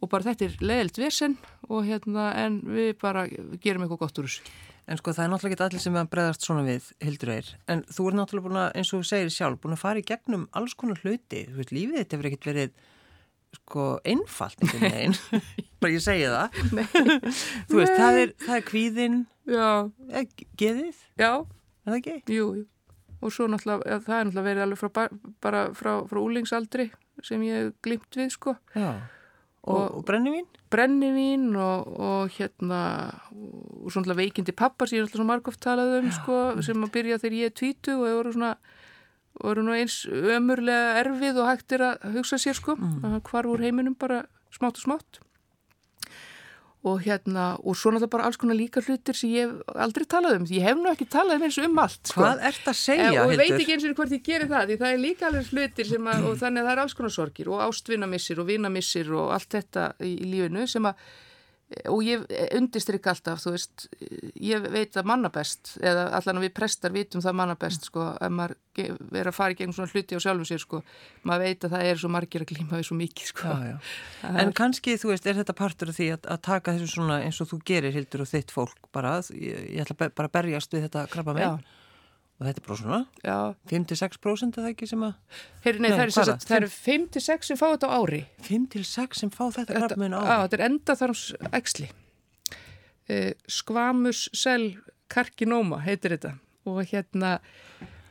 og 0.00 0.08
bara 0.08 0.30
þetta 0.30 0.46
er 0.46 0.58
leðilt 0.64 1.00
vesen 1.00 1.36
og 1.68 1.86
hérna 1.88 2.30
en 2.40 2.60
við 2.64 2.92
bara 3.00 3.26
gerum 3.60 3.84
eitthvað 3.84 4.04
gott 4.04 4.20
úr 4.20 4.28
þessu. 4.28 4.44
En 4.90 4.98
sko 4.98 5.12
það 5.14 5.24
er 5.24 5.30
náttúrulega 5.30 5.54
ekki 5.54 5.66
allir 5.66 5.82
sem 5.84 5.96
að 6.00 6.08
bregðast 6.10 6.46
svona 6.46 6.62
við, 6.66 6.86
Hildur 7.04 7.30
Eir, 7.34 7.50
en 7.70 7.82
þú 7.86 8.06
er 8.08 8.16
náttúrulega 8.18 8.46
búin 8.48 8.58
að, 8.58 8.70
eins 8.80 8.90
og 8.90 9.02
þú 9.02 9.08
segir 9.10 9.34
sjálf, 9.34 9.60
búin 9.62 9.76
að 9.76 9.82
fara 9.84 10.00
í 10.00 10.06
gegnum 10.08 10.46
alls 10.58 10.74
konar 10.80 11.02
hluti, 11.04 11.44
þú 11.46 11.58
veist, 11.60 11.74
lífið 11.76 12.00
þetta 12.00 12.16
hefur 12.16 12.28
ekkert 12.30 12.48
verið, 12.50 12.72
sko, 13.58 13.86
einfalt 14.06 14.60
einhvern 14.62 14.84
veginn, 14.86 15.16
bara 15.82 15.92
ég 15.94 16.04
segja 16.04 16.32
það, 16.34 16.58
þú 17.70 17.80
veist, 17.80 17.94
það 17.96 18.20
er, 18.24 18.34
það 18.46 18.56
er 18.56 18.66
kvíðinn, 18.70 19.20
eða 19.50 20.24
geðið, 20.60 21.00
Já. 21.20 21.30
er 21.40 21.90
það 21.92 22.00
ekki? 22.00 22.18
Jú, 22.36 22.50
jú, 22.60 22.66
og 23.20 23.34
svo 23.36 23.48
náttúrulega, 23.50 24.00
það 24.06 24.18
er 24.18 24.28
náttúrulega 24.28 24.48
verið 24.50 24.66
alveg 24.66 24.82
frá, 24.82 25.08
bara 25.44 25.64
frá, 25.76 25.94
frá 26.10 26.20
úlingsaldri 26.22 26.90
sem 27.26 27.42
ég 27.44 27.74
glimt 27.84 28.16
við, 28.16 28.30
sko. 28.32 28.54
Já. 28.72 28.94
Og, 29.68 29.98
og 29.98 30.04
brennivín? 30.08 30.46
Brennivín 30.72 31.50
og, 31.60 31.88
og 32.00 32.30
hérna 32.32 32.78
og 33.84 33.90
svona 33.92 34.16
veikindi 34.16 34.54
pappar 34.56 34.88
sem 34.88 34.96
ég 34.96 35.04
er 35.04 35.12
svo 35.12 35.26
margóft 35.28 35.60
talað 35.60 35.98
um 35.98 36.08
sko, 36.16 36.38
sem 36.64 36.80
að 36.80 36.92
byrja 36.94 37.18
þegar 37.20 37.36
ég 37.36 37.50
er 37.50 37.56
tvítu 37.58 37.98
og 37.98 38.06
eru 38.08 38.32
svona 38.32 38.54
og 39.40 39.50
eru 39.54 39.64
nú 39.66 39.74
eins 39.76 40.02
ömurlega 40.06 41.00
erfið 41.02 41.40
og 41.42 41.50
hægt 41.50 41.74
er 41.76 41.86
að 41.88 42.06
hugsa 42.18 42.38
sér 42.40 42.58
sko 42.58 42.76
mm. 42.76 43.20
hvar 43.26 43.48
voru 43.48 43.64
heiminum 43.64 43.96
bara 43.98 44.24
smátt 44.54 44.80
og 44.80 44.86
smátt 44.86 45.20
og 46.80 47.02
hérna, 47.04 47.58
og 47.60 47.76
svo 47.76 47.90
náttúrulega 47.92 48.08
bara 48.08 48.24
alls 48.24 48.38
konar 48.40 48.56
líka 48.56 48.80
hlutir 48.80 49.16
sem 49.16 49.32
ég 49.34 49.50
aldrei 49.76 50.06
talað 50.08 50.38
um 50.38 50.46
ég 50.48 50.64
hef 50.64 50.78
nú 50.80 50.88
ekki 50.88 51.06
talað 51.12 51.44
eins 51.44 51.58
um 51.60 51.80
allt 51.82 52.08
sko. 52.08 52.22
Hvað 52.22 52.44
ert 52.48 52.70
að 52.72 52.78
segja, 52.80 53.08
Hildur? 53.10 53.24
Og 53.26 53.32
ég 53.34 53.40
veit 53.42 53.56
ekki 53.58 53.74
eins 53.74 53.84
og 53.84 53.98
hvort 53.98 54.14
ég 54.16 54.22
gerir 54.24 54.48
það, 54.48 54.70
því 54.70 54.78
það 54.80 54.94
er 54.94 55.02
líka 55.02 55.26
alveg 55.28 55.50
hlutir 55.52 55.90
sem 55.90 56.08
að, 56.08 56.24
og 56.30 56.38
þannig 56.40 56.62
að 56.62 56.68
það 56.70 56.72
er 56.72 56.82
alls 56.84 56.96
konar 56.96 57.12
sorgir 57.12 57.50
og 57.52 57.64
ástvinnamissir 57.66 58.40
og 58.40 58.48
vinnamissir 58.48 59.12
og 59.12 59.34
allt 59.36 59.58
þetta 59.58 59.84
í 60.00 60.14
lífinu 60.24 60.64
sem 60.72 60.88
að 60.88 61.04
og 61.86 62.00
ég 62.02 62.24
undistrykk 62.56 63.06
alltaf, 63.12 63.42
þú 63.44 63.52
veist 63.54 63.84
ég 64.42 64.64
veit 64.72 64.96
að 64.98 65.06
manna 65.06 65.30
best 65.30 65.76
eða 65.78 66.08
allan 66.18 66.40
að 66.40 66.46
við 66.48 66.54
prestar 66.56 66.94
vitum 66.94 67.22
það 67.22 67.36
manna 67.38 67.56
best 67.60 67.86
sko, 67.86 68.08
ef 68.18 68.34
maður 68.34 68.56
verður 68.80 69.30
að 69.30 69.36
fara 69.36 69.54
í 69.54 69.58
gegn 69.60 69.74
svona 69.76 69.92
hluti 69.92 70.18
á 70.18 70.24
sjálfum 70.24 70.48
sér, 70.48 70.62
sko, 70.62 70.80
maður 71.28 71.44
veit 71.46 71.66
að 71.66 71.74
það 71.76 71.86
er 71.90 72.00
svo 72.02 72.10
margir 72.10 72.44
að 72.44 72.50
glíma 72.50 72.80
við 72.80 72.88
svo 72.88 72.98
mikið, 72.98 73.30
sko. 73.30 73.54
Já, 73.54 73.68
já. 73.70 73.76
En 74.42 74.54
kannski, 74.56 74.96
þú 74.98 75.12
veist, 75.12 75.28
er 75.30 75.38
þetta 75.38 75.58
partur 75.58 75.92
af 75.92 75.98
því 76.00 76.08
að, 76.16 76.30
að 76.34 76.40
taka 76.48 76.74
þessu 76.76 76.94
svona 76.96 77.20
eins 77.26 77.42
og 77.44 77.50
þú 77.52 77.60
gerir 77.70 77.94
hildur 77.94 78.24
og 78.24 78.30
þitt 78.30 78.54
fólk 78.54 78.90
bara, 78.94 79.18
ég, 79.36 79.68
ég 79.76 79.84
ætla 79.84 79.98
bara 80.08 80.30
að 80.30 80.34
berjast 80.40 80.74
við 80.74 80.88
þetta 80.88 81.06
krabba 81.12 81.36
með 81.38 81.60
og 82.40 82.46
þetta 82.48 82.62
er 82.62 82.66
bara 82.66 82.78
svona 82.80 83.00
5-6% 83.68 84.56
er 84.56 84.64
það 84.64 84.70
ekki 84.72 84.88
sem 84.88 85.02
að 85.04 85.40
Heyri, 85.66 85.82
nei, 85.82 85.90
nei, 85.90 85.96
það, 85.98 86.20
er, 86.22 86.30
það 86.46 86.56
eru 86.56 86.70
5-6 86.72 87.50
sem 87.50 87.60
fá 87.60 87.66
þetta 87.66 87.90
á 87.92 87.96
ári. 88.00 88.20
5-6 88.46 89.20
sem 89.20 89.32
fá 89.34 89.42
þetta 89.58 89.76
krabbamein 89.76 90.16
á 90.16 90.20
ári? 90.20 90.30
Já, 90.30 90.36
þetta 90.44 90.58
er 90.58 90.64
endaþarmsæksli 90.70 91.90
eh, 93.10 93.32
Skvamus 93.44 94.24
sel 94.36 94.70
karkinóma 95.12 95.82
heitir 95.84 96.16
þetta. 96.16 96.34
Og 96.70 96.80
hérna 96.88 97.36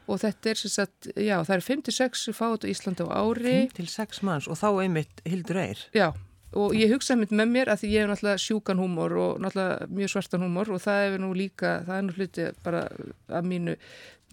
og 0.09 0.21
þetta 0.21 0.53
er 0.53 0.61
sem 0.61 0.73
sagt, 0.73 1.09
já 1.13 1.37
það 1.41 1.55
eru 1.57 1.67
5-6 1.71 2.25
sem 2.27 2.37
fá 2.37 2.45
þetta 2.51 2.69
á 2.69 2.73
Íslandi 2.73 3.09
á 3.09 3.17
ári. 3.17 3.59
5-6 3.77 4.25
manns 4.29 4.49
og 4.49 4.61
þá 4.61 4.69
einmitt 4.85 5.25
hildur 5.25 5.63
eir. 5.65 5.85
Já 5.97 6.11
og 6.57 6.73
ég 6.73 6.89
hugsaði 6.93 7.23
mynd 7.23 7.35
með 7.37 7.51
mér 7.53 7.69
að 7.69 7.83
því 7.83 7.89
ég 7.93 8.03
hef 8.03 8.09
náttúrulega 8.09 8.41
sjúkan 8.41 8.79
húmor 8.81 9.13
og 9.21 9.41
náttúrulega 9.43 9.89
mjög 9.93 10.13
svartan 10.13 10.45
húmor 10.45 10.71
og 10.73 10.81
það 10.81 11.01
er 11.05 11.17
nú 11.21 11.29
líka, 11.37 11.73
það 11.85 11.97
er 11.97 12.05
nú 12.07 12.15
hluti 12.17 12.47
bara 12.65 12.81
af 13.27 13.45
mínu, 13.45 13.75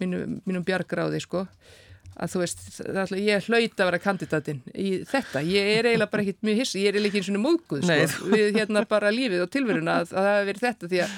mínu, 0.03 0.23
mínum 0.47 0.65
bjargráði 0.67 1.21
sko 1.23 1.45
að 2.17 2.31
þú 2.33 2.41
veist, 2.41 2.63
alltaf, 2.81 3.17
ég 3.21 3.47
hlaut 3.47 3.81
að 3.81 3.89
vera 3.91 3.99
kandidatinn 4.01 4.61
í 4.73 4.93
þetta, 5.05 5.43
ég 5.45 5.67
er 5.75 5.89
eiginlega 5.91 6.11
bara 6.13 6.23
ekkit 6.25 6.47
mjög 6.47 6.61
hissi, 6.63 6.79
ég 6.81 6.89
er 6.89 6.97
eiginlega 6.97 7.11
ekki 7.11 7.21
eins 7.21 7.29
og 7.29 7.43
móðguð 7.43 7.83
sko, 7.85 8.29
við 8.33 8.57
hérna 8.57 8.83
bara 8.89 9.11
lífið 9.13 9.43
og 9.45 9.51
tilveruna 9.53 9.99
að, 10.01 10.15
að 10.15 10.25
það 10.27 10.37
hefur 10.37 10.49
verið 10.49 10.65
þetta 10.65 10.89
því 10.93 11.03
að, 11.05 11.13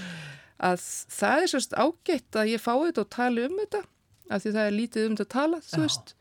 að 0.70 0.84
það 1.16 1.46
er 1.46 1.54
sérst 1.54 1.78
ágætt 1.80 2.40
að 2.42 2.52
ég 2.52 2.66
fái 2.66 2.76
þetta 2.90 3.06
og 3.06 3.12
tala 3.16 3.48
um 3.48 3.56
þetta, 3.62 3.82
af 4.30 4.44
því 4.44 4.56
það 4.56 4.70
er 4.70 4.78
lítið 4.78 5.10
um 5.10 5.18
þetta 5.18 5.28
að 5.28 5.36
tala, 5.36 5.60
þú 5.66 5.84
veist. 5.84 6.16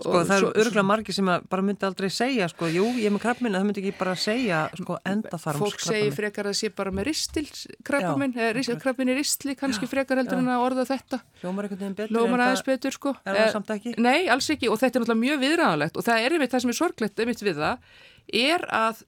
Sko 0.00 0.20
það 0.24 0.34
eru 0.38 0.50
örgulega 0.62 0.84
margi 0.88 1.12
sem 1.12 1.26
bara 1.52 1.64
myndi 1.64 1.84
aldrei 1.84 2.08
segja 2.08 2.46
sko, 2.48 2.68
jú, 2.72 2.86
ég 2.96 3.10
er 3.10 3.12
með 3.12 3.22
krabbminn 3.26 3.56
það 3.58 3.66
myndi 3.68 3.82
ekki 3.82 3.98
bara 3.98 4.14
segja 4.16 4.60
sko, 4.78 4.96
endaþarms 5.10 5.60
Fólk 5.60 5.82
segir 5.84 6.14
frekar 6.16 6.48
að 6.48 6.56
sé 6.56 6.70
bara 6.72 6.92
með 6.96 7.10
ristilkrabbminn 7.10 8.32
eða 8.46 8.76
krabbminn 8.80 9.12
í 9.12 9.16
ristli 9.18 9.56
kannski 9.60 9.88
frekar 9.90 10.22
heldur 10.22 10.40
Já. 10.40 10.42
en 10.44 10.52
að 10.54 10.64
orða 10.70 10.86
þetta. 10.88 11.20
Lómar 11.44 12.46
aðeins 12.46 12.64
betur 12.64 12.96
sko. 12.96 13.12
Er 13.26 13.36
það 13.36 13.42
eh, 13.44 13.52
samt 13.58 13.74
ekki? 13.76 13.92
Nei, 14.00 14.22
alls 14.32 14.48
ekki 14.54 14.72
og 14.72 14.80
þetta 14.80 15.02
er 15.02 15.04
náttúrulega 15.04 15.24
mjög 15.26 15.44
viðræðanlegt 15.44 16.00
og 16.00 16.08
það 16.08 16.24
er 16.24 16.36
einmitt 16.38 16.54
það 16.54 16.64
sem 16.64 16.72
er 16.72 16.80
sorglegt 16.80 17.20
einmitt 17.20 17.44
við 17.44 17.60
það 17.60 17.92
er 18.40 18.66
að 18.72 19.04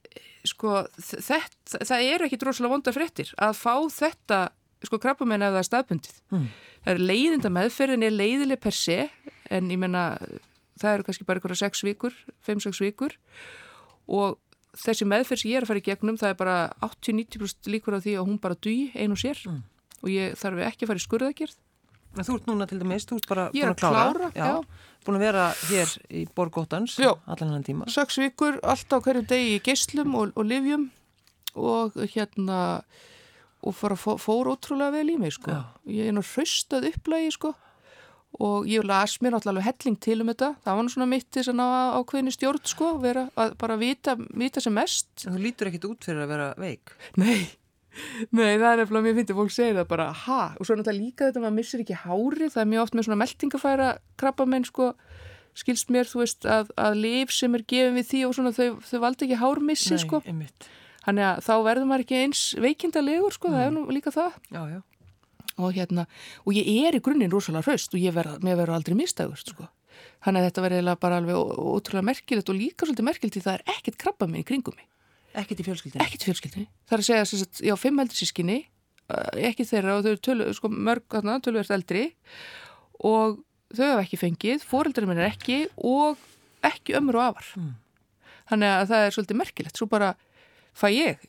sko 0.48 0.82
þetta, 0.98 1.84
það 1.86 2.08
er 2.10 2.26
ekki 2.26 2.38
droslega 2.40 2.72
vonda 2.72 2.94
fréttir 2.94 3.30
að 3.40 3.56
fá 3.58 3.74
þetta 3.94 4.40
sko 4.88 5.00
krabbaminn 5.02 5.44
ef 5.44 5.52
það 5.54 5.60
er 5.62 5.68
staðbundið. 5.68 6.20
Mm. 6.32 6.46
Það 6.82 6.94
er 6.94 7.04
leiðinda 7.10 7.52
meðferðin 7.56 8.06
er 8.06 8.16
leiðileg 8.16 8.62
per 8.62 8.76
se 8.76 8.98
en 9.52 9.70
ég 9.70 9.80
menna 9.80 10.06
það 10.80 10.96
eru 10.96 11.06
kannski 11.06 11.26
bara 11.28 11.42
að 11.42 11.60
6 11.60 11.84
vikur, 11.86 12.16
5-6 12.46 12.80
vikur 12.82 13.16
og 14.10 14.38
þessi 14.78 15.06
meðferð 15.08 15.42
sem 15.42 15.52
ég 15.52 15.60
er 15.60 15.66
að 15.66 15.72
fara 15.72 15.82
í 15.82 15.86
gegnum 15.86 16.18
það 16.20 16.32
er 16.32 16.38
bara 16.40 16.56
80-90% 16.84 17.68
líkur 17.74 17.98
á 17.98 18.04
því 18.04 18.16
að 18.16 18.30
hún 18.30 18.40
bara 18.42 18.56
dýi 18.56 18.88
einu 18.96 19.18
sér 19.20 19.42
mm. 19.48 19.60
og 20.00 20.08
ég 20.12 20.38
þarf 20.40 20.64
ekki 20.70 20.86
að 20.86 20.92
fara 20.92 21.02
í 21.02 21.06
skurðagjörð 21.08 21.60
En 22.12 22.26
þú 22.28 22.34
ert 22.36 22.48
núna 22.50 22.66
til 22.68 22.76
dæmis, 22.76 23.06
þú 23.08 23.16
ert 23.22 23.26
bara 23.30 23.44
búin 23.54 23.70
að 23.70 23.78
klára, 23.80 24.00
klára 24.04 24.26
já, 24.36 24.48
já. 24.50 24.88
búin 25.06 25.16
að 25.16 25.22
vera 25.24 25.44
hér 25.70 25.92
í 26.12 26.24
Borgóttans 26.36 26.96
allan 27.00 27.54
hann 27.54 27.64
tíma 27.64 27.88
6 27.88 28.18
vikur, 28.20 28.58
alltaf 28.60 29.06
hverju 29.06 29.22
degi 29.30 29.54
í 29.56 29.62
geyslum 29.64 30.18
og, 30.20 30.34
og 30.36 30.44
livjum 30.44 30.90
og 31.56 31.96
hérna 32.12 32.58
og 33.62 33.76
fór, 33.78 33.94
fór 34.18 34.50
ótrúlega 34.52 34.96
vel 34.96 35.12
í 35.14 35.18
mig 35.20 35.36
sko. 35.36 35.54
ég 35.86 36.10
er 36.10 36.16
nú 36.16 36.24
hraustað 36.26 36.88
upplægi 36.90 37.34
sko. 37.36 37.54
Og 38.40 38.64
ég 38.64 38.84
las 38.88 39.18
mér 39.20 39.34
náttúrulega 39.34 39.66
helling 39.68 39.98
til 40.00 40.22
um 40.22 40.30
þetta. 40.30 40.54
Það 40.64 40.76
var 40.76 40.86
nú 40.86 40.92
svona 40.92 41.08
mitt 41.10 41.36
að 41.36 41.50
ná 41.58 41.66
ákveðinu 41.98 42.32
stjórn 42.32 42.64
sko, 42.64 42.92
vera 43.02 43.26
að 43.36 43.56
bara 43.60 43.76
vita, 43.76 44.14
vita 44.16 44.62
sem 44.64 44.72
mest. 44.72 45.10
Þú 45.26 45.40
lítur 45.42 45.68
ekkit 45.68 45.84
út 45.90 46.08
fyrir 46.08 46.24
að 46.24 46.32
vera 46.32 46.46
veik. 46.56 46.94
Nei, 47.20 47.44
nei 48.32 48.56
það 48.56 48.70
er 48.72 48.84
að 48.86 49.04
mér 49.04 49.18
finnst 49.20 49.34
fólk 49.36 49.52
segja 49.52 49.76
það 49.82 49.90
bara 49.92 50.08
ha, 50.24 50.40
og 50.56 50.64
svo 50.64 50.78
náttúrulega 50.78 51.04
líka 51.04 51.28
þetta 51.28 51.44
maður 51.44 51.58
missir 51.60 51.84
ekki 51.84 52.00
hári, 52.06 52.48
það 52.48 52.64
er 52.64 52.70
mjög 52.72 52.86
oft 52.86 52.96
með 52.96 53.08
svona 53.08 53.22
meldingafæra 53.22 53.90
krabbamenn 54.22 54.68
sko. 54.68 54.92
Skilst 55.52 55.90
mér, 55.92 56.08
þú 56.08 56.22
veist, 56.22 56.46
að, 56.48 56.70
að 56.80 56.94
liv 57.04 57.32
sem 57.36 57.52
er 57.52 57.66
gefið 57.68 57.98
við 57.98 58.06
því 58.08 58.20
og 58.24 58.38
svona 58.38 58.54
þau, 58.56 58.68
þau 58.88 59.00
valdi 59.02 59.26
ekki 59.26 59.42
hármissi 59.42 59.98
sko. 60.00 60.22
einmitt. 60.24 60.72
Þannig 61.02 61.26
að 61.26 61.42
þá 61.42 61.52
verður 61.66 61.88
maður 61.90 62.04
ekki 62.06 62.18
eins 62.22 62.40
veikindalegur 62.62 63.34
sko, 63.34 63.50
mm. 63.50 63.54
það 63.56 63.66
er 63.66 63.72
nú 63.74 63.84
líka 63.90 64.14
það 64.14 64.34
Já, 64.52 64.62
já 64.70 64.80
og 65.60 65.74
hérna, 65.76 66.06
og 66.46 66.56
ég 66.56 66.88
er 66.88 66.96
í 66.96 67.02
grunninn 67.04 67.32
rosalega 67.32 67.66
hraust 67.66 67.92
og 67.92 68.00
ég 68.00 68.14
verður 68.14 68.72
aldrei 68.72 68.96
mistægur 68.96 69.40
sko. 69.40 69.68
Þannig 70.24 70.40
að 70.40 70.46
þetta 70.48 70.64
verður 70.64 70.98
bara 71.02 71.18
alveg 71.20 71.36
ótrúlega 71.36 72.06
merkilegt 72.08 72.50
og 72.50 72.58
líka 72.58 72.86
svolítið 72.86 73.08
merkilegt 73.08 73.36
því 73.36 73.44
það 73.44 73.58
er 73.58 73.74
ekkert 73.74 73.98
krabba 74.00 74.28
mig 74.30 74.44
í 74.44 74.48
kringum 74.48 74.76
mig. 74.78 74.86
Ekkert 75.42 75.62
í 75.62 75.66
fjölskyldinni? 75.66 76.04
Ekkert 76.04 76.24
í 76.24 76.28
fjölskyldinni. 76.28 76.68
Það 76.88 76.96
er 76.96 77.02
að 77.02 77.08
segja, 77.08 77.28
sagt, 77.30 77.62
já, 77.64 77.74
fimm 77.80 78.02
eldri 78.02 78.18
sískinni, 78.18 78.58
eh, 79.12 79.46
ekki 79.48 79.66
þeirra 79.68 79.96
og 79.96 80.04
þau 80.04 80.10
eru 80.12 80.22
tölu, 80.28 80.48
sko, 80.56 80.72
mörg, 80.72 81.06
tölverst 81.08 81.72
eldri 81.72 82.04
og 83.00 83.40
þau 83.72 83.86
hafa 83.86 84.04
ekki 84.04 84.20
fengið, 84.20 84.66
fóreldrar 84.68 85.08
minn 85.08 85.22
er 85.22 85.30
ekki 85.30 85.64
og 85.76 86.20
ekki 86.62 86.96
ömur 87.00 87.18
og 87.18 87.30
afar. 87.30 87.48
Mm. 87.56 87.72
Þannig 88.52 88.74
að 88.76 88.86
það 88.92 89.06
er 89.06 89.16
svolítið 89.16 89.40
merkilegt. 89.40 89.80
Svo 89.80 89.88
bara 89.88 90.12
fæ 90.76 90.88
ég 90.92 91.28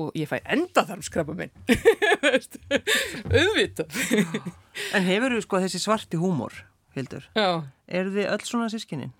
og 0.00 0.12
ég 0.16 0.28
fæ 0.30 0.38
enda 0.44 0.84
þar 0.86 1.00
um 1.00 1.06
skrapa 1.06 1.36
minn. 1.36 1.52
Auðvitað. 3.40 3.96
en 4.96 5.08
hefur 5.08 5.36
þú 5.36 5.42
sko 5.46 5.62
þessi 5.64 5.82
svarti 5.82 6.20
húmor, 6.20 6.54
Hildur? 6.96 7.26
Já. 7.36 7.66
Er 7.90 8.12
þið 8.14 8.30
öll 8.30 8.46
svona 8.46 8.70
sískininn? 8.72 9.12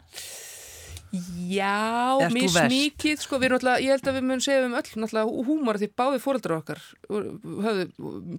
Já, 1.11 2.23
mjög 2.31 2.53
smíkið, 2.55 3.23
sko, 3.25 3.41
við 3.43 3.49
erum 3.49 3.59
alltaf, 3.59 3.81
ég 3.83 3.91
held 3.91 4.07
að 4.07 4.15
við 4.15 4.27
munum 4.29 4.43
segja 4.45 4.63
um 4.63 4.77
öll, 4.79 4.91
náttúrulega 5.03 5.47
húmor 5.49 5.79
því 5.81 5.89
báði 5.99 6.21
fóröldrar 6.23 6.61
okkar, 6.61 6.83
höfðu, 7.09 7.87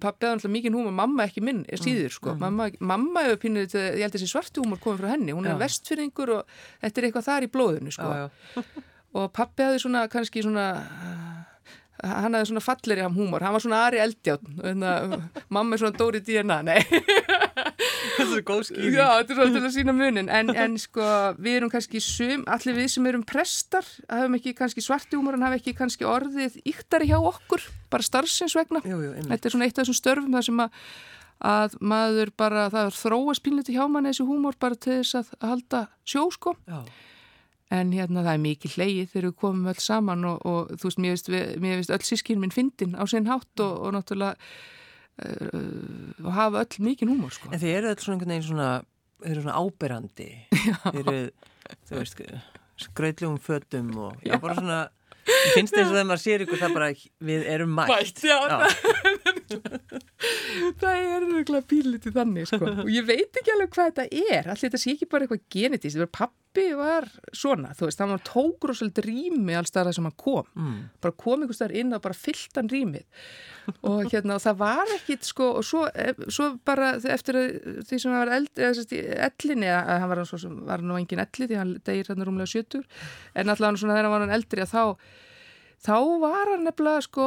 pappi 0.00 0.24
hefði 0.24 0.38
náttúrulega 0.38 0.52
mikið 0.54 0.78
húmor, 0.78 0.94
mamma 0.96 1.26
ekki 1.28 1.42
minn 1.44 1.60
er 1.68 1.82
síður, 1.82 2.14
sko, 2.16 2.32
mm 2.32 2.40
mamma, 2.46 2.70
mamma 2.80 3.26
hefur 3.26 3.42
pínir, 3.42 3.68
ég 3.68 4.00
held 4.00 4.08
að 4.08 4.16
þessi 4.16 4.30
svartu 4.32 4.64
húmor 4.64 4.80
komið 4.80 5.02
frá 5.02 5.12
henni, 5.12 5.36
hún 5.36 5.50
er 5.50 5.60
vestfyrringur 5.60 6.32
og 6.38 6.56
þetta 6.80 7.02
er 7.02 7.08
eitthvað 7.10 7.28
þar 7.28 7.46
í 7.46 7.52
blóðinu, 7.52 7.92
sko, 7.92 8.08
já, 8.08 8.24
já. 8.56 8.64
og 9.20 9.28
pappi 9.36 9.68
hefði 9.68 9.84
svona, 9.84 10.06
kannski 10.16 10.46
svona, 10.48 10.66
hann 12.02 12.34
hefði 12.34 12.50
svona 12.50 12.64
fallir 12.64 13.00
í 13.00 13.04
ham 13.04 13.16
húmor, 13.16 13.44
hann 13.44 13.54
var 13.54 13.62
svona 13.62 13.82
Ari 13.86 14.00
Eldjátt, 14.02 14.46
mamma 15.52 15.76
er 15.76 15.82
svona 15.82 15.98
Dóri 15.98 16.22
Díana, 16.24 16.62
nei. 16.66 16.80
Þetta 18.12 18.36
er 18.36 18.44
góð 18.46 18.62
skýring. 18.68 18.94
Já, 18.96 19.06
þetta 19.20 19.32
er 19.32 19.38
svona 19.38 19.54
til 19.54 19.62
að 19.62 19.74
sína 19.74 19.94
munin 19.96 20.28
en, 20.32 20.50
en 20.64 20.74
sko 20.80 21.06
við 21.40 21.58
erum 21.58 21.70
kannski 21.72 22.00
sum, 22.04 22.42
allir 22.50 22.76
við 22.76 22.88
sem 22.94 23.06
erum 23.08 23.24
prestar 23.28 23.86
hafum 24.10 24.36
ekki 24.38 24.54
kannski 24.58 24.84
svartjúmur 24.84 25.36
en 25.36 25.46
hafa 25.46 25.58
ekki 25.60 25.74
kannski 25.78 26.06
orðið 26.08 26.58
yktari 26.68 27.08
hjá 27.10 27.16
okkur 27.18 27.64
bara 27.92 28.06
starfsins 28.06 28.56
vegna. 28.58 28.82
Jú, 28.88 28.98
jú, 29.04 29.14
þetta 29.30 29.48
er 29.48 29.54
svona 29.54 29.68
eitt 29.68 29.78
af 29.78 29.84
þessum 29.86 29.98
störfum 29.98 30.36
þar 30.36 30.48
sem 30.48 30.64
að, 30.64 30.82
að 31.52 31.78
maður 31.94 32.34
bara, 32.42 32.66
það 32.74 32.90
er 32.90 32.98
þróa 33.00 33.36
spilniti 33.38 33.78
hjá 33.78 33.84
manni 33.86 34.12
þessi 34.12 34.28
húmor 34.28 34.58
bara 34.60 34.78
til 34.78 35.00
þess 35.00 35.20
að 35.22 35.32
halda 35.52 35.84
sjó 36.04 36.26
sko. 36.34 36.56
Já. 36.68 36.82
En 37.72 37.92
hérna 37.94 38.24
það 38.26 38.34
er 38.34 38.42
mikið 38.42 38.76
hleyið 38.76 39.10
þegar 39.12 39.26
við 39.28 39.36
komum 39.40 39.72
öll 39.72 39.80
saman 39.80 40.24
og, 40.28 40.46
og 40.48 40.72
þú 40.76 40.88
veist, 40.88 41.02
mér 41.02 41.16
veist, 41.16 41.32
mér 41.62 41.78
veist 41.80 41.94
öll 41.94 42.06
sískinn 42.06 42.40
minn 42.42 42.54
fyndin 42.54 42.96
á 42.98 43.04
sinn 43.08 43.30
hátt 43.30 43.64
og, 43.64 43.74
og 43.86 43.94
náttúrulega 43.96 44.34
uh, 45.24 46.24
og 46.24 46.32
hafa 46.36 46.64
öll 46.66 46.88
mikið 46.90 47.12
húmor 47.14 47.36
sko. 47.36 47.52
En 47.52 47.62
þið 47.62 47.76
eru 47.78 47.92
öll 47.92 48.02
svona 48.02 48.18
einhvern 48.18 48.34
veginn 48.34 48.48
svona, 48.50 48.70
svona 49.28 49.60
áberandi 49.62 50.30
þið 50.92 51.00
eru, 51.04 51.20
þú 51.88 52.00
veist 52.02 52.26
skrautljum 52.82 53.38
fötum 53.40 53.94
og 54.08 54.26
já, 54.26 54.36
bara 54.42 54.58
svona 54.58 54.82
Ég 55.22 55.54
finnst 55.54 55.74
þess 55.76 55.86
að 55.86 55.92
þegar 55.94 56.06
maður 56.08 56.22
sér 56.22 56.42
ykkur 56.42 56.58
það 56.58 56.72
bara 56.74 56.86
við 57.22 57.44
erum 57.52 57.76
mætt. 57.76 57.92
Mætt, 57.92 58.22
já. 58.26 58.38
já. 58.50 59.34
það 60.80 60.98
er 60.98 61.26
röglega 61.26 61.64
pílitið 61.68 62.16
þannig 62.16 62.48
sko. 62.50 62.68
Og 62.84 62.90
ég 62.92 63.06
veit 63.08 63.40
ekki 63.40 63.54
alveg 63.54 63.72
hvað 63.74 63.90
þetta 63.90 64.06
er. 64.36 64.48
Allir 64.48 64.62
þetta 64.66 64.80
sé 64.82 64.94
ekki 64.94 65.08
bara 65.10 65.26
eitthvað 65.26 65.42
genetist. 65.52 66.02
Pappi 66.12 66.66
var 66.76 67.08
svona, 67.32 67.72
þú 67.76 67.88
veist, 67.88 68.02
hann 68.02 68.12
var 68.12 68.22
tókur 68.28 68.72
og 68.74 68.78
svolítið 68.78 69.06
rými 69.08 69.56
alls 69.56 69.72
þar 69.72 69.92
sem 69.96 70.08
hann 70.08 70.16
kom. 70.20 70.48
Mm. 70.58 70.76
Bara 71.04 71.18
kom 71.24 71.46
ykkur 71.46 71.56
starf 71.56 71.78
inn 71.80 71.96
og 71.96 72.04
bara 72.04 72.18
fyllt 72.18 72.60
hann 72.60 72.70
rýmið. 72.72 73.26
Og 73.88 74.04
hérna, 74.10 74.36
og 74.36 74.44
það 74.44 74.60
var 74.60 74.94
ekkit 74.98 75.26
sko, 75.26 75.48
og 75.60 75.66
svo, 75.66 75.86
eh, 75.94 76.12
svo 76.28 76.52
bara 76.66 76.94
eftir 76.98 77.38
því 77.86 77.98
sem 77.98 78.12
hann 78.12 78.24
var 78.24 78.34
ellinni, 78.36 79.68
eða 79.70 79.98
hann 80.02 80.12
var, 80.12 80.24
var 80.68 80.84
nú 80.84 80.98
engin 80.98 81.22
elli 81.24 81.48
því 81.48 81.60
hann 81.60 81.76
degir 81.86 82.10
hann 82.12 82.24
rúmlega 82.26 82.52
sjötur, 82.52 82.88
en 83.38 83.52
allavega 83.52 83.80
svona 83.84 83.96
þegar 83.96 84.08
hann 84.10 84.16
var 84.16 84.26
hann 84.26 84.36
eldri 84.40 84.66
að 84.66 84.74
þá 84.74 84.82
þá 85.82 85.96
var 86.22 86.50
hann 86.52 86.64
nefnilega 86.66 87.02
sko 87.06 87.26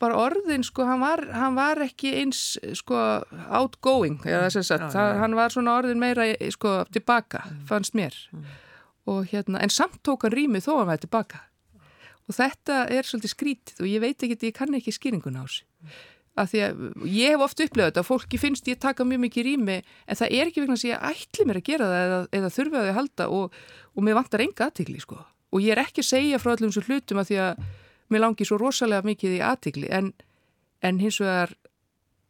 bara 0.00 0.20
orðin 0.26 0.64
sko 0.66 0.84
hann 0.88 1.00
var, 1.02 1.22
hann 1.32 1.56
var 1.56 1.80
ekki 1.86 2.12
eins 2.20 2.42
sko 2.76 2.98
outgoing 3.46 4.20
eða 4.28 4.50
þess 4.52 4.74
að 4.76 4.88
það, 4.92 5.12
hann 5.22 5.36
var 5.38 5.54
svona 5.54 5.76
orðin 5.80 6.02
meira 6.02 6.28
sko 6.54 6.82
tilbaka 6.92 7.44
mm. 7.46 7.62
fannst 7.70 7.96
mér. 7.98 8.16
Mm. 8.32 9.24
hérna 9.30 9.62
en 9.64 9.72
samt 9.72 10.02
tók 10.04 10.26
hann 10.26 10.36
rýmið 10.36 10.68
þó 10.68 10.74
hann 10.82 10.92
væri 10.92 11.06
tilbaka. 11.06 11.42
Og 12.28 12.36
þetta 12.36 12.84
er 12.92 13.08
svolítið 13.08 13.32
skrítið 13.32 13.80
og 13.80 13.88
ég 13.88 14.04
veit 14.04 14.22
ekki, 14.22 14.36
ég 14.50 14.56
kann 14.56 14.76
ekki 14.76 14.92
skýringuna 14.92 15.40
á 15.40 15.44
þessu. 15.48 15.64
Að 16.38 16.52
ég 17.08 17.32
hef 17.32 17.42
oft 17.42 17.62
upplegað 17.64 17.88
þetta 17.88 18.04
fólki 18.06 18.38
finnst 18.38 18.68
ég 18.68 18.78
taka 18.78 19.02
mjög 19.08 19.24
mikið 19.24 19.48
rými 19.48 19.78
en 19.80 20.18
það 20.20 20.36
er 20.36 20.50
ekki 20.50 20.62
vegna 20.62 20.76
að 20.76 20.84
ég 20.92 21.08
ætli 21.08 21.48
mér 21.48 21.58
að 21.58 21.66
gera 21.66 21.88
það 21.88 22.04
eða, 22.04 22.20
eða 22.38 22.52
þurfa 22.58 22.78
að 22.78 22.86
ég 22.90 22.98
halda 23.00 23.28
og, 23.34 23.58
og 23.96 24.06
mér 24.06 24.18
vantar 24.20 24.44
enga 24.44 24.68
aðtikli 24.68 25.00
sko 25.02 25.18
og 25.52 25.64
ég 25.64 25.74
er 25.74 25.82
ekki 25.82 26.04
að 26.04 26.10
segja 26.12 26.40
frá 26.42 26.54
öllum 26.54 26.72
svo 26.74 26.84
hlutum 26.86 27.20
að 27.20 27.30
því 27.30 27.40
að 27.44 27.62
mér 28.12 28.24
langi 28.24 28.46
svo 28.48 28.58
rosalega 28.60 29.06
mikið 29.06 29.36
í 29.38 29.42
aðtikli 29.44 29.90
en, 29.94 30.12
en 30.84 31.00
hins 31.02 31.20
vegar 31.22 31.54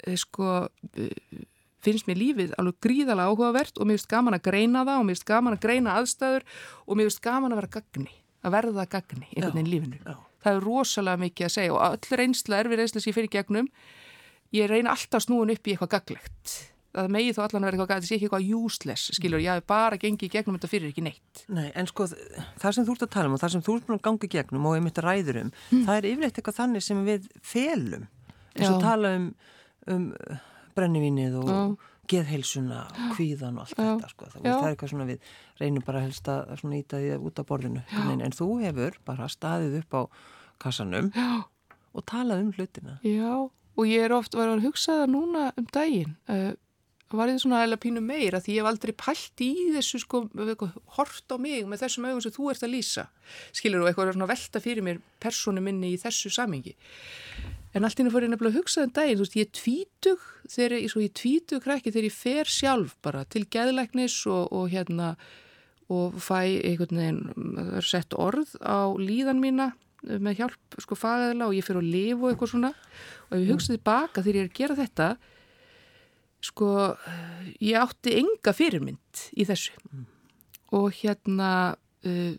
eh, 0.07 0.17
sko 0.19 0.69
eh, 0.95 1.45
finnst 1.85 2.09
mér 2.11 2.21
lífið 2.21 2.55
alveg 2.59 2.81
gríðalega 2.85 3.33
áhugavert 3.33 3.79
og 3.79 3.89
mér 3.89 3.99
finnst 3.99 4.11
gaman 4.11 4.39
að 4.39 4.47
greina 4.49 4.85
það 4.87 5.03
og 5.03 5.05
mér 5.07 5.17
finnst 5.17 5.29
gaman 5.29 5.57
að 5.57 5.67
greina 5.67 5.99
aðstæður 5.99 6.49
og 6.87 6.99
mér 6.99 7.11
finnst 7.11 7.23
gaman 7.27 7.55
að 7.55 7.61
vera 7.63 7.75
gagni, 7.79 8.17
að 8.43 8.57
verða 8.57 8.89
gagni 8.97 9.29
einhvern 9.29 9.55
veginn 9.55 9.71
lífinu. 9.75 10.01
Já. 10.03 10.17
Það 10.39 10.57
er 10.57 10.67
rosalega 10.67 11.23
mikið 11.25 11.49
að 11.49 11.55
segja 11.55 11.75
og 11.75 11.81
öll 11.87 12.19
reynsla 12.21 12.59
er 12.59 12.71
við 12.71 12.83
reynsla 12.83 13.03
sem 13.03 13.11
ég 13.11 13.19
fyrir 13.19 13.33
gegnum 13.33 13.71
ég 14.55 14.71
reyna 14.71 14.95
alltaf 14.95 15.27
snúin 15.27 15.53
upp 15.55 15.67
í 15.67 15.75
eitthvað 15.75 15.95
gaglegt 15.97 16.59
það 16.99 17.15
megi 17.15 17.35
þó 17.37 17.41
allan 17.45 17.65
að 17.65 17.69
vera 17.69 17.79
eitthvað 17.79 17.91
gæti, 17.93 18.05
það 18.05 18.09
sé 18.09 18.17
ekki 18.19 18.29
eitthvað 18.29 18.51
useless, 18.59 19.11
skilur, 19.17 19.43
ég 19.45 19.59
hef 19.59 19.67
bara 19.71 20.01
gengið 20.03 20.33
gegnum 20.35 20.59
þetta 20.59 20.71
fyrir 20.73 20.93
ekki 20.93 21.05
neitt. 21.07 21.43
Nei, 21.49 21.69
en 21.79 21.89
sko 21.91 22.09
það 22.11 22.77
sem 22.77 22.87
þú 22.89 22.97
ert 22.97 23.07
að 23.07 23.13
tala 23.17 23.31
um 23.31 23.37
og 23.37 23.43
það 23.43 23.55
sem 23.55 23.65
þú 23.67 23.77
ert 23.79 23.89
búin 23.89 23.99
að 23.99 24.05
gangi 24.09 24.31
gegnum 24.35 24.69
og 24.69 24.79
ég 24.79 24.85
myndi 24.85 25.03
að 25.03 25.09
ræður 25.09 25.41
um, 25.43 25.53
mm. 25.55 25.85
það 25.89 25.99
er 25.99 26.09
yfirleitt 26.13 26.41
eitthvað 26.41 26.59
þannig 26.59 26.87
sem 26.89 27.05
við 27.07 27.29
felum 27.47 28.09
eins 28.59 28.73
og 28.73 28.83
tala 28.83 29.13
um, 29.19 29.29
um 29.93 30.09
brennivinnið 30.79 31.37
og 31.41 31.51
Já. 31.51 31.61
geðheilsuna 32.13 32.81
og 32.89 33.13
kvíðan 33.17 33.59
og 33.59 33.67
allt 33.67 33.77
Já. 33.77 33.85
þetta 33.85 34.11
sko, 34.13 34.31
það, 34.33 34.49
það 34.49 34.65
er 34.65 34.73
eitthvað 34.73 34.93
svona 34.95 35.09
við 35.09 35.31
reynum 35.63 35.87
bara 35.87 36.03
helst 36.05 36.33
að 36.33 36.67
íta 36.79 37.03
því 37.03 37.21
út 37.31 37.43
af 37.43 37.49
borðinu, 37.49 37.85
en, 38.05 38.25
en 38.25 38.35
þú 38.35 38.51
hefur 38.65 38.99
bara 39.09 39.31
staðið 39.33 39.81
upp 39.83 39.99
á 39.99 40.03
kassanum 40.63 41.13
og 41.95 42.05
talað 42.09 42.45
um 42.45 42.53
hlutina. 42.55 42.99
Já, 43.07 43.49
og 43.49 43.85
ég 43.87 44.07
er 44.07 44.15
oft 44.15 44.35
var 44.39 44.51
að 44.53 44.67
hugsa 44.67 45.03
það 45.03 45.13
núna 45.15 45.45
um 45.59 45.69
daginn 45.75 46.17
uh, 46.31 46.53
var 47.17 47.31
ég 47.33 47.41
svona 47.41 47.63
eða 47.65 47.79
pínu 47.81 48.03
meira 48.05 48.41
því 48.45 48.57
ég 48.57 48.63
hef 48.63 48.69
aldrei 48.69 48.93
pælt 48.93 49.43
í 49.45 49.53
þessu 49.73 50.01
sko, 50.03 50.25
hort 50.99 51.33
á 51.33 51.37
mig 51.41 51.65
með 51.69 51.85
þessum 51.85 52.09
augum 52.09 52.21
sem 52.25 52.35
þú 52.35 52.51
ert 52.53 52.67
að 52.67 52.75
lýsa 52.75 53.07
skilur 53.57 53.85
þú 53.85 53.89
eitthvað 53.89 54.13
svona 54.13 54.29
velta 54.29 54.61
fyrir 54.61 54.85
mér 54.85 55.01
persónu 55.23 55.65
minni 55.65 55.95
í 55.95 56.01
þessu 56.03 56.33
samingi 56.35 56.77
en 57.73 57.89
allt 57.89 58.01
inn 58.01 58.11
að 58.11 58.21
ég 58.27 58.33
nefnilega 58.35 58.53
að 58.53 58.61
hugsa 58.61 58.83
þenn 58.83 58.91
um 58.91 58.97
daginn 59.01 59.19
þú 59.19 59.25
veist 59.25 59.39
ég 59.39 59.53
tvítug 59.57 60.29
þegar 60.49 60.77
ég, 60.77 60.97
ég 61.09 61.17
tvítug 61.23 61.65
krækki 61.65 61.93
þegar 61.95 62.09
ég 62.11 62.17
fer 62.17 62.53
sjálf 62.53 62.97
bara 63.05 63.25
til 63.25 63.45
geðleiknis 63.49 64.21
og, 64.29 64.53
og 64.53 64.69
hérna 64.73 65.15
og 65.89 66.17
fæ 66.21 66.61
einhvern 66.69 67.01
veginn 67.01 67.81
sett 67.85 68.13
orð 68.13 68.53
á 68.61 68.93
líðan 69.01 69.41
mína 69.41 69.73
með 70.05 70.43
hjálp 70.43 70.79
sko 70.79 70.97
fagæðila 70.99 71.49
og 71.49 71.57
ég 71.57 71.67
fer 71.67 71.81
að 71.81 71.89
lifa 71.91 72.23
og 72.23 72.31
eitthvað 72.31 72.53
svona. 72.53 72.71
Og 73.29 73.35
ef 73.35 73.43
ég 73.43 73.53
hugsa 73.53 73.75
tilbaka 73.75 74.23
þegar 74.23 74.39
ég 74.39 74.45
er 74.45 74.51
að 74.51 74.59
gera 74.59 74.79
þetta 74.79 75.09
sko 76.45 76.95
ég 77.59 77.79
átti 77.79 78.15
enga 78.21 78.55
fyrirmynd 78.55 79.25
í 79.35 79.47
þessu. 79.49 79.75
Mm. 79.91 80.07
og 80.77 80.93
hérna 80.93 81.51
uh, 82.05 82.35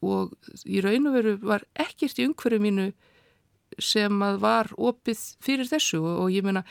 og 0.00 0.32
í 0.64 0.80
raun 0.82 1.10
og 1.10 1.16
veru 1.18 1.34
var 1.42 1.64
ekkert 1.78 2.18
í 2.18 2.26
umhverju 2.28 2.62
mínu 2.62 2.86
sem 3.80 4.22
að 4.24 4.40
var 4.42 4.72
opið 4.76 5.20
fyrir 5.44 5.68
þessu. 5.68 6.00
Og, 6.00 6.24
og 6.24 6.32
ég 6.34 6.46
meina 6.46 6.64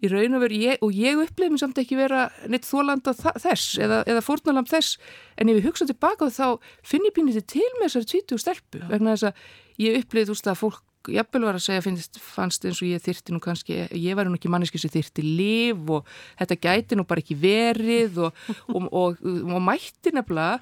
í 0.00 0.08
raun 0.08 0.36
og 0.38 0.44
veru 0.46 0.60
ég, 0.62 0.80
og 0.84 0.96
ég 0.96 1.20
upplifði 1.20 1.52
mér 1.52 1.62
samt 1.62 1.80
ekki 1.82 1.98
vera 1.98 2.26
neitt 2.48 2.68
þólanda 2.68 3.12
þess 3.14 3.76
eða, 3.80 4.00
eða 4.08 4.24
fórnalam 4.24 4.68
þess. 4.68 4.96
En 5.36 5.52
ef 5.52 5.60
ég 5.60 5.68
hugsa 5.68 5.88
tilbaka 5.88 6.30
þá 6.32 6.56
finn 6.86 7.04
ég 7.08 7.16
píniti 7.16 7.44
til 7.44 7.66
með 7.76 7.90
þessari 7.90 8.10
tvítu 8.14 8.40
stelpu 8.40 8.84
vegna 8.88 9.16
þess 9.16 9.30
að 9.30 9.84
ég 9.84 10.00
upplifði 10.00 10.30
þú 10.30 10.38
veist 10.38 10.50
að 10.50 10.62
fólk 10.64 10.86
jafnvel 11.08 11.46
var 11.48 11.56
að 11.56 11.64
segja 11.64 11.84
finnst, 11.84 12.18
fannst 12.20 12.64
eins 12.68 12.82
og 12.82 12.90
ég 12.90 13.02
þyrti 13.04 13.34
nú 13.34 13.40
kannski, 13.42 13.78
ég 13.96 14.18
var 14.18 14.28
nú 14.28 14.36
ekki 14.36 14.50
manneski 14.52 14.80
sem 14.80 14.92
þyrti 14.92 15.24
liv 15.24 15.94
og 15.96 16.08
þetta 16.40 16.58
gæti 16.66 16.98
nú 16.98 17.06
bara 17.08 17.24
ekki 17.24 17.38
verið 17.40 18.20
og, 18.26 18.44
og, 18.68 18.90
og, 18.90 19.24
og 19.24 19.64
mætti 19.64 20.12
nefnilega 20.12 20.60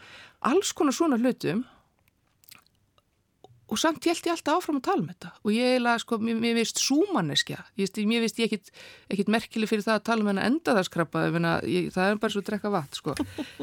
alls 0.49 0.71
konar 0.77 0.95
svona 0.95 1.19
hlutum 1.19 1.65
og 3.69 3.77
samt 3.81 4.07
held 4.09 4.25
ég 4.25 4.33
alltaf 4.33 4.63
áfram 4.63 4.79
að 4.79 4.85
tala 4.87 5.03
um 5.03 5.09
þetta. 5.11 5.31
Og 5.45 5.53
ég 5.53 5.75
eiginlega, 5.75 6.01
sko, 6.01 6.19
mér, 6.25 6.55
veist 6.57 6.81
súmanneskja, 6.81 7.59
mér 7.77 8.23
veist 8.25 8.39
ég 8.41 8.55
ekkit, 8.57 9.29
merkileg 9.29 9.69
fyrir 9.69 9.85
það 9.85 9.99
að 9.99 10.05
tala 10.09 10.25
um 10.25 10.31
hennar 10.33 10.49
endaðarskrappa 10.49 11.25
það 11.29 12.01
er 12.05 12.21
bara 12.23 12.33
svo 12.33 12.43
að 12.43 12.47
drekka 12.49 12.73
vat 12.73 12.99
sko. 12.99 13.15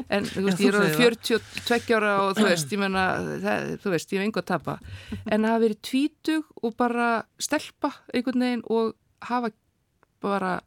en 0.06 0.28
þú 0.30 0.44
veist, 0.46 0.62
ég 0.62 0.70
er 0.70 0.78
orðið 0.80 1.00
42 1.00 1.98
ára 1.98 2.12
og 2.22 2.38
þú 2.38 2.46
veist, 2.46 2.74
ég 2.76 2.82
menna 2.82 3.06
það, 3.42 3.68
þú 3.82 3.94
veist, 3.96 4.14
ég 4.14 4.22
hef 4.22 4.28
enga 4.28 4.42
að 4.44 4.48
tapa. 4.52 4.76
En 5.26 5.48
að 5.50 5.66
verið 5.66 5.82
tvítug 5.90 6.62
og 6.62 6.76
bara 6.78 7.10
stelpa 7.42 7.90
einhvern 8.14 8.46
veginn 8.46 8.66
og 8.70 8.94
hafa 9.26 9.50
bara 10.22 10.58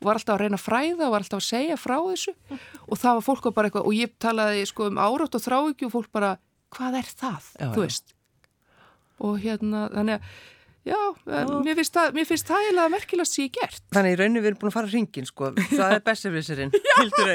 og 0.00 0.06
var 0.08 0.16
alltaf 0.16 0.38
að 0.38 0.46
reyna 0.46 0.56
að 0.56 0.64
fræða 0.64 1.04
og 1.04 1.12
var 1.12 1.24
alltaf 1.26 1.42
að 1.42 1.50
segja 1.50 1.76
frá 1.76 1.98
þessu. 2.06 2.32
Og 2.88 2.96
það 2.96 3.18
var 3.18 3.26
fólk 3.26 3.50
bara 3.52 3.68
eitthvað 3.68 3.90
og 3.90 3.98
ég 3.98 4.14
talaði 4.16 4.64
sko 4.70 4.88
um 4.88 5.02
árátt 5.02 5.36
og 5.36 5.44
þráiki 5.44 5.88
og 5.90 5.92
fólk 5.92 6.08
bara 6.16 6.38
hvað 6.70 6.96
er 7.02 7.12
það, 7.20 7.50
já, 7.58 7.68
þú 7.74 7.84
veist 7.84 8.14
og 9.20 9.38
hérna 9.42 9.88
þannig 9.92 10.18
að 10.20 10.32
Já, 10.80 10.96
mér 11.60 11.76
finnst 11.76 11.92
það, 11.92 12.14
mér 12.16 12.26
finnst 12.28 12.48
það 12.48 12.62
eiginlega 12.64 12.92
merkilast 12.94 13.36
sem 13.36 13.44
ég 13.44 13.52
gert. 13.58 13.82
Þannig 13.92 14.14
í 14.14 14.16
rauninu 14.16 14.40
við 14.40 14.48
erum 14.50 14.60
búin 14.62 14.70
að 14.70 14.76
fara 14.78 14.88
hringin, 14.88 15.26
sko. 15.28 15.50
Það 15.68 15.94
er 15.96 16.02
besservisserinn, 16.06 16.72
hildur 17.00 17.32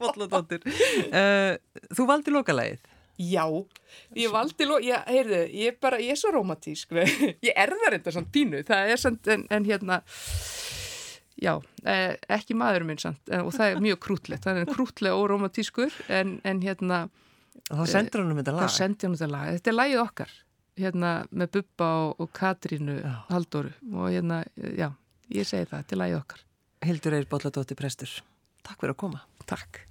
fólladóttir. 0.00 0.64
Uh, 1.10 1.82
þú 1.92 2.06
valdi 2.08 2.32
lokalægið? 2.32 2.86
Já, 3.20 3.44
ég 4.16 4.32
valdi 4.32 4.68
lokalægið, 4.70 5.02
heyrðu, 5.10 5.40
ég 5.60 5.74
er 5.74 5.76
bara, 5.84 5.98
ég 6.00 6.16
er 6.16 6.20
svo 6.20 6.32
romantísk, 6.34 6.96
ég 7.46 7.52
er 7.52 7.74
það 7.74 7.92
reynda 7.94 8.14
samt 8.16 8.32
pínu, 8.32 8.62
það 8.70 8.94
er 8.94 9.02
samt, 9.02 9.28
en, 9.34 9.44
en 9.52 9.68
hérna, 9.68 10.00
já, 11.44 11.52
eh, 11.84 12.14
ekki 12.38 12.56
maður 12.58 12.88
minn 12.88 13.02
samt, 13.02 13.28
og 13.42 13.52
það 13.58 13.74
er 13.74 13.84
mjög 13.90 14.00
krútlegt, 14.08 14.48
það 14.48 14.62
er 14.62 14.72
krútlega 14.72 15.20
og 15.20 15.28
romantískur, 15.34 16.00
en, 16.08 16.38
en 16.48 16.64
hérna. 16.64 17.04
Og 17.68 17.84
þá 17.84 17.92
sendur 17.92 18.24
hann 18.24 18.32
um 18.32 18.40
þetta 18.40 18.56
lag? 18.56 18.64
Þá 18.64 18.80
sendur 18.80 19.10
hann 19.10 19.14
um 19.14 19.20
þetta 19.20 19.32
lag, 19.36 19.52
þetta 19.58 19.74
er 19.74 19.80
lagið 19.82 20.02
okkar 20.08 20.34
hérna 20.80 21.14
með 21.30 21.56
Bubba 21.58 21.90
og, 22.04 22.20
og 22.22 22.30
Katrínu 22.36 22.98
já. 23.00 23.14
Halldóru 23.30 23.72
og 23.92 24.10
hérna, 24.10 24.42
já, 24.56 24.90
ég 25.32 25.48
segi 25.48 25.70
það 25.70 25.88
til 25.90 26.02
ægi 26.06 26.20
okkar. 26.20 26.44
Hildur 26.84 27.16
Eir 27.16 27.28
Bolladóttir 27.30 27.78
Prestur, 27.78 28.14
takk 28.66 28.82
fyrir 28.82 28.96
að 28.96 29.02
koma. 29.06 29.26
Takk. 29.48 29.84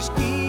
Stendur 0.00 0.45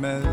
stolt 0.00 0.29